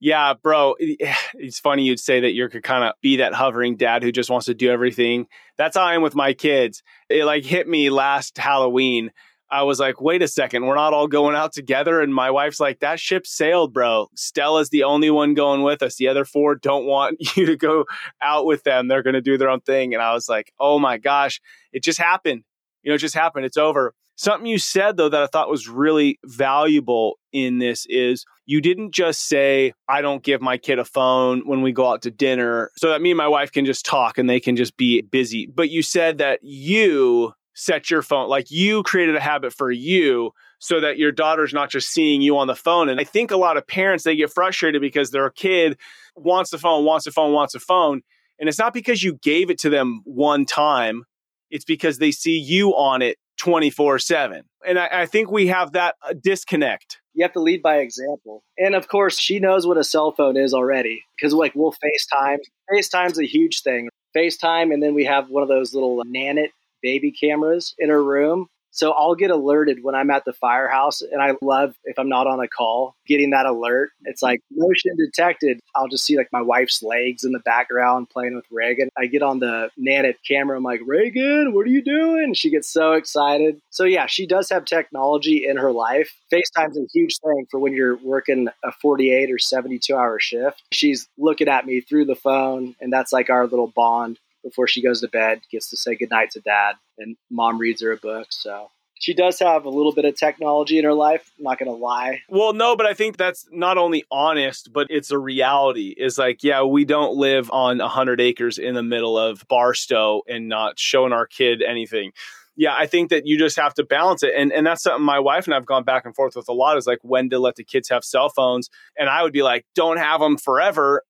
Yeah, 0.00 0.34
bro, 0.34 0.74
it's 0.78 1.58
funny 1.58 1.84
you'd 1.84 2.00
say 2.00 2.20
that 2.20 2.32
you 2.32 2.48
could 2.48 2.62
kind 2.62 2.84
of 2.84 2.94
be 3.02 3.16
that 3.16 3.34
hovering 3.34 3.76
dad 3.76 4.02
who 4.02 4.12
just 4.12 4.30
wants 4.30 4.46
to 4.46 4.54
do 4.54 4.70
everything. 4.70 5.26
That's 5.56 5.76
how 5.76 5.84
I 5.84 5.94
am 5.94 6.02
with 6.02 6.14
my 6.14 6.32
kids. 6.32 6.82
It 7.08 7.24
like 7.24 7.44
hit 7.44 7.68
me 7.68 7.90
last 7.90 8.36
Halloween. 8.36 9.10
I 9.48 9.62
was 9.62 9.78
like, 9.78 10.00
wait 10.00 10.22
a 10.22 10.28
second, 10.28 10.66
we're 10.66 10.74
not 10.74 10.92
all 10.92 11.06
going 11.06 11.36
out 11.36 11.52
together. 11.52 12.00
And 12.00 12.12
my 12.12 12.32
wife's 12.32 12.58
like, 12.58 12.80
that 12.80 12.98
ship 12.98 13.26
sailed, 13.26 13.72
bro. 13.72 14.08
Stella's 14.16 14.70
the 14.70 14.82
only 14.82 15.08
one 15.08 15.34
going 15.34 15.62
with 15.62 15.82
us. 15.82 15.94
The 15.94 16.08
other 16.08 16.24
four 16.24 16.56
don't 16.56 16.84
want 16.84 17.18
you 17.36 17.46
to 17.46 17.56
go 17.56 17.84
out 18.20 18.44
with 18.44 18.64
them. 18.64 18.88
They're 18.88 19.04
going 19.04 19.14
to 19.14 19.20
do 19.20 19.38
their 19.38 19.50
own 19.50 19.60
thing. 19.60 19.94
And 19.94 20.02
I 20.02 20.14
was 20.14 20.28
like, 20.28 20.52
oh 20.58 20.80
my 20.80 20.98
gosh, 20.98 21.40
it 21.72 21.84
just 21.84 21.98
happened. 21.98 22.42
You 22.82 22.90
know, 22.90 22.96
it 22.96 22.98
just 22.98 23.14
happened. 23.14 23.46
It's 23.46 23.56
over. 23.56 23.94
Something 24.16 24.46
you 24.46 24.58
said 24.58 24.96
though 24.96 25.10
that 25.10 25.22
I 25.22 25.26
thought 25.26 25.50
was 25.50 25.68
really 25.68 26.18
valuable 26.24 27.18
in 27.32 27.58
this 27.58 27.84
is 27.88 28.24
you 28.46 28.62
didn't 28.62 28.94
just 28.94 29.28
say, 29.28 29.74
I 29.88 30.00
don't 30.00 30.22
give 30.22 30.40
my 30.40 30.56
kid 30.56 30.78
a 30.78 30.84
phone 30.86 31.42
when 31.46 31.60
we 31.60 31.72
go 31.72 31.92
out 31.92 32.02
to 32.02 32.10
dinner 32.10 32.70
so 32.78 32.90
that 32.90 33.02
me 33.02 33.10
and 33.10 33.18
my 33.18 33.28
wife 33.28 33.52
can 33.52 33.66
just 33.66 33.84
talk 33.84 34.16
and 34.16 34.28
they 34.28 34.40
can 34.40 34.56
just 34.56 34.76
be 34.78 35.02
busy. 35.02 35.46
But 35.46 35.68
you 35.68 35.82
said 35.82 36.18
that 36.18 36.40
you 36.42 37.34
set 37.54 37.90
your 37.90 38.00
phone, 38.02 38.28
like 38.28 38.50
you 38.50 38.82
created 38.82 39.16
a 39.16 39.20
habit 39.20 39.52
for 39.52 39.70
you 39.70 40.32
so 40.60 40.80
that 40.80 40.96
your 40.96 41.12
daughter's 41.12 41.52
not 41.52 41.70
just 41.70 41.90
seeing 41.90 42.22
you 42.22 42.38
on 42.38 42.46
the 42.46 42.54
phone. 42.54 42.88
And 42.88 42.98
I 42.98 43.04
think 43.04 43.30
a 43.30 43.36
lot 43.36 43.58
of 43.58 43.66
parents, 43.66 44.04
they 44.04 44.16
get 44.16 44.32
frustrated 44.32 44.80
because 44.80 45.10
their 45.10 45.28
kid 45.28 45.78
wants 46.14 46.52
a 46.54 46.58
phone, 46.58 46.86
wants 46.86 47.06
a 47.06 47.12
phone, 47.12 47.32
wants 47.34 47.54
a 47.54 47.60
phone. 47.60 48.00
And 48.38 48.48
it's 48.48 48.58
not 48.58 48.72
because 48.72 49.02
you 49.02 49.18
gave 49.22 49.50
it 49.50 49.58
to 49.60 49.70
them 49.70 50.00
one 50.04 50.46
time, 50.46 51.04
it's 51.50 51.64
because 51.64 51.98
they 51.98 52.10
see 52.10 52.38
you 52.38 52.70
on 52.70 53.02
it 53.02 53.18
24 53.36 53.98
7. 53.98 54.42
And 54.66 54.78
I, 54.78 54.88
I, 54.92 55.06
think 55.06 55.30
we 55.30 55.46
have 55.48 55.72
that 55.72 55.96
uh, 56.02 56.14
disconnect. 56.20 56.98
You 57.14 57.24
have 57.24 57.32
to 57.32 57.40
lead 57.40 57.62
by 57.62 57.78
example. 57.78 58.42
And 58.58 58.74
of 58.74 58.88
course, 58.88 59.18
she 59.18 59.38
knows 59.38 59.66
what 59.66 59.78
a 59.78 59.84
cell 59.84 60.12
phone 60.12 60.36
is 60.36 60.52
already 60.52 61.02
because, 61.16 61.32
like, 61.32 61.52
we'll 61.54 61.72
FaceTime. 61.72 62.38
FaceTime's 62.72 63.18
a 63.18 63.26
huge 63.26 63.62
thing. 63.62 63.88
FaceTime, 64.16 64.72
and 64.72 64.82
then 64.82 64.94
we 64.94 65.04
have 65.04 65.28
one 65.28 65.42
of 65.42 65.48
those 65.48 65.74
little 65.74 66.02
Nanit 66.04 66.48
baby 66.82 67.12
cameras 67.12 67.74
in 67.78 67.90
her 67.90 68.02
room. 68.02 68.46
So 68.76 68.92
I'll 68.92 69.14
get 69.14 69.30
alerted 69.30 69.82
when 69.82 69.94
I'm 69.94 70.10
at 70.10 70.26
the 70.26 70.34
firehouse. 70.34 71.00
And 71.00 71.22
I 71.22 71.32
love, 71.40 71.74
if 71.84 71.98
I'm 71.98 72.10
not 72.10 72.26
on 72.26 72.40
a 72.40 72.46
call, 72.46 72.94
getting 73.06 73.30
that 73.30 73.46
alert. 73.46 73.90
It's 74.04 74.22
like 74.22 74.42
motion 74.52 74.96
detected. 74.96 75.60
I'll 75.74 75.88
just 75.88 76.04
see 76.04 76.16
like 76.16 76.28
my 76.30 76.42
wife's 76.42 76.82
legs 76.82 77.24
in 77.24 77.32
the 77.32 77.40
background 77.40 78.10
playing 78.10 78.36
with 78.36 78.44
Reagan. 78.50 78.90
I 78.96 79.06
get 79.06 79.22
on 79.22 79.38
the 79.38 79.70
Nanit 79.80 80.16
camera. 80.28 80.58
I'm 80.58 80.62
like, 80.62 80.80
Reagan, 80.84 81.54
what 81.54 81.66
are 81.66 81.70
you 81.70 81.82
doing? 81.82 82.34
She 82.34 82.50
gets 82.50 82.70
so 82.70 82.92
excited. 82.92 83.60
So 83.70 83.84
yeah, 83.84 84.06
she 84.06 84.26
does 84.26 84.50
have 84.50 84.66
technology 84.66 85.46
in 85.46 85.56
her 85.56 85.72
life. 85.72 86.14
FaceTime's 86.30 86.76
a 86.76 86.86
huge 86.92 87.18
thing 87.18 87.46
for 87.50 87.58
when 87.58 87.72
you're 87.72 87.96
working 87.96 88.48
a 88.62 88.72
48 88.72 89.30
or 89.30 89.38
72 89.38 89.94
hour 89.94 90.20
shift. 90.20 90.62
She's 90.70 91.08
looking 91.16 91.48
at 91.48 91.64
me 91.64 91.80
through 91.80 92.04
the 92.04 92.14
phone, 92.14 92.74
and 92.80 92.92
that's 92.92 93.12
like 93.12 93.30
our 93.30 93.46
little 93.46 93.72
bond 93.74 94.18
before 94.46 94.68
she 94.68 94.82
goes 94.82 95.00
to 95.00 95.08
bed, 95.08 95.40
gets 95.50 95.70
to 95.70 95.76
say 95.76 95.96
goodnight 95.96 96.30
to 96.30 96.40
dad, 96.40 96.76
and 96.98 97.16
mom 97.30 97.58
reads 97.58 97.82
her 97.82 97.90
a 97.90 97.96
book. 97.96 98.28
So 98.30 98.70
she 98.98 99.12
does 99.12 99.38
have 99.40 99.64
a 99.64 99.70
little 99.70 99.92
bit 99.92 100.04
of 100.04 100.16
technology 100.16 100.78
in 100.78 100.84
her 100.84 100.94
life. 100.94 101.30
I'm 101.38 101.44
not 101.44 101.58
to 101.58 101.70
lie. 101.70 102.20
Well, 102.28 102.52
no, 102.52 102.76
but 102.76 102.86
I 102.86 102.94
think 102.94 103.16
that's 103.16 103.46
not 103.50 103.76
only 103.76 104.04
honest, 104.10 104.70
but 104.72 104.86
it's 104.88 105.10
a 105.10 105.18
reality. 105.18 105.94
Is 105.96 106.16
like, 106.16 106.42
yeah, 106.42 106.62
we 106.62 106.84
don't 106.84 107.16
live 107.16 107.50
on 107.50 107.78
100 107.78 108.20
acres 108.20 108.58
in 108.58 108.74
the 108.74 108.82
middle 108.82 109.18
of 109.18 109.44
Barstow 109.48 110.22
and 110.28 110.48
not 110.48 110.78
showing 110.78 111.12
our 111.12 111.26
kid 111.26 111.62
anything. 111.62 112.12
Yeah, 112.58 112.74
I 112.74 112.86
think 112.86 113.10
that 113.10 113.26
you 113.26 113.38
just 113.38 113.56
have 113.56 113.74
to 113.74 113.84
balance 113.84 114.22
it. 114.22 114.32
And, 114.34 114.50
and 114.50 114.66
that's 114.66 114.82
something 114.82 115.04
my 115.04 115.18
wife 115.18 115.44
and 115.44 115.54
I've 115.54 115.66
gone 115.66 115.84
back 115.84 116.06
and 116.06 116.14
forth 116.14 116.34
with 116.34 116.48
a 116.48 116.54
lot 116.54 116.78
is 116.78 116.86
like 116.86 117.00
when 117.02 117.28
to 117.30 117.38
let 117.38 117.56
the 117.56 117.64
kids 117.64 117.90
have 117.90 118.02
cell 118.02 118.30
phones. 118.30 118.70
And 118.96 119.10
I 119.10 119.22
would 119.22 119.34
be 119.34 119.42
like, 119.42 119.66
don't 119.74 119.98
have 119.98 120.20
them 120.20 120.38
forever. 120.38 121.02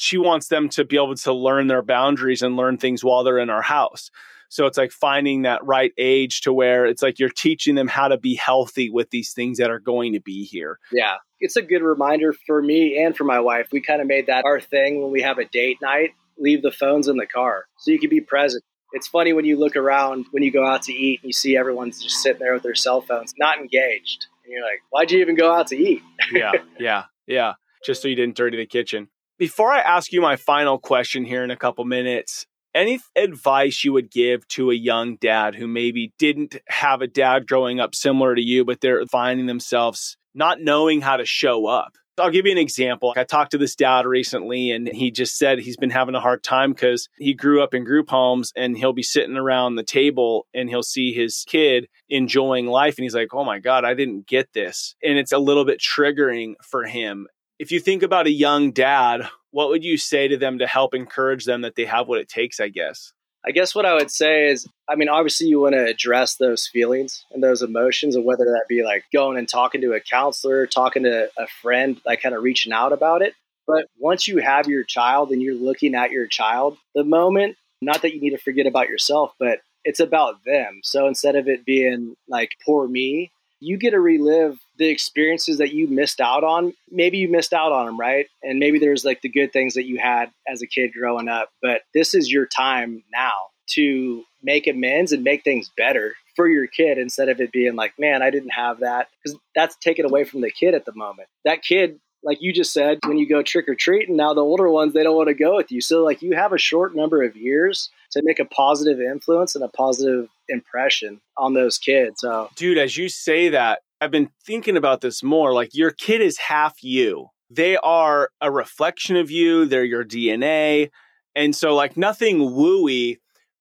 She 0.00 0.16
wants 0.16 0.48
them 0.48 0.70
to 0.70 0.84
be 0.86 0.96
able 0.96 1.14
to 1.14 1.32
learn 1.34 1.66
their 1.66 1.82
boundaries 1.82 2.40
and 2.40 2.56
learn 2.56 2.78
things 2.78 3.04
while 3.04 3.22
they're 3.22 3.38
in 3.38 3.50
our 3.50 3.60
house. 3.60 4.10
So 4.48 4.64
it's 4.64 4.78
like 4.78 4.92
finding 4.92 5.42
that 5.42 5.62
right 5.62 5.92
age 5.98 6.40
to 6.40 6.54
where 6.54 6.86
it's 6.86 7.02
like 7.02 7.18
you're 7.18 7.28
teaching 7.28 7.74
them 7.74 7.86
how 7.86 8.08
to 8.08 8.16
be 8.16 8.34
healthy 8.34 8.88
with 8.88 9.10
these 9.10 9.34
things 9.34 9.58
that 9.58 9.70
are 9.70 9.78
going 9.78 10.14
to 10.14 10.20
be 10.20 10.44
here. 10.44 10.78
Yeah. 10.90 11.16
It's 11.38 11.56
a 11.56 11.62
good 11.62 11.82
reminder 11.82 12.32
for 12.46 12.62
me 12.62 12.98
and 12.98 13.14
for 13.14 13.24
my 13.24 13.40
wife. 13.40 13.68
We 13.72 13.82
kind 13.82 14.00
of 14.00 14.06
made 14.06 14.28
that 14.28 14.46
our 14.46 14.58
thing 14.58 15.02
when 15.02 15.12
we 15.12 15.20
have 15.20 15.36
a 15.36 15.44
date 15.44 15.76
night, 15.82 16.12
leave 16.38 16.62
the 16.62 16.72
phones 16.72 17.06
in 17.06 17.18
the 17.18 17.26
car 17.26 17.66
so 17.76 17.90
you 17.90 17.98
can 17.98 18.08
be 18.08 18.22
present. 18.22 18.64
It's 18.92 19.06
funny 19.06 19.34
when 19.34 19.44
you 19.44 19.58
look 19.58 19.76
around 19.76 20.24
when 20.30 20.42
you 20.42 20.50
go 20.50 20.66
out 20.66 20.82
to 20.84 20.94
eat 20.94 21.20
and 21.22 21.28
you 21.28 21.34
see 21.34 21.58
everyone's 21.58 22.02
just 22.02 22.22
sitting 22.22 22.40
there 22.40 22.54
with 22.54 22.62
their 22.62 22.74
cell 22.74 23.02
phones, 23.02 23.34
not 23.38 23.58
engaged. 23.58 24.28
And 24.44 24.52
you're 24.52 24.64
like, 24.64 24.80
why'd 24.88 25.10
you 25.10 25.20
even 25.20 25.36
go 25.36 25.52
out 25.52 25.66
to 25.66 25.76
eat? 25.76 26.00
yeah, 26.32 26.52
yeah, 26.80 27.04
yeah. 27.26 27.52
Just 27.84 28.00
so 28.00 28.08
you 28.08 28.16
didn't 28.16 28.36
dirty 28.36 28.56
the 28.56 28.66
kitchen. 28.66 29.08
Before 29.40 29.72
I 29.72 29.80
ask 29.80 30.12
you 30.12 30.20
my 30.20 30.36
final 30.36 30.78
question 30.78 31.24
here 31.24 31.42
in 31.42 31.50
a 31.50 31.56
couple 31.56 31.86
minutes, 31.86 32.44
any 32.74 33.00
advice 33.16 33.82
you 33.82 33.94
would 33.94 34.10
give 34.10 34.46
to 34.48 34.70
a 34.70 34.74
young 34.74 35.16
dad 35.16 35.54
who 35.54 35.66
maybe 35.66 36.12
didn't 36.18 36.56
have 36.68 37.00
a 37.00 37.06
dad 37.06 37.46
growing 37.46 37.80
up 37.80 37.94
similar 37.94 38.34
to 38.34 38.42
you, 38.42 38.66
but 38.66 38.82
they're 38.82 39.06
finding 39.06 39.46
themselves 39.46 40.18
not 40.34 40.60
knowing 40.60 41.00
how 41.00 41.16
to 41.16 41.24
show 41.24 41.64
up? 41.64 41.96
I'll 42.18 42.30
give 42.30 42.44
you 42.44 42.52
an 42.52 42.58
example. 42.58 43.14
I 43.16 43.24
talked 43.24 43.52
to 43.52 43.58
this 43.58 43.74
dad 43.74 44.04
recently, 44.04 44.72
and 44.72 44.86
he 44.86 45.10
just 45.10 45.38
said 45.38 45.58
he's 45.58 45.78
been 45.78 45.88
having 45.88 46.14
a 46.14 46.20
hard 46.20 46.42
time 46.42 46.72
because 46.72 47.08
he 47.16 47.32
grew 47.32 47.62
up 47.62 47.72
in 47.72 47.82
group 47.84 48.10
homes 48.10 48.52
and 48.54 48.76
he'll 48.76 48.92
be 48.92 49.02
sitting 49.02 49.38
around 49.38 49.76
the 49.76 49.82
table 49.82 50.46
and 50.52 50.68
he'll 50.68 50.82
see 50.82 51.14
his 51.14 51.46
kid 51.48 51.88
enjoying 52.10 52.66
life. 52.66 52.98
And 52.98 53.04
he's 53.04 53.14
like, 53.14 53.32
oh 53.32 53.44
my 53.44 53.58
God, 53.58 53.86
I 53.86 53.94
didn't 53.94 54.26
get 54.26 54.52
this. 54.52 54.94
And 55.02 55.16
it's 55.16 55.32
a 55.32 55.38
little 55.38 55.64
bit 55.64 55.80
triggering 55.80 56.56
for 56.62 56.84
him 56.84 57.26
if 57.60 57.70
you 57.70 57.78
think 57.78 58.02
about 58.02 58.26
a 58.26 58.32
young 58.32 58.72
dad, 58.72 59.28
what 59.50 59.68
would 59.68 59.84
you 59.84 59.98
say 59.98 60.26
to 60.28 60.38
them 60.38 60.58
to 60.60 60.66
help 60.66 60.94
encourage 60.94 61.44
them 61.44 61.60
that 61.60 61.76
they 61.76 61.84
have 61.84 62.08
what 62.08 62.18
it 62.18 62.26
takes, 62.26 62.58
I 62.58 62.68
guess? 62.68 63.12
I 63.44 63.50
guess 63.50 63.74
what 63.74 63.84
I 63.84 63.92
would 63.92 64.10
say 64.10 64.48
is, 64.48 64.66
I 64.88 64.94
mean, 64.94 65.10
obviously 65.10 65.48
you 65.48 65.60
want 65.60 65.74
to 65.74 65.84
address 65.84 66.36
those 66.36 66.66
feelings 66.66 67.26
and 67.30 67.42
those 67.42 67.60
emotions, 67.60 68.16
and 68.16 68.24
whether 68.24 68.46
that 68.46 68.64
be 68.66 68.82
like 68.82 69.04
going 69.12 69.36
and 69.36 69.46
talking 69.46 69.82
to 69.82 69.92
a 69.92 70.00
counselor, 70.00 70.66
talking 70.66 71.02
to 71.02 71.30
a 71.36 71.46
friend, 71.60 72.00
like 72.06 72.22
kind 72.22 72.34
of 72.34 72.42
reaching 72.42 72.72
out 72.72 72.94
about 72.94 73.20
it. 73.20 73.34
But 73.66 73.84
once 73.98 74.26
you 74.26 74.38
have 74.38 74.66
your 74.66 74.82
child 74.82 75.30
and 75.30 75.42
you're 75.42 75.54
looking 75.54 75.94
at 75.94 76.10
your 76.10 76.26
child, 76.26 76.78
the 76.94 77.04
moment, 77.04 77.56
not 77.82 78.00
that 78.02 78.14
you 78.14 78.22
need 78.22 78.30
to 78.30 78.38
forget 78.38 78.66
about 78.66 78.88
yourself, 78.88 79.34
but 79.38 79.60
it's 79.84 80.00
about 80.00 80.36
them. 80.46 80.80
So 80.82 81.06
instead 81.06 81.36
of 81.36 81.46
it 81.46 81.66
being 81.66 82.14
like, 82.26 82.52
poor 82.64 82.88
me, 82.88 83.32
you 83.60 83.76
get 83.76 83.90
to 83.90 84.00
relive 84.00 84.58
the 84.78 84.88
experiences 84.88 85.58
that 85.58 85.72
you 85.72 85.86
missed 85.86 86.20
out 86.20 86.42
on. 86.42 86.72
Maybe 86.90 87.18
you 87.18 87.28
missed 87.28 87.52
out 87.52 87.72
on 87.72 87.86
them, 87.86 88.00
right? 88.00 88.26
And 88.42 88.58
maybe 88.58 88.78
there's 88.78 89.04
like 89.04 89.20
the 89.20 89.28
good 89.28 89.52
things 89.52 89.74
that 89.74 89.84
you 89.84 89.98
had 89.98 90.30
as 90.48 90.62
a 90.62 90.66
kid 90.66 90.92
growing 90.92 91.28
up, 91.28 91.50
but 91.62 91.82
this 91.94 92.14
is 92.14 92.32
your 92.32 92.46
time 92.46 93.04
now 93.12 93.32
to 93.74 94.24
make 94.42 94.66
amends 94.66 95.12
and 95.12 95.22
make 95.22 95.44
things 95.44 95.70
better 95.76 96.14
for 96.34 96.48
your 96.48 96.66
kid 96.66 96.98
instead 96.98 97.28
of 97.28 97.40
it 97.40 97.52
being 97.52 97.76
like, 97.76 97.92
man, 97.98 98.22
I 98.22 98.30
didn't 98.30 98.50
have 98.50 98.80
that. 98.80 99.08
Because 99.22 99.38
that's 99.54 99.76
taken 99.76 100.06
away 100.06 100.24
from 100.24 100.40
the 100.40 100.50
kid 100.50 100.74
at 100.74 100.84
the 100.86 100.94
moment. 100.94 101.28
That 101.44 101.62
kid 101.62 102.00
like 102.22 102.38
you 102.40 102.52
just 102.52 102.72
said, 102.72 102.98
when 103.06 103.18
you 103.18 103.28
go 103.28 103.42
trick 103.42 103.68
or 103.68 103.74
treating, 103.74 104.16
now 104.16 104.34
the 104.34 104.42
older 104.42 104.68
ones, 104.68 104.92
they 104.92 105.02
don't 105.02 105.16
want 105.16 105.28
to 105.28 105.34
go 105.34 105.56
with 105.56 105.72
you. 105.72 105.80
So, 105.80 106.04
like, 106.04 106.22
you 106.22 106.34
have 106.34 106.52
a 106.52 106.58
short 106.58 106.94
number 106.94 107.22
of 107.22 107.36
years 107.36 107.90
to 108.12 108.22
make 108.24 108.38
a 108.38 108.44
positive 108.44 109.00
influence 109.00 109.54
and 109.54 109.64
a 109.64 109.68
positive 109.68 110.28
impression 110.48 111.20
on 111.36 111.54
those 111.54 111.78
kids. 111.78 112.20
So, 112.20 112.50
dude, 112.56 112.78
as 112.78 112.96
you 112.96 113.08
say 113.08 113.50
that, 113.50 113.80
I've 114.00 114.10
been 114.10 114.30
thinking 114.44 114.76
about 114.76 115.00
this 115.00 115.22
more. 115.22 115.54
Like, 115.54 115.70
your 115.74 115.90
kid 115.90 116.20
is 116.20 116.38
half 116.38 116.82
you, 116.82 117.28
they 117.48 117.76
are 117.76 118.30
a 118.40 118.50
reflection 118.50 119.16
of 119.16 119.30
you, 119.30 119.64
they're 119.64 119.84
your 119.84 120.04
DNA. 120.04 120.90
And 121.34 121.54
so, 121.54 121.74
like, 121.74 121.96
nothing 121.96 122.40
wooey. 122.40 123.18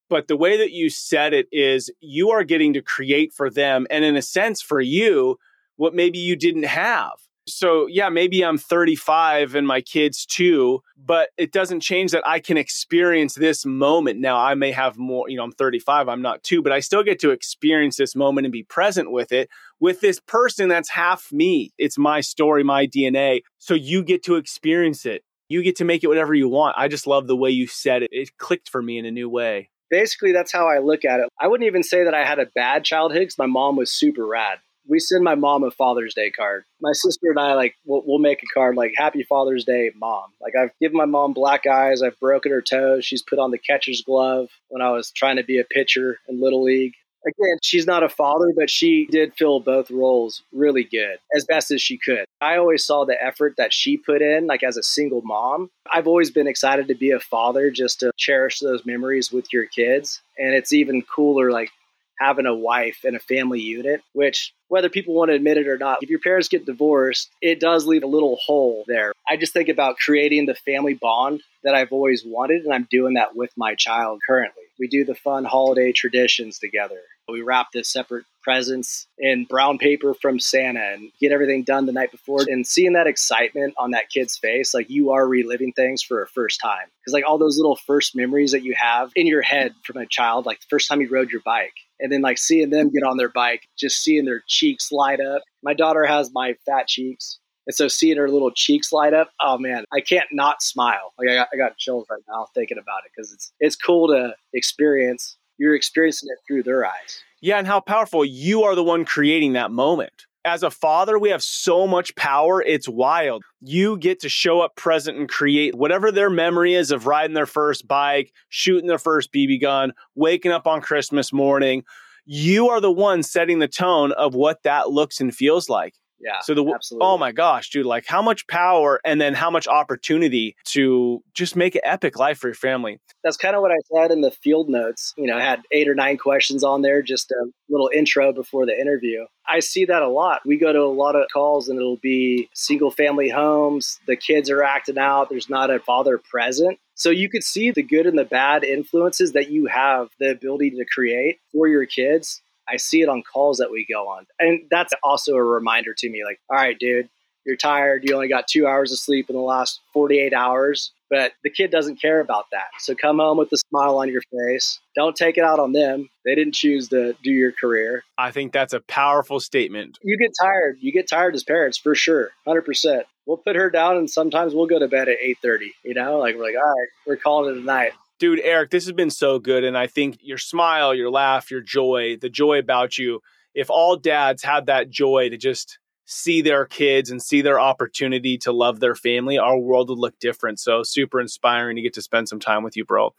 But 0.10 0.28
the 0.28 0.38
way 0.38 0.58
that 0.58 0.72
you 0.72 0.90
said 0.90 1.34
it 1.34 1.48
is 1.52 1.92
you 2.00 2.32
are 2.32 2.44
getting 2.44 2.74
to 2.74 2.82
create 2.82 3.32
for 3.32 3.50
them. 3.50 3.86
And 3.92 4.04
in 4.04 4.16
a 4.16 4.24
sense, 4.24 4.60
for 4.60 4.82
you, 4.82 5.38
what 5.76 5.94
maybe 5.94 6.18
you 6.18 6.36
didn't 6.36 6.66
have 6.66 7.12
so 7.50 7.88
yeah, 7.88 8.10
maybe 8.10 8.44
I'm 8.44 8.58
35 8.58 9.56
and 9.56 9.68
my 9.68 9.82
kids 9.82 10.26
too, 10.26 10.82
but 10.98 11.30
it 11.38 11.52
doesn't 11.52 11.82
change 11.82 12.12
that 12.12 12.28
I 12.28 12.40
can 12.40 12.58
experience 12.58 13.36
this 13.36 13.66
moment. 13.66 14.20
Now 14.20 14.38
I 14.38 14.54
may 14.56 14.72
have 14.72 14.98
more, 14.98 15.30
you 15.30 15.38
know, 15.38 15.44
I'm 15.44 15.52
35, 15.52 16.08
I'm 16.08 16.22
not 16.22 16.44
two, 16.44 16.62
but 16.62 16.72
I 16.72 16.80
still 16.80 17.04
get 17.04 17.20
to 17.20 17.32
experience 17.32 17.98
this 17.98 18.16
moment 18.16 18.46
and 18.46 18.52
be 18.52 18.64
present 18.64 19.12
with 19.12 19.32
it 19.32 19.50
with 19.80 20.02
this 20.02 20.20
person 20.20 20.70
that's 20.70 20.90
half 20.90 21.32
me. 21.32 21.74
It's 21.78 21.98
my 21.98 22.22
story, 22.22 22.64
my 22.64 22.88
DNA. 22.88 23.42
So 23.58 23.74
you 23.74 24.04
get 24.04 24.24
to 24.24 24.36
experience 24.36 25.06
it. 25.06 25.24
You 25.48 25.64
get 25.64 25.78
to 25.78 25.86
make 25.86 26.04
it 26.04 26.08
whatever 26.08 26.34
you 26.34 26.48
want. 26.48 26.76
I 26.78 26.88
just 26.88 27.08
love 27.08 27.28
the 27.28 27.36
way 27.36 27.50
you 27.50 27.66
said 27.66 28.04
it. 28.04 28.10
It 28.12 28.38
clicked 28.38 28.70
for 28.70 28.82
me 28.82 28.98
in 28.98 29.06
a 29.06 29.12
new 29.12 29.30
way 29.30 29.70
basically 29.90 30.32
that's 30.32 30.52
how 30.52 30.68
I 30.68 30.80
look 30.80 31.04
at 31.04 31.20
it. 31.20 31.30
I 31.40 31.48
wouldn't 31.48 31.66
even 31.66 31.82
say 31.82 32.04
that 32.04 32.14
I 32.14 32.24
had 32.24 32.38
a 32.40 32.46
bad 32.46 32.84
childhood 32.84 33.22
because 33.22 33.38
my 33.38 33.48
mom 33.48 33.76
was 33.76 33.92
super 33.92 34.26
rad 34.26 34.60
we 34.90 35.00
send 35.00 35.24
my 35.24 35.36
mom 35.36 35.64
a 35.64 35.72
Father's 35.72 36.16
Day 36.16 36.32
card. 36.32 36.66
My 36.82 36.92
sister 36.94 37.30
and 37.30 37.40
I 37.40 37.54
like 37.54 37.76
we'll, 37.86 38.02
we'll, 38.06 38.20
make 38.20 38.42
a 38.42 38.54
card 38.54 38.76
like 38.76 38.94
Happy 38.98 39.24
Father's 39.24 39.64
Day, 39.64 39.92
Mom. 39.96 40.32
Like 40.42 40.54
I've 40.60 40.72
given 40.82 40.98
my 40.98 41.06
mom 41.06 41.34
black 41.34 41.68
eyes. 41.68 42.02
I've 42.02 42.20
broken 42.20 42.52
her 42.52 42.62
toes. 42.62 43.06
She's 43.06 43.22
put 43.22 43.40
on 43.40 43.52
the 43.52 43.60
catcher's 43.60 44.02
glove 44.02 44.50
when 44.68 44.82
I 44.82 44.90
was 44.90 45.12
trying 45.12 45.38
to 45.38 45.44
be 45.44 45.60
a 45.60 45.64
pitcher 45.64 46.18
in 46.28 46.42
little 46.42 46.64
league. 46.64 46.94
Again, 47.26 47.58
she's 47.62 47.86
not 47.86 48.02
a 48.02 48.10
father, 48.10 48.54
but 48.56 48.70
she 48.70 49.06
did 49.12 49.34
fill 49.38 49.60
both 49.60 49.92
roles 49.92 50.42
really 50.54 50.86
good, 50.86 51.18
as 51.36 51.44
best 51.44 51.70
as 51.70 51.82
she 51.82 51.98
could. 51.98 52.24
I 52.40 52.56
always 52.56 52.86
saw 52.86 53.04
the 53.04 53.22
effort 53.22 53.56
that 53.58 53.74
she 53.74 53.98
put 53.98 54.22
in, 54.22 54.48
like 54.48 54.64
as 54.64 54.78
a 54.78 54.84
single 54.84 55.22
mom. 55.22 55.70
I've 55.92 56.08
always 56.08 56.32
been 56.32 56.48
excited 56.48 56.88
to 56.88 56.96
be 56.96 57.12
a 57.12 57.20
father 57.20 57.72
just 57.72 58.00
to 58.00 58.12
cherish 58.18 58.60
those 58.60 58.86
memories 58.86 59.34
with 59.34 59.52
your 59.52 59.66
kids. 59.66 60.22
And 60.38 60.54
it's 60.56 60.72
even 60.72 61.02
cooler, 61.02 61.52
like 61.52 61.72
having 62.20 62.46
a 62.46 62.56
wife 62.56 63.00
and 63.04 63.16
a 63.16 63.20
family 63.20 63.62
unit, 63.62 64.02
which 64.14 64.54
whether 64.68 64.90
people 64.90 65.16
want 65.16 65.30
to 65.30 65.36
admit 65.36 65.58
it 65.58 65.68
or 65.68 65.78
not, 65.78 66.04
if 66.04 66.10
your 66.10 66.20
parents 66.20 66.48
get 66.48 66.66
divorced, 66.66 67.30
it 67.42 67.60
does 67.60 67.88
leave 67.88 68.04
a 68.04 68.08
little 68.08 68.38
hole 68.46 68.84
there. 68.88 69.14
I 69.28 69.38
just 69.38 69.54
think 69.54 69.70
about 69.70 69.98
creating 69.98 70.46
the 70.46 70.56
family 70.56 70.94
bond 70.94 71.42
that 71.64 71.76
I've 71.76 71.92
always 71.92 72.24
wanted, 72.26 72.64
and 72.64 72.74
I'm 72.74 72.88
doing 72.90 73.16
that 73.16 73.36
with 73.36 73.52
my 73.58 73.76
child 73.76 74.22
currently. 74.28 74.64
We 74.80 74.88
do 74.88 75.04
the 75.04 75.16
fun 75.16 75.44
holiday 75.44 75.92
traditions 75.92 76.60
together. 76.60 77.00
We 77.28 77.42
wrap 77.42 77.68
the 77.74 77.84
separate 77.84 78.26
presents 78.42 79.08
in 79.20 79.46
brown 79.46 79.78
paper 79.78 80.14
from 80.14 80.40
Santa 80.40 80.94
and 80.94 81.12
get 81.20 81.32
everything 81.32 81.64
done 81.64 81.86
the 81.86 81.92
night 81.92 82.12
before. 82.12 82.42
And 82.48 82.66
seeing 82.66 82.94
that 82.94 83.06
excitement 83.06 83.76
on 83.78 83.92
that 83.92 84.10
kid's 84.10 84.38
face, 84.38 84.74
like 84.74 84.90
you 84.90 85.12
are 85.12 85.28
reliving 85.28 85.74
things 85.74 86.02
for 86.02 86.24
a 86.24 86.28
first 86.28 86.60
time. 86.60 86.88
Because, 87.02 87.14
like, 87.14 87.26
all 87.28 87.38
those 87.38 87.58
little 87.58 87.76
first 87.76 88.16
memories 88.16 88.52
that 88.52 88.64
you 88.64 88.74
have 88.78 89.12
in 89.16 89.28
your 89.28 89.42
head 89.42 89.76
from 89.84 89.98
a 89.98 90.08
child, 90.08 90.46
like 90.46 90.60
the 90.62 90.68
first 90.70 90.88
time 90.88 91.02
you 91.02 91.10
rode 91.10 91.30
your 91.30 91.42
bike, 91.42 91.76
and 92.00 92.12
then 92.12 92.22
like 92.22 92.38
seeing 92.38 92.70
them 92.70 92.90
get 92.90 93.04
on 93.04 93.18
their 93.18 93.30
bike, 93.30 93.68
just 93.78 94.04
seeing 94.04 94.26
their 94.26 94.44
cheeks 94.48 94.92
light 94.92 95.20
up. 95.20 95.42
My 95.64 95.74
daughter 95.74 96.06
has 96.06 96.32
my 96.34 96.56
fat 96.66 96.88
cheeks. 96.88 97.40
And 97.68 97.76
so 97.76 97.88
seeing 97.88 98.18
her 98.18 98.30
little 98.30 98.52
cheeks 98.52 98.92
light 98.92 99.14
up, 99.14 99.30
oh 99.42 99.58
man, 99.58 99.86
I 99.94 100.02
can't 100.02 100.28
not 100.32 100.64
smile. 100.64 101.14
Like 101.20 101.30
I 101.30 101.36
got, 101.36 101.48
I 101.54 101.58
got 101.58 101.78
chills 101.78 102.08
right 102.10 102.22
now 102.28 102.48
thinking 102.56 102.78
about 102.78 103.02
it 103.06 103.12
because 103.16 103.32
it's 103.32 103.52
it's 103.60 103.76
cool 103.76 104.08
to 104.08 104.34
experience. 104.54 105.38
You're 105.58 105.76
experiencing 105.76 106.30
it 106.32 106.40
through 106.48 106.64
their 106.64 106.86
eyes. 106.86 107.22
Yeah, 107.42 107.58
and 107.58 107.68
how 107.68 107.80
powerful 107.80 108.26
you 108.26 108.64
are 108.64 108.76
the 108.76 108.84
one 108.84 109.06
creating 109.06 109.54
that 109.54 109.72
moment. 109.72 110.26
As 110.50 110.64
a 110.64 110.72
father, 110.72 111.20
we 111.20 111.30
have 111.30 111.44
so 111.44 111.86
much 111.86 112.16
power. 112.16 112.60
It's 112.60 112.90
wild. 112.90 113.44
You 113.62 114.00
get 114.00 114.20
to 114.22 114.30
show 114.30 114.62
up 114.62 114.76
present 114.76 115.16
and 115.16 115.30
create 115.30 115.76
whatever 115.76 116.12
their 116.12 116.32
memory 116.32 116.74
is 116.74 116.90
of 116.90 117.06
riding 117.06 117.36
their 117.36 117.46
first 117.46 117.88
bike, 117.88 118.34
shooting 118.50 118.88
their 118.88 118.98
first 118.98 119.32
BB 119.32 119.62
gun, 119.62 119.94
waking 120.16 120.52
up 120.52 120.66
on 120.66 120.82
Christmas 120.82 121.32
morning. 121.32 121.84
You 122.26 122.70
are 122.70 122.82
the 122.82 122.92
one 122.92 123.22
setting 123.22 123.60
the 123.60 123.68
tone 123.68 124.12
of 124.14 124.34
what 124.34 124.64
that 124.64 124.90
looks 124.90 125.22
and 125.22 125.36
feels 125.36 125.70
like. 125.70 125.94
Yeah. 126.20 126.40
So 126.42 126.54
the 126.54 126.64
oh 126.64 126.76
absolutely. 126.76 127.08
oh 127.08 127.18
my 127.18 127.32
gosh, 127.32 127.70
dude, 127.70 127.86
like 127.86 128.06
how 128.06 128.22
much 128.22 128.48
power 128.48 129.00
and 129.06 129.20
then 129.20 129.34
how 129.34 129.50
much 129.50 129.68
opportunity 129.68 130.56
to 130.66 131.24
just 131.34 131.56
make 131.56 131.76
an 131.76 131.82
epic 131.84 132.18
life 132.18 132.40
for 132.40 132.48
your 132.48 132.56
family. 132.56 133.00
That's 133.24 133.38
kind 133.38 133.56
of 133.56 133.62
what 133.62 133.72
I 133.72 133.78
said 133.94 134.12
in 134.12 134.22
the 134.22 134.32
field 134.32 134.70
notes. 134.70 135.14
You 135.18 135.28
know, 135.28 135.38
I 135.38 135.42
had 135.42 135.62
eight 135.72 135.88
or 135.88 135.96
nine 135.96 136.18
questions 136.18 136.64
on 136.64 136.82
there, 136.82 137.02
just 137.02 137.32
a 137.32 137.46
little 137.70 137.90
intro 137.94 138.34
before 138.34 138.66
the 138.66 138.78
interview. 138.78 139.26
I 139.48 139.62
see 139.62 139.86
that 139.86 140.02
a 140.02 140.08
lot. 140.08 140.42
We 140.46 140.58
go 140.58 140.72
to 140.72 140.82
a 140.82 140.86
lot 140.94 141.16
of 141.16 141.28
calls 141.34 141.70
and 141.70 141.80
it'll 141.80 141.98
be 141.98 142.50
single 142.54 142.92
family 142.92 143.30
homes. 143.30 144.00
The 144.06 144.16
kids 144.16 144.50
are 144.50 144.64
acting 144.64 144.98
out. 144.98 145.30
There's 145.30 145.50
not 145.50 145.72
a 145.72 145.80
father 145.80 146.18
present. 146.18 146.80
So 146.94 147.10
you 147.10 147.30
could 147.30 147.44
see 147.44 147.72
the 147.72 147.82
good 147.82 148.06
and 148.06 148.18
the 148.18 148.26
bad 148.26 148.64
influences 148.64 149.32
that 149.32 149.50
you 149.50 149.68
have 149.68 150.10
the 150.20 150.32
ability 150.32 150.72
to 150.72 150.86
create 150.86 151.40
for 151.54 151.68
your 151.68 151.86
kids 151.86 152.42
I 152.72 152.78
see 152.78 153.02
it 153.02 153.10
on 153.10 153.24
calls 153.24 153.58
that 153.58 153.72
we 153.72 153.86
go 153.90 154.08
on. 154.08 154.26
And 154.40 154.62
that's 154.70 154.94
also 155.04 155.36
a 155.36 155.44
reminder 155.44 155.94
to 155.98 156.10
me 156.10 156.24
like, 156.24 156.40
all 156.50 156.58
right, 156.58 156.78
dude, 156.78 157.10
you're 157.46 157.56
tired. 157.56 158.04
You 158.04 158.14
only 158.16 158.28
got 158.28 158.48
two 158.48 158.68
hours 158.68 158.92
of 158.92 159.00
sleep 159.00 159.30
in 159.30 159.36
the 159.36 159.42
last 159.42 159.80
48 159.94 160.34
hours. 160.34 160.92
But 161.10 161.32
the 161.44 161.50
kid 161.50 161.72
doesn't 161.72 162.00
care 162.00 162.20
about 162.20 162.46
that. 162.52 162.68
So 162.78 162.94
come 162.94 163.18
home 163.18 163.40
with 163.40 163.52
a 163.52 163.58
smile 163.58 163.98
on 163.98 164.10
your 164.10 164.22
face. 164.32 164.80
Don't 164.96 165.16
take 165.16 165.40
it 165.40 165.44
out 165.44 165.58
on 165.58 165.72
them. 165.72 166.08
They 166.24 166.36
didn't 166.36 166.54
choose 166.54 166.90
to 166.90 167.16
do 167.24 167.32
your 167.32 167.52
career. 167.52 168.04
I 168.20 168.30
think 168.30 168.54
that's 168.54 168.74
a 168.74 168.80
powerful 168.82 169.40
statement. 169.40 169.98
You 170.04 170.18
get 170.20 170.32
tired. 170.40 170.78
You 170.80 170.92
get 170.92 171.10
tired 171.10 171.34
as 171.34 171.44
parents 171.44 171.80
for 171.80 171.96
sure. 171.96 172.30
100%. 172.48 173.04
We'll 173.26 173.38
put 173.38 173.56
her 173.56 173.72
down 173.72 173.98
and 173.98 174.10
sometimes 174.10 174.54
we'll 174.54 174.68
go 174.68 174.78
to 174.78 174.88
bed 174.88 175.10
at 175.10 175.18
8:30, 175.20 175.72
you 175.84 175.96
know? 175.96 176.20
Like 176.20 176.36
we're 176.36 176.44
like, 176.44 176.56
"All 176.56 176.62
right, 176.62 176.90
we're 177.08 177.16
calling 177.16 177.56
it 177.56 177.62
a 177.62 177.66
night." 177.66 177.94
Dude, 178.20 178.42
Eric, 178.44 178.70
this 178.70 178.86
has 178.86 178.94
been 178.94 179.10
so 179.10 179.40
good. 179.40 179.64
And 179.64 179.78
I 179.78 179.88
think 179.88 180.18
your 180.22 180.38
smile, 180.38 180.94
your 180.94 181.10
laugh, 181.10 181.50
your 181.50 181.62
joy, 181.62 182.18
the 182.20 182.30
joy 182.30 182.60
about 182.60 182.98
you, 182.98 183.22
if 183.56 183.70
all 183.70 183.96
dads 183.96 184.44
had 184.44 184.66
that 184.66 184.90
joy 184.90 185.30
to 185.30 185.38
just 185.38 185.80
see 186.06 186.42
their 186.42 186.66
kids 186.66 187.12
and 187.12 187.22
see 187.22 187.42
their 187.42 187.60
opportunity 187.60 188.38
to 188.40 188.52
love 188.52 188.80
their 188.80 188.96
family, 188.96 189.38
our 189.38 189.58
world 189.58 189.90
would 189.90 190.00
look 190.00 190.20
different. 190.20 190.60
So 190.60 190.84
super 190.84 191.22
inspiring 191.22 191.76
to 191.78 191.82
get 191.82 191.94
to 191.94 192.02
spend 192.02 192.28
some 192.28 192.40
time 192.40 192.64
with 192.64 192.76
you, 192.76 192.84
bro. 192.84 193.14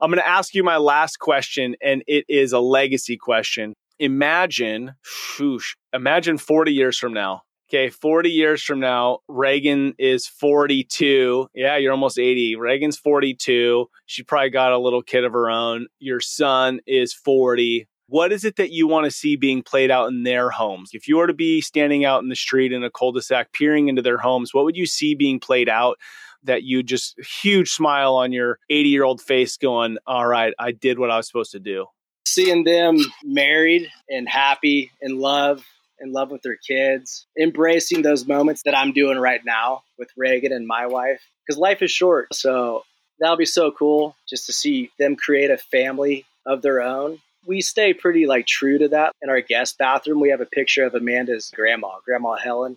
I'm 0.00 0.10
going 0.10 0.22
to 0.22 0.28
ask 0.28 0.54
you 0.54 0.62
my 0.62 0.76
last 0.76 1.18
question, 1.18 1.76
and 1.80 2.02
it 2.06 2.26
is 2.28 2.52
a 2.52 2.60
legacy 2.60 3.16
question. 3.16 3.74
Imagine, 3.98 4.94
whoosh, 5.38 5.74
imagine 5.94 6.36
40 6.36 6.72
years 6.72 6.98
from 6.98 7.14
now, 7.14 7.42
Okay, 7.68 7.90
40 7.90 8.30
years 8.30 8.62
from 8.62 8.78
now, 8.78 9.18
Reagan 9.26 9.94
is 9.98 10.28
42. 10.28 11.48
Yeah, 11.52 11.76
you're 11.76 11.90
almost 11.90 12.16
80. 12.16 12.54
Reagan's 12.54 12.96
42. 12.96 13.90
She 14.06 14.22
probably 14.22 14.50
got 14.50 14.70
a 14.70 14.78
little 14.78 15.02
kid 15.02 15.24
of 15.24 15.32
her 15.32 15.50
own. 15.50 15.88
Your 15.98 16.20
son 16.20 16.78
is 16.86 17.12
40. 17.12 17.88
What 18.08 18.30
is 18.30 18.44
it 18.44 18.54
that 18.54 18.70
you 18.70 18.86
want 18.86 19.06
to 19.06 19.10
see 19.10 19.34
being 19.34 19.64
played 19.64 19.90
out 19.90 20.08
in 20.08 20.22
their 20.22 20.48
homes? 20.50 20.90
If 20.92 21.08
you 21.08 21.16
were 21.16 21.26
to 21.26 21.34
be 21.34 21.60
standing 21.60 22.04
out 22.04 22.22
in 22.22 22.28
the 22.28 22.36
street 22.36 22.72
in 22.72 22.84
a 22.84 22.90
cul-de-sac 22.90 23.52
peering 23.52 23.88
into 23.88 24.00
their 24.00 24.18
homes, 24.18 24.54
what 24.54 24.64
would 24.64 24.76
you 24.76 24.86
see 24.86 25.16
being 25.16 25.40
played 25.40 25.68
out 25.68 25.98
that 26.44 26.62
you 26.62 26.84
just 26.84 27.18
huge 27.42 27.70
smile 27.70 28.14
on 28.14 28.30
your 28.32 28.60
80-year-old 28.70 29.20
face 29.20 29.56
going, 29.56 29.98
"All 30.06 30.28
right, 30.28 30.54
I 30.56 30.70
did 30.70 31.00
what 31.00 31.10
I 31.10 31.16
was 31.16 31.26
supposed 31.26 31.50
to 31.50 31.58
do." 31.58 31.86
Seeing 32.24 32.62
them 32.62 32.98
married 33.24 33.90
and 34.08 34.28
happy 34.28 34.92
and 35.02 35.18
love 35.18 35.64
in 36.00 36.12
love 36.12 36.30
with 36.30 36.42
their 36.42 36.56
kids, 36.56 37.26
embracing 37.40 38.02
those 38.02 38.26
moments 38.26 38.62
that 38.64 38.76
I'm 38.76 38.92
doing 38.92 39.18
right 39.18 39.40
now 39.44 39.82
with 39.98 40.10
Reagan 40.16 40.52
and 40.52 40.66
my 40.66 40.86
wife. 40.86 41.22
Because 41.46 41.58
life 41.58 41.82
is 41.82 41.90
short. 41.90 42.34
So 42.34 42.84
that'll 43.18 43.36
be 43.36 43.46
so 43.46 43.70
cool 43.70 44.16
just 44.28 44.46
to 44.46 44.52
see 44.52 44.90
them 44.98 45.16
create 45.16 45.50
a 45.50 45.56
family 45.56 46.24
of 46.44 46.62
their 46.62 46.80
own. 46.82 47.20
We 47.46 47.60
stay 47.60 47.94
pretty 47.94 48.26
like 48.26 48.46
true 48.46 48.78
to 48.78 48.88
that. 48.88 49.12
In 49.22 49.30
our 49.30 49.40
guest 49.40 49.78
bathroom, 49.78 50.20
we 50.20 50.30
have 50.30 50.40
a 50.40 50.46
picture 50.46 50.84
of 50.84 50.94
Amanda's 50.94 51.52
grandma, 51.54 51.98
Grandma 52.04 52.34
Helen. 52.34 52.76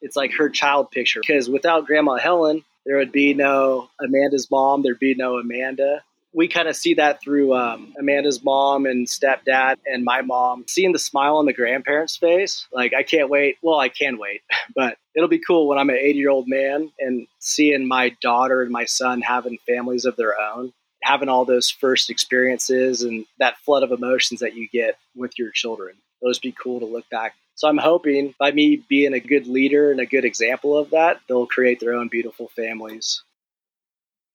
It's 0.00 0.16
like 0.16 0.32
her 0.38 0.48
child 0.48 0.90
picture 0.90 1.20
because 1.20 1.50
without 1.50 1.86
Grandma 1.86 2.16
Helen, 2.16 2.64
there 2.86 2.96
would 2.96 3.12
be 3.12 3.34
no 3.34 3.90
Amanda's 4.00 4.50
mom, 4.50 4.82
there'd 4.82 4.98
be 4.98 5.14
no 5.14 5.36
Amanda 5.36 6.02
we 6.36 6.48
kind 6.48 6.68
of 6.68 6.76
see 6.76 6.94
that 6.94 7.22
through 7.22 7.54
um, 7.54 7.94
Amanda's 7.98 8.44
mom 8.44 8.84
and 8.84 9.06
stepdad 9.06 9.76
and 9.86 10.04
my 10.04 10.20
mom, 10.20 10.66
seeing 10.68 10.92
the 10.92 10.98
smile 10.98 11.38
on 11.38 11.46
the 11.46 11.54
grandparents' 11.54 12.18
face. 12.18 12.66
Like, 12.70 12.92
I 12.92 13.04
can't 13.04 13.30
wait. 13.30 13.56
Well, 13.62 13.78
I 13.80 13.88
can 13.88 14.18
wait, 14.18 14.42
but 14.76 14.98
it'll 15.14 15.30
be 15.30 15.40
cool 15.44 15.66
when 15.66 15.78
I'm 15.78 15.88
an 15.88 15.96
80 15.96 16.18
year 16.18 16.28
old 16.28 16.46
man 16.46 16.92
and 16.98 17.26
seeing 17.38 17.88
my 17.88 18.14
daughter 18.20 18.60
and 18.60 18.70
my 18.70 18.84
son 18.84 19.22
having 19.22 19.56
families 19.66 20.04
of 20.04 20.16
their 20.16 20.38
own, 20.38 20.74
having 21.02 21.30
all 21.30 21.46
those 21.46 21.70
first 21.70 22.10
experiences 22.10 23.02
and 23.02 23.24
that 23.38 23.56
flood 23.64 23.82
of 23.82 23.90
emotions 23.90 24.40
that 24.40 24.54
you 24.54 24.68
get 24.68 24.98
with 25.16 25.38
your 25.38 25.50
children. 25.52 25.96
Those 26.20 26.38
be 26.38 26.52
cool 26.52 26.80
to 26.80 26.86
look 26.86 27.08
back. 27.08 27.34
So 27.54 27.66
I'm 27.66 27.78
hoping 27.78 28.34
by 28.38 28.52
me 28.52 28.84
being 28.86 29.14
a 29.14 29.20
good 29.20 29.46
leader 29.46 29.90
and 29.90 30.00
a 30.00 30.06
good 30.06 30.26
example 30.26 30.76
of 30.76 30.90
that, 30.90 31.18
they'll 31.28 31.46
create 31.46 31.80
their 31.80 31.94
own 31.94 32.08
beautiful 32.08 32.48
families. 32.54 33.22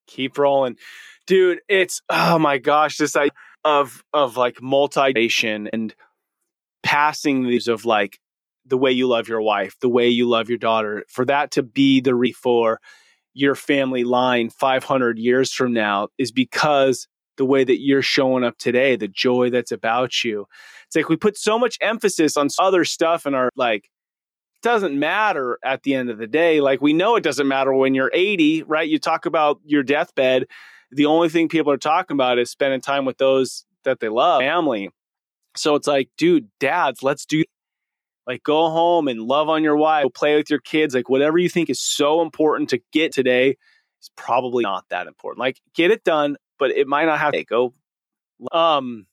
Keep 0.07 0.39
rolling 0.39 0.77
dude 1.27 1.59
it's 1.67 2.01
oh 2.09 2.39
my 2.39 2.57
gosh 2.57 2.97
this 2.97 3.15
idea 3.15 3.31
of 3.63 4.03
of 4.13 4.37
like 4.37 4.61
multi-nation 4.61 5.69
and 5.71 5.93
passing 6.83 7.43
these 7.43 7.67
of 7.67 7.85
like 7.85 8.19
the 8.65 8.77
way 8.77 8.91
you 8.91 9.07
love 9.07 9.27
your 9.27 9.41
wife 9.41 9.75
the 9.81 9.89
way 9.89 10.07
you 10.07 10.27
love 10.27 10.49
your 10.49 10.57
daughter 10.57 11.03
for 11.07 11.25
that 11.25 11.51
to 11.51 11.63
be 11.63 12.01
the 12.01 12.15
re 12.15 12.31
for 12.31 12.79
your 13.33 13.55
family 13.55 14.03
line 14.03 14.49
500 14.49 15.17
years 15.17 15.53
from 15.53 15.73
now 15.73 16.09
is 16.17 16.31
because 16.31 17.07
the 17.37 17.45
way 17.45 17.63
that 17.63 17.81
you're 17.81 18.01
showing 18.01 18.43
up 18.43 18.57
today 18.57 18.95
the 18.95 19.07
joy 19.07 19.49
that's 19.49 19.71
about 19.71 20.23
you. 20.23 20.45
It's 20.85 20.95
like 20.95 21.09
we 21.09 21.15
put 21.15 21.37
so 21.37 21.57
much 21.57 21.77
emphasis 21.81 22.37
on 22.37 22.49
other 22.59 22.83
stuff 22.83 23.25
and 23.25 23.35
our 23.35 23.49
like 23.55 23.89
doesn't 24.61 24.97
matter 24.97 25.57
at 25.63 25.81
the 25.83 25.95
end 25.95 26.09
of 26.09 26.19
the 26.19 26.27
day. 26.27 26.61
Like 26.61 26.81
we 26.81 26.93
know 26.93 27.15
it 27.15 27.23
doesn't 27.23 27.47
matter 27.47 27.73
when 27.73 27.95
you're 27.95 28.11
80 28.13 28.63
right? 28.63 28.87
You 28.87 28.99
talk 28.99 29.25
about 29.25 29.59
your 29.65 29.83
deathbed 29.83 30.45
the 30.91 31.05
only 31.05 31.29
thing 31.29 31.47
people 31.47 31.71
are 31.71 31.77
talking 31.77 32.15
about 32.15 32.39
is 32.39 32.49
spending 32.49 32.81
time 32.81 33.05
with 33.05 33.17
those 33.17 33.65
that 33.83 33.99
they 33.99 34.09
love, 34.09 34.41
family. 34.41 34.89
So 35.55 35.75
it's 35.75 35.87
like, 35.87 36.09
dude, 36.17 36.47
dads, 36.59 37.03
let's 37.03 37.25
do 37.25 37.43
like 38.27 38.43
go 38.43 38.69
home 38.69 39.07
and 39.07 39.21
love 39.21 39.49
on 39.49 39.63
your 39.63 39.75
wife, 39.75 40.05
play 40.13 40.35
with 40.35 40.49
your 40.49 40.59
kids, 40.59 40.93
like 40.93 41.09
whatever 41.09 41.37
you 41.37 41.49
think 41.49 41.69
is 41.69 41.79
so 41.79 42.21
important 42.21 42.69
to 42.69 42.81
get 42.93 43.11
today 43.11 43.57
is 44.01 44.09
probably 44.15 44.63
not 44.63 44.85
that 44.89 45.07
important. 45.07 45.39
Like 45.39 45.59
get 45.73 45.91
it 45.91 46.03
done, 46.03 46.37
but 46.59 46.71
it 46.71 46.87
might 46.87 47.05
not 47.05 47.19
have 47.19 47.33
to 47.33 47.43
go. 47.43 47.73
Um, 48.51 49.07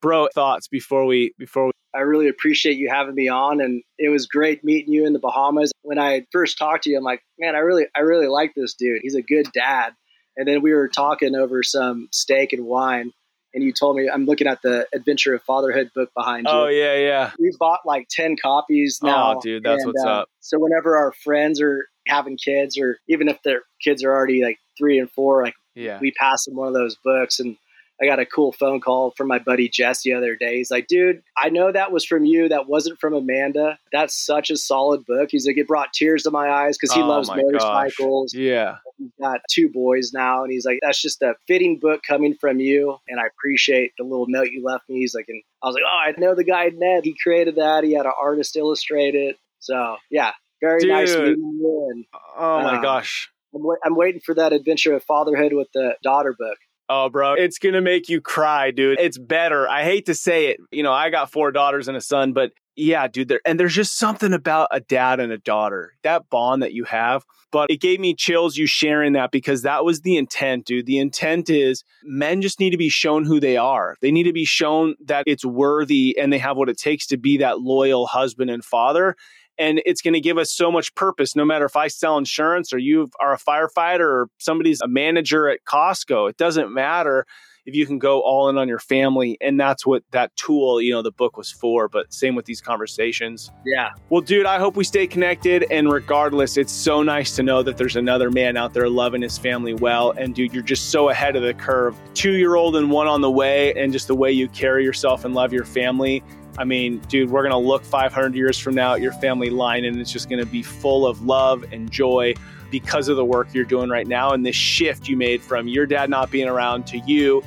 bro, 0.00 0.28
thoughts 0.34 0.68
before 0.68 1.06
we 1.06 1.34
before 1.38 1.66
we. 1.66 1.72
I 1.92 2.00
really 2.00 2.28
appreciate 2.28 2.76
you 2.76 2.88
having 2.88 3.16
me 3.16 3.28
on, 3.28 3.60
and 3.60 3.82
it 3.98 4.10
was 4.10 4.26
great 4.26 4.62
meeting 4.62 4.92
you 4.92 5.06
in 5.06 5.12
the 5.12 5.18
Bahamas. 5.18 5.72
When 5.82 5.98
I 5.98 6.24
first 6.30 6.56
talked 6.56 6.84
to 6.84 6.90
you, 6.90 6.96
I'm 6.96 7.02
like, 7.02 7.20
man, 7.38 7.56
I 7.56 7.58
really, 7.58 7.86
I 7.96 8.00
really 8.00 8.28
like 8.28 8.52
this 8.54 8.74
dude. 8.74 9.00
He's 9.02 9.16
a 9.16 9.22
good 9.22 9.48
dad. 9.52 9.92
And 10.40 10.48
then 10.48 10.62
we 10.62 10.72
were 10.72 10.88
talking 10.88 11.34
over 11.34 11.62
some 11.62 12.08
steak 12.12 12.54
and 12.54 12.64
wine. 12.64 13.12
And 13.52 13.62
you 13.62 13.74
told 13.74 13.96
me 13.96 14.08
I'm 14.08 14.24
looking 14.24 14.46
at 14.46 14.62
the 14.62 14.86
Adventure 14.94 15.34
of 15.34 15.42
Fatherhood 15.42 15.90
book 15.94 16.08
behind 16.16 16.46
you. 16.48 16.54
Oh 16.54 16.68
yeah, 16.68 16.96
yeah. 16.96 17.30
We 17.38 17.54
bought 17.58 17.80
like 17.84 18.06
ten 18.08 18.36
copies 18.40 19.00
now. 19.02 19.36
Oh, 19.36 19.40
dude, 19.42 19.62
that's 19.62 19.82
and, 19.82 19.92
what's 19.92 20.02
uh, 20.02 20.20
up. 20.20 20.28
So 20.40 20.58
whenever 20.58 20.96
our 20.96 21.12
friends 21.12 21.60
are 21.60 21.84
having 22.06 22.38
kids, 22.38 22.78
or 22.78 22.96
even 23.06 23.28
if 23.28 23.42
their 23.42 23.60
kids 23.84 24.02
are 24.02 24.10
already 24.10 24.42
like 24.42 24.56
three 24.78 24.98
and 24.98 25.10
four, 25.10 25.44
like 25.44 25.54
yeah. 25.74 25.98
we 26.00 26.12
pass 26.12 26.46
them 26.46 26.56
one 26.56 26.68
of 26.68 26.74
those 26.74 26.96
books. 27.04 27.38
And 27.38 27.56
I 28.02 28.06
got 28.06 28.18
a 28.18 28.26
cool 28.26 28.52
phone 28.52 28.80
call 28.80 29.12
from 29.16 29.28
my 29.28 29.38
buddy 29.38 29.68
Jess 29.68 30.02
the 30.02 30.14
other 30.14 30.36
day. 30.36 30.56
He's 30.56 30.70
like, 30.70 30.86
dude, 30.86 31.22
I 31.36 31.50
know 31.50 31.70
that 31.70 31.92
was 31.92 32.04
from 32.04 32.24
you. 32.24 32.48
That 32.48 32.66
wasn't 32.68 32.98
from 32.98 33.14
Amanda. 33.14 33.78
That's 33.92 34.14
such 34.14 34.50
a 34.50 34.56
solid 34.56 35.04
book. 35.06 35.28
He's 35.30 35.46
like, 35.46 35.58
it 35.58 35.66
brought 35.66 35.92
tears 35.92 36.22
to 36.22 36.30
my 36.30 36.48
eyes 36.50 36.78
because 36.78 36.94
he 36.94 37.02
oh 37.02 37.06
loves 37.08 37.28
motorcycles. 37.28 38.34
Yeah 38.34 38.76
He's 38.98 39.10
got 39.18 39.40
two 39.50 39.70
boys 39.70 40.12
now, 40.12 40.42
and 40.42 40.52
he's 40.52 40.66
like, 40.66 40.80
"That's 40.82 41.00
just 41.00 41.22
a 41.22 41.34
fitting 41.48 41.78
book 41.78 42.02
coming 42.06 42.34
from 42.34 42.60
you." 42.60 42.98
And 43.08 43.18
I 43.18 43.24
appreciate 43.26 43.92
the 43.96 44.04
little 44.04 44.26
note 44.28 44.48
you 44.50 44.62
left 44.62 44.90
me. 44.90 44.98
He's 44.98 45.14
like, 45.14 45.24
and 45.28 45.42
I 45.62 45.66
was 45.68 45.74
like, 45.74 45.84
"Oh, 45.86 46.00
I 46.06 46.12
know 46.20 46.34
the 46.34 46.44
guy 46.44 46.70
Ned. 46.74 47.04
He 47.04 47.16
created 47.22 47.56
that. 47.56 47.82
He 47.82 47.92
had 47.94 48.04
an 48.04 48.12
artist 48.20 48.56
illustrate 48.56 49.14
it." 49.14 49.38
So 49.58 49.96
yeah, 50.10 50.32
very 50.60 50.80
Dude. 50.80 50.90
nice 50.90 51.16
meeting 51.16 51.36
you. 51.38 51.88
And 51.94 52.04
Oh 52.36 52.62
my 52.62 52.76
Uh, 52.76 52.82
gosh. 52.82 53.30
I'm, 53.54 53.62
wa- 53.62 53.76
I'm 53.82 53.96
waiting 53.96 54.20
for 54.20 54.34
that 54.34 54.52
adventure 54.52 54.94
of 54.94 55.02
fatherhood 55.04 55.54
with 55.54 55.68
the 55.72 55.96
daughter 56.02 56.34
book. 56.38 56.58
Oh, 56.92 57.08
bro, 57.08 57.34
it's 57.34 57.60
going 57.60 57.74
to 57.74 57.80
make 57.80 58.08
you 58.08 58.20
cry, 58.20 58.72
dude. 58.72 58.98
It's 58.98 59.16
better. 59.16 59.68
I 59.68 59.84
hate 59.84 60.06
to 60.06 60.14
say 60.14 60.48
it. 60.48 60.56
You 60.72 60.82
know, 60.82 60.92
I 60.92 61.08
got 61.10 61.30
four 61.30 61.52
daughters 61.52 61.86
and 61.86 61.96
a 61.96 62.00
son, 62.00 62.32
but 62.32 62.50
yeah, 62.74 63.06
dude, 63.06 63.28
there, 63.28 63.40
and 63.44 63.60
there's 63.60 63.76
just 63.76 63.96
something 63.96 64.32
about 64.32 64.70
a 64.72 64.80
dad 64.80 65.20
and 65.20 65.30
a 65.30 65.38
daughter, 65.38 65.92
that 66.02 66.28
bond 66.30 66.64
that 66.64 66.72
you 66.72 66.82
have. 66.82 67.24
But 67.52 67.70
it 67.70 67.80
gave 67.80 68.00
me 68.00 68.14
chills 68.14 68.56
you 68.56 68.66
sharing 68.66 69.12
that 69.12 69.30
because 69.30 69.62
that 69.62 69.84
was 69.84 70.00
the 70.00 70.16
intent, 70.16 70.66
dude. 70.66 70.86
The 70.86 70.98
intent 70.98 71.48
is 71.48 71.84
men 72.02 72.42
just 72.42 72.58
need 72.58 72.70
to 72.70 72.76
be 72.76 72.88
shown 72.88 73.24
who 73.24 73.38
they 73.38 73.56
are. 73.56 73.96
They 74.00 74.10
need 74.10 74.24
to 74.24 74.32
be 74.32 74.44
shown 74.44 74.96
that 75.04 75.24
it's 75.28 75.44
worthy 75.44 76.18
and 76.18 76.32
they 76.32 76.38
have 76.38 76.56
what 76.56 76.68
it 76.68 76.78
takes 76.78 77.06
to 77.08 77.16
be 77.16 77.38
that 77.38 77.60
loyal 77.60 78.06
husband 78.06 78.50
and 78.50 78.64
father. 78.64 79.14
And 79.60 79.82
it's 79.84 80.00
going 80.00 80.14
to 80.14 80.20
give 80.20 80.38
us 80.38 80.50
so 80.50 80.72
much 80.72 80.94
purpose, 80.94 81.36
no 81.36 81.44
matter 81.44 81.66
if 81.66 81.76
I 81.76 81.88
sell 81.88 82.16
insurance 82.16 82.72
or 82.72 82.78
you 82.78 83.10
are 83.20 83.34
a 83.34 83.38
firefighter 83.38 84.00
or 84.00 84.28
somebody's 84.38 84.80
a 84.80 84.88
manager 84.88 85.50
at 85.50 85.60
Costco. 85.66 86.30
It 86.30 86.38
doesn't 86.38 86.72
matter 86.72 87.26
if 87.66 87.74
you 87.74 87.86
can 87.86 87.98
go 87.98 88.20
all 88.20 88.48
in 88.48 88.58
on 88.58 88.68
your 88.68 88.78
family. 88.78 89.36
And 89.40 89.58
that's 89.58 89.86
what 89.86 90.02
that 90.12 90.34
tool, 90.36 90.80
you 90.80 90.92
know, 90.92 91.02
the 91.02 91.12
book 91.12 91.36
was 91.36 91.52
for. 91.52 91.88
But 91.88 92.12
same 92.12 92.34
with 92.34 92.46
these 92.46 92.60
conversations. 92.60 93.50
Yeah, 93.64 93.90
Well, 94.08 94.22
dude, 94.22 94.46
I 94.46 94.58
hope 94.58 94.76
we 94.76 94.84
stay 94.84 95.06
connected. 95.06 95.66
And 95.70 95.92
regardless, 95.92 96.56
it's 96.56 96.72
so 96.72 97.02
nice 97.02 97.36
to 97.36 97.42
know 97.42 97.62
that 97.62 97.76
there's 97.76 97.96
another 97.96 98.30
man 98.30 98.56
out 98.56 98.72
there 98.72 98.88
loving 98.88 99.22
his 99.22 99.38
family 99.38 99.74
well. 99.74 100.12
And 100.12 100.34
dude, 100.34 100.52
you're 100.52 100.62
just 100.62 100.90
so 100.90 101.10
ahead 101.10 101.36
of 101.36 101.42
the 101.42 101.54
curve. 101.54 101.96
Two 102.14 102.32
year 102.32 102.56
old 102.56 102.76
and 102.76 102.90
one 102.90 103.06
on 103.06 103.20
the 103.20 103.30
way, 103.30 103.74
and 103.74 103.92
just 103.92 104.06
the 104.06 104.16
way 104.16 104.32
you 104.32 104.48
carry 104.48 104.84
yourself 104.84 105.24
and 105.24 105.34
love 105.34 105.52
your 105.52 105.64
family. 105.64 106.22
I 106.58 106.64
mean, 106.64 106.98
dude, 107.08 107.30
we're 107.30 107.42
going 107.42 107.52
to 107.52 107.68
look 107.68 107.84
500 107.84 108.34
years 108.34 108.58
from 108.58 108.74
now 108.74 108.94
at 108.94 109.00
your 109.00 109.12
family 109.12 109.50
line, 109.50 109.84
and 109.84 109.98
it's 109.98 110.12
just 110.12 110.28
going 110.28 110.40
to 110.40 110.50
be 110.50 110.62
full 110.62 111.06
of 111.06 111.22
love 111.22 111.64
and 111.72 111.90
joy 111.90 112.34
because 112.70 113.08
of 113.08 113.16
the 113.16 113.24
work 113.24 113.48
you're 113.52 113.64
doing 113.64 113.90
right 113.90 114.06
now 114.06 114.30
and 114.30 114.46
this 114.46 114.54
shift 114.54 115.08
you 115.08 115.16
made 115.16 115.42
from 115.42 115.66
your 115.66 115.86
dad 115.86 116.08
not 116.08 116.30
being 116.30 116.46
around 116.46 116.86
to 116.86 116.98
you 116.98 117.42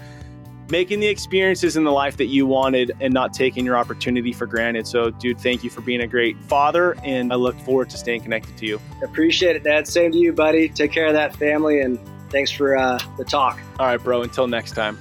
making 0.70 1.00
the 1.00 1.08
experiences 1.08 1.76
in 1.78 1.84
the 1.84 1.92
life 1.92 2.18
that 2.18 2.26
you 2.26 2.46
wanted 2.46 2.92
and 3.00 3.14
not 3.14 3.34
taking 3.34 3.66
your 3.66 3.78
opportunity 3.78 4.34
for 4.34 4.46
granted. 4.46 4.88
So, 4.88 5.10
dude, 5.12 5.40
thank 5.40 5.64
you 5.64 5.70
for 5.70 5.82
being 5.82 6.02
a 6.02 6.08
great 6.08 6.38
father, 6.44 6.96
and 7.04 7.32
I 7.32 7.36
look 7.36 7.60
forward 7.60 7.90
to 7.92 7.98
staying 7.98 8.22
connected 8.22 8.58
to 8.58 8.66
you. 8.66 8.82
appreciate 9.04 9.56
it, 9.56 9.64
Dad. 9.64 9.88
Same 9.88 10.12
to 10.12 10.18
you, 10.18 10.34
buddy. 10.34 10.70
Take 10.70 10.92
care 10.92 11.08
of 11.08 11.14
that 11.14 11.36
family, 11.36 11.82
and 11.82 12.00
thanks 12.30 12.52
for 12.52 12.76
uh, 12.78 13.00
the 13.18 13.26
talk. 13.26 13.60
All 13.80 13.86
right, 13.86 14.02
bro, 14.02 14.24
until 14.24 14.48
next 14.48 14.72
time. 14.72 14.98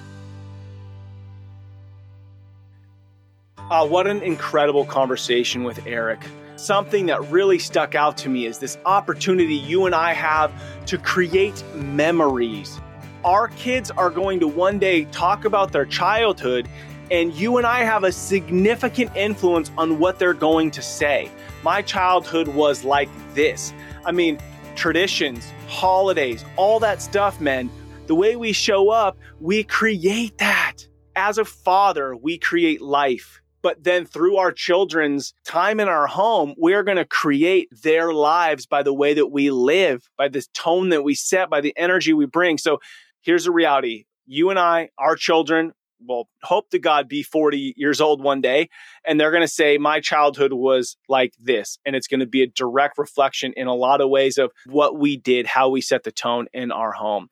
Uh, 3.71 3.87
what 3.87 4.07
an 4.07 4.23
incredible 4.23 4.85
conversation 4.85 5.65
with 5.65 5.87
Eric. 5.87 6.21
Something 6.57 7.07
that 7.07 7.23
really 7.31 7.59
stuck 7.59 7.95
out 7.95 8.17
to 8.19 8.29
me 8.29 8.47
is 8.47 8.59
this 8.59 8.77
opportunity 8.85 9.55
you 9.55 9.87
and 9.87 9.95
I 9.95 10.13
have 10.13 10.53
to 10.87 10.99
create 10.99 11.63
memories. 11.75 12.81
Our 13.25 13.49
kids 13.49 13.91
are 13.91 14.11
going 14.11 14.41
to 14.41 14.49
one 14.49 14.79
day 14.79 15.05
talk 15.07 15.45
about 15.45 15.73
their 15.73 15.87
childhood, 15.87 16.69
and 17.11 17.33
you 17.33 17.57
and 17.57 17.67
I 17.67 17.85
have 17.85 18.05
a 18.05 18.13
significant 18.13 19.17
influence 19.17 19.71
on 19.79 19.99
what 19.99 20.19
they're 20.19 20.35
going 20.35 20.71
to 20.73 20.83
say. 20.83 21.31
My 21.63 21.83
childhood 21.83 22.49
was 22.49 22.85
like 22.85 23.09
this. 23.35 23.73
I 24.05 24.13
mean, 24.13 24.39
traditions, 24.75 25.51
holidays, 25.69 26.45
all 26.57 26.81
that 26.81 27.01
stuff, 27.01 27.41
man. 27.41 27.71
The 28.07 28.15
way 28.15 28.37
we 28.37 28.53
show 28.53 28.91
up, 28.91 29.17
we 29.41 29.65
create 29.65 30.39
that. 30.39 30.75
As 31.17 31.39
a 31.39 31.45
father, 31.45 32.17
we 32.17 32.39
create 32.39 32.81
life. 32.81 33.42
But 33.63 33.85
then 33.85 34.05
through 34.05 34.37
our 34.37 34.53
children's 34.53 35.35
time 35.45 35.81
in 35.81 35.89
our 35.89 36.07
home, 36.07 36.55
we're 36.57 36.83
going 36.83 36.97
to 36.97 37.05
create 37.05 37.69
their 37.83 38.13
lives 38.13 38.67
by 38.67 38.83
the 38.83 38.93
way 38.93 39.15
that 39.15 39.29
we 39.29 39.51
live, 39.51 40.09
by 40.19 40.29
this 40.29 40.49
tone 40.49 40.89
that 40.91 41.05
we 41.05 41.15
set, 41.15 41.49
by 41.49 41.61
the 41.61 41.73
energy 41.77 42.13
we 42.13 42.27
bring. 42.27 42.59
So 42.59 42.79
here's 43.21 43.45
the 43.45 43.53
reality 43.53 44.07
you 44.27 44.51
and 44.51 44.59
I, 44.59 44.91
our 44.99 45.17
children, 45.17 45.73
will 46.07 46.29
hope 46.43 46.71
to 46.71 46.79
God 46.79 47.09
be 47.09 47.23
40 47.23 47.75
years 47.77 48.01
old 48.01 48.23
one 48.23 48.41
day. 48.41 48.69
And 49.07 49.21
they're 49.21 49.31
going 49.31 49.43
to 49.43 49.49
say, 49.49 49.79
My 49.79 50.01
childhood 50.01 50.53
was 50.53 50.97
like 51.09 51.35
this. 51.41 51.79
And 51.85 51.95
it's 51.97 52.09
going 52.09 52.21
to 52.21 52.27
be 52.27 52.43
a 52.43 52.47
direct 52.47 52.99
reflection 52.99 53.53
in 53.57 53.67
a 53.67 53.75
lot 53.75 54.01
of 54.01 54.11
ways 54.11 54.39
of 54.39 54.51
what 54.67 54.99
we 54.99 55.17
did, 55.17 55.47
how 55.47 55.69
we 55.69 55.81
set 55.81 56.05
the 56.05 56.13
tone 56.13 56.47
in 56.53 56.73
our 56.73 56.93
home. 56.93 57.29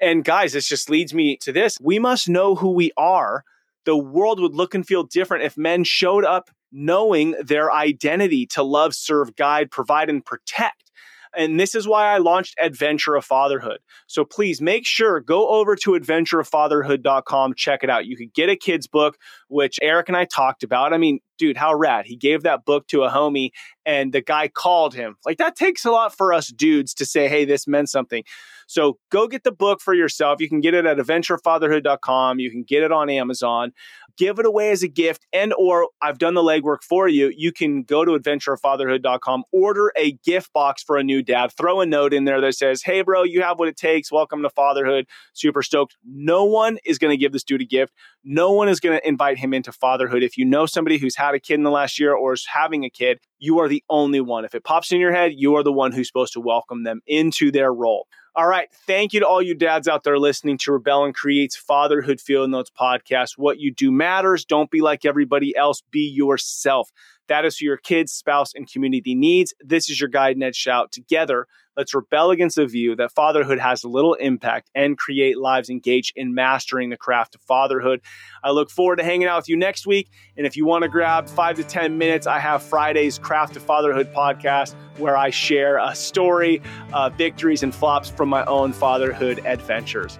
And 0.00 0.24
guys, 0.24 0.52
this 0.52 0.68
just 0.68 0.88
leads 0.88 1.12
me 1.12 1.36
to 1.42 1.52
this. 1.52 1.76
We 1.80 1.98
must 1.98 2.28
know 2.28 2.54
who 2.54 2.72
we 2.72 2.90
are. 2.96 3.44
The 3.90 3.96
world 3.96 4.38
would 4.38 4.54
look 4.54 4.76
and 4.76 4.86
feel 4.86 5.02
different 5.02 5.42
if 5.42 5.56
men 5.56 5.82
showed 5.82 6.24
up 6.24 6.48
knowing 6.70 7.34
their 7.42 7.72
identity 7.72 8.46
to 8.46 8.62
love, 8.62 8.94
serve, 8.94 9.34
guide, 9.34 9.68
provide, 9.68 10.08
and 10.08 10.24
protect. 10.24 10.89
And 11.36 11.58
this 11.58 11.74
is 11.74 11.86
why 11.86 12.12
I 12.12 12.18
launched 12.18 12.54
Adventure 12.60 13.14
of 13.14 13.24
Fatherhood. 13.24 13.78
So 14.06 14.24
please 14.24 14.60
make 14.60 14.86
sure 14.86 15.20
go 15.20 15.48
over 15.48 15.76
to 15.76 15.92
adventureoffatherhood.com, 15.92 17.54
check 17.54 17.80
it 17.82 17.90
out. 17.90 18.06
You 18.06 18.16
could 18.16 18.32
get 18.34 18.48
a 18.48 18.56
kid's 18.56 18.86
book, 18.86 19.16
which 19.48 19.78
Eric 19.80 20.08
and 20.08 20.16
I 20.16 20.24
talked 20.24 20.62
about. 20.62 20.92
I 20.92 20.98
mean, 20.98 21.20
dude, 21.38 21.56
how 21.56 21.74
rad. 21.74 22.06
He 22.06 22.16
gave 22.16 22.42
that 22.42 22.64
book 22.64 22.86
to 22.88 23.04
a 23.04 23.10
homie 23.10 23.50
and 23.86 24.12
the 24.12 24.20
guy 24.20 24.48
called 24.48 24.94
him. 24.94 25.16
Like 25.24 25.38
that 25.38 25.56
takes 25.56 25.84
a 25.84 25.90
lot 25.90 26.14
for 26.16 26.32
us 26.32 26.48
dudes 26.48 26.94
to 26.94 27.06
say, 27.06 27.28
hey, 27.28 27.44
this 27.44 27.66
meant 27.66 27.88
something. 27.88 28.24
So 28.66 28.98
go 29.10 29.26
get 29.26 29.42
the 29.42 29.50
book 29.50 29.80
for 29.80 29.94
yourself. 29.94 30.40
You 30.40 30.48
can 30.48 30.60
get 30.60 30.74
it 30.74 30.86
at 30.86 30.98
adventurefatherhood.com. 30.98 32.38
You 32.38 32.50
can 32.50 32.62
get 32.62 32.82
it 32.82 32.92
on 32.92 33.10
Amazon. 33.10 33.72
Give 34.20 34.38
it 34.38 34.44
away 34.44 34.70
as 34.70 34.82
a 34.82 34.88
gift 34.88 35.24
and 35.32 35.54
or 35.56 35.88
I've 36.02 36.18
done 36.18 36.34
the 36.34 36.42
legwork 36.42 36.82
for 36.86 37.08
you. 37.08 37.32
You 37.34 37.52
can 37.52 37.84
go 37.84 38.04
to 38.04 38.10
adventurefatherhood.com, 38.12 39.44
order 39.50 39.92
a 39.96 40.12
gift 40.12 40.52
box 40.52 40.82
for 40.82 40.98
a 40.98 41.02
new 41.02 41.22
dad, 41.22 41.52
throw 41.56 41.80
a 41.80 41.86
note 41.86 42.12
in 42.12 42.26
there 42.26 42.38
that 42.42 42.54
says, 42.54 42.82
"Hey 42.82 43.00
bro, 43.00 43.22
you 43.22 43.40
have 43.40 43.58
what 43.58 43.68
it 43.68 43.78
takes. 43.78 44.12
Welcome 44.12 44.42
to 44.42 44.50
fatherhood. 44.50 45.06
Super 45.32 45.62
stoked." 45.62 45.96
No 46.04 46.44
one 46.44 46.76
is 46.84 46.98
going 46.98 47.12
to 47.12 47.16
give 47.16 47.32
this 47.32 47.44
dude 47.44 47.62
a 47.62 47.64
gift. 47.64 47.94
No 48.22 48.52
one 48.52 48.68
is 48.68 48.78
going 48.78 49.00
to 49.00 49.08
invite 49.08 49.38
him 49.38 49.54
into 49.54 49.72
fatherhood. 49.72 50.22
If 50.22 50.36
you 50.36 50.44
know 50.44 50.66
somebody 50.66 50.98
who's 50.98 51.16
had 51.16 51.34
a 51.34 51.40
kid 51.40 51.54
in 51.54 51.62
the 51.62 51.70
last 51.70 51.98
year 51.98 52.14
or 52.14 52.34
is 52.34 52.46
having 52.52 52.84
a 52.84 52.90
kid, 52.90 53.20
you 53.38 53.58
are 53.58 53.68
the 53.68 53.82
only 53.88 54.20
one. 54.20 54.44
If 54.44 54.54
it 54.54 54.64
pops 54.64 54.92
in 54.92 55.00
your 55.00 55.14
head, 55.14 55.32
you 55.34 55.54
are 55.54 55.62
the 55.62 55.72
one 55.72 55.92
who's 55.92 56.08
supposed 56.08 56.34
to 56.34 56.40
welcome 56.40 56.84
them 56.84 57.00
into 57.06 57.50
their 57.50 57.72
role. 57.72 58.06
All 58.40 58.48
right. 58.48 58.68
Thank 58.86 59.12
you 59.12 59.20
to 59.20 59.26
all 59.26 59.42
you 59.42 59.54
dads 59.54 59.86
out 59.86 60.02
there 60.02 60.18
listening 60.18 60.56
to 60.62 60.72
Rebel 60.72 61.04
and 61.04 61.14
Creates 61.14 61.54
Fatherhood 61.54 62.22
Field 62.22 62.48
Notes 62.48 62.70
podcast. 62.70 63.32
What 63.36 63.60
you 63.60 63.70
do 63.70 63.92
matters. 63.92 64.46
Don't 64.46 64.70
be 64.70 64.80
like 64.80 65.04
everybody 65.04 65.54
else. 65.54 65.82
Be 65.90 66.10
yourself. 66.10 66.90
That 67.28 67.44
is 67.44 67.58
who 67.58 67.66
your 67.66 67.76
kids, 67.76 68.12
spouse, 68.12 68.54
and 68.54 68.66
community 68.66 69.14
needs. 69.14 69.52
This 69.60 69.90
is 69.90 70.00
your 70.00 70.08
guide, 70.08 70.38
Ned 70.38 70.56
Shout. 70.56 70.90
Together, 70.90 71.48
let's 71.80 71.94
rebel 71.94 72.30
against 72.30 72.56
the 72.56 72.66
view 72.66 72.94
that 72.94 73.10
fatherhood 73.10 73.58
has 73.58 73.86
little 73.86 74.12
impact 74.12 74.68
and 74.74 74.98
create 74.98 75.38
lives 75.38 75.70
engaged 75.70 76.12
in 76.14 76.34
mastering 76.34 76.90
the 76.90 76.96
craft 76.96 77.34
of 77.34 77.40
fatherhood. 77.40 78.02
I 78.44 78.50
look 78.50 78.70
forward 78.70 78.96
to 78.96 79.02
hanging 79.02 79.26
out 79.26 79.38
with 79.38 79.48
you 79.48 79.56
next 79.56 79.86
week. 79.86 80.10
And 80.36 80.46
if 80.46 80.58
you 80.58 80.66
want 80.66 80.82
to 80.82 80.90
grab 80.90 81.26
five 81.26 81.56
to 81.56 81.64
10 81.64 81.96
minutes, 81.96 82.26
I 82.26 82.38
have 82.38 82.62
Friday's 82.62 83.18
Craft 83.18 83.56
of 83.56 83.62
Fatherhood 83.62 84.12
podcast 84.12 84.74
where 84.98 85.16
I 85.16 85.30
share 85.30 85.78
a 85.78 85.94
story, 85.94 86.60
uh, 86.92 87.08
victories, 87.08 87.62
and 87.62 87.74
flops 87.74 88.10
from 88.10 88.28
my 88.28 88.44
own 88.44 88.74
fatherhood 88.74 89.40
adventures. 89.46 90.18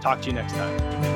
Talk 0.00 0.20
to 0.22 0.28
you 0.28 0.34
next 0.34 0.52
time. 0.52 1.09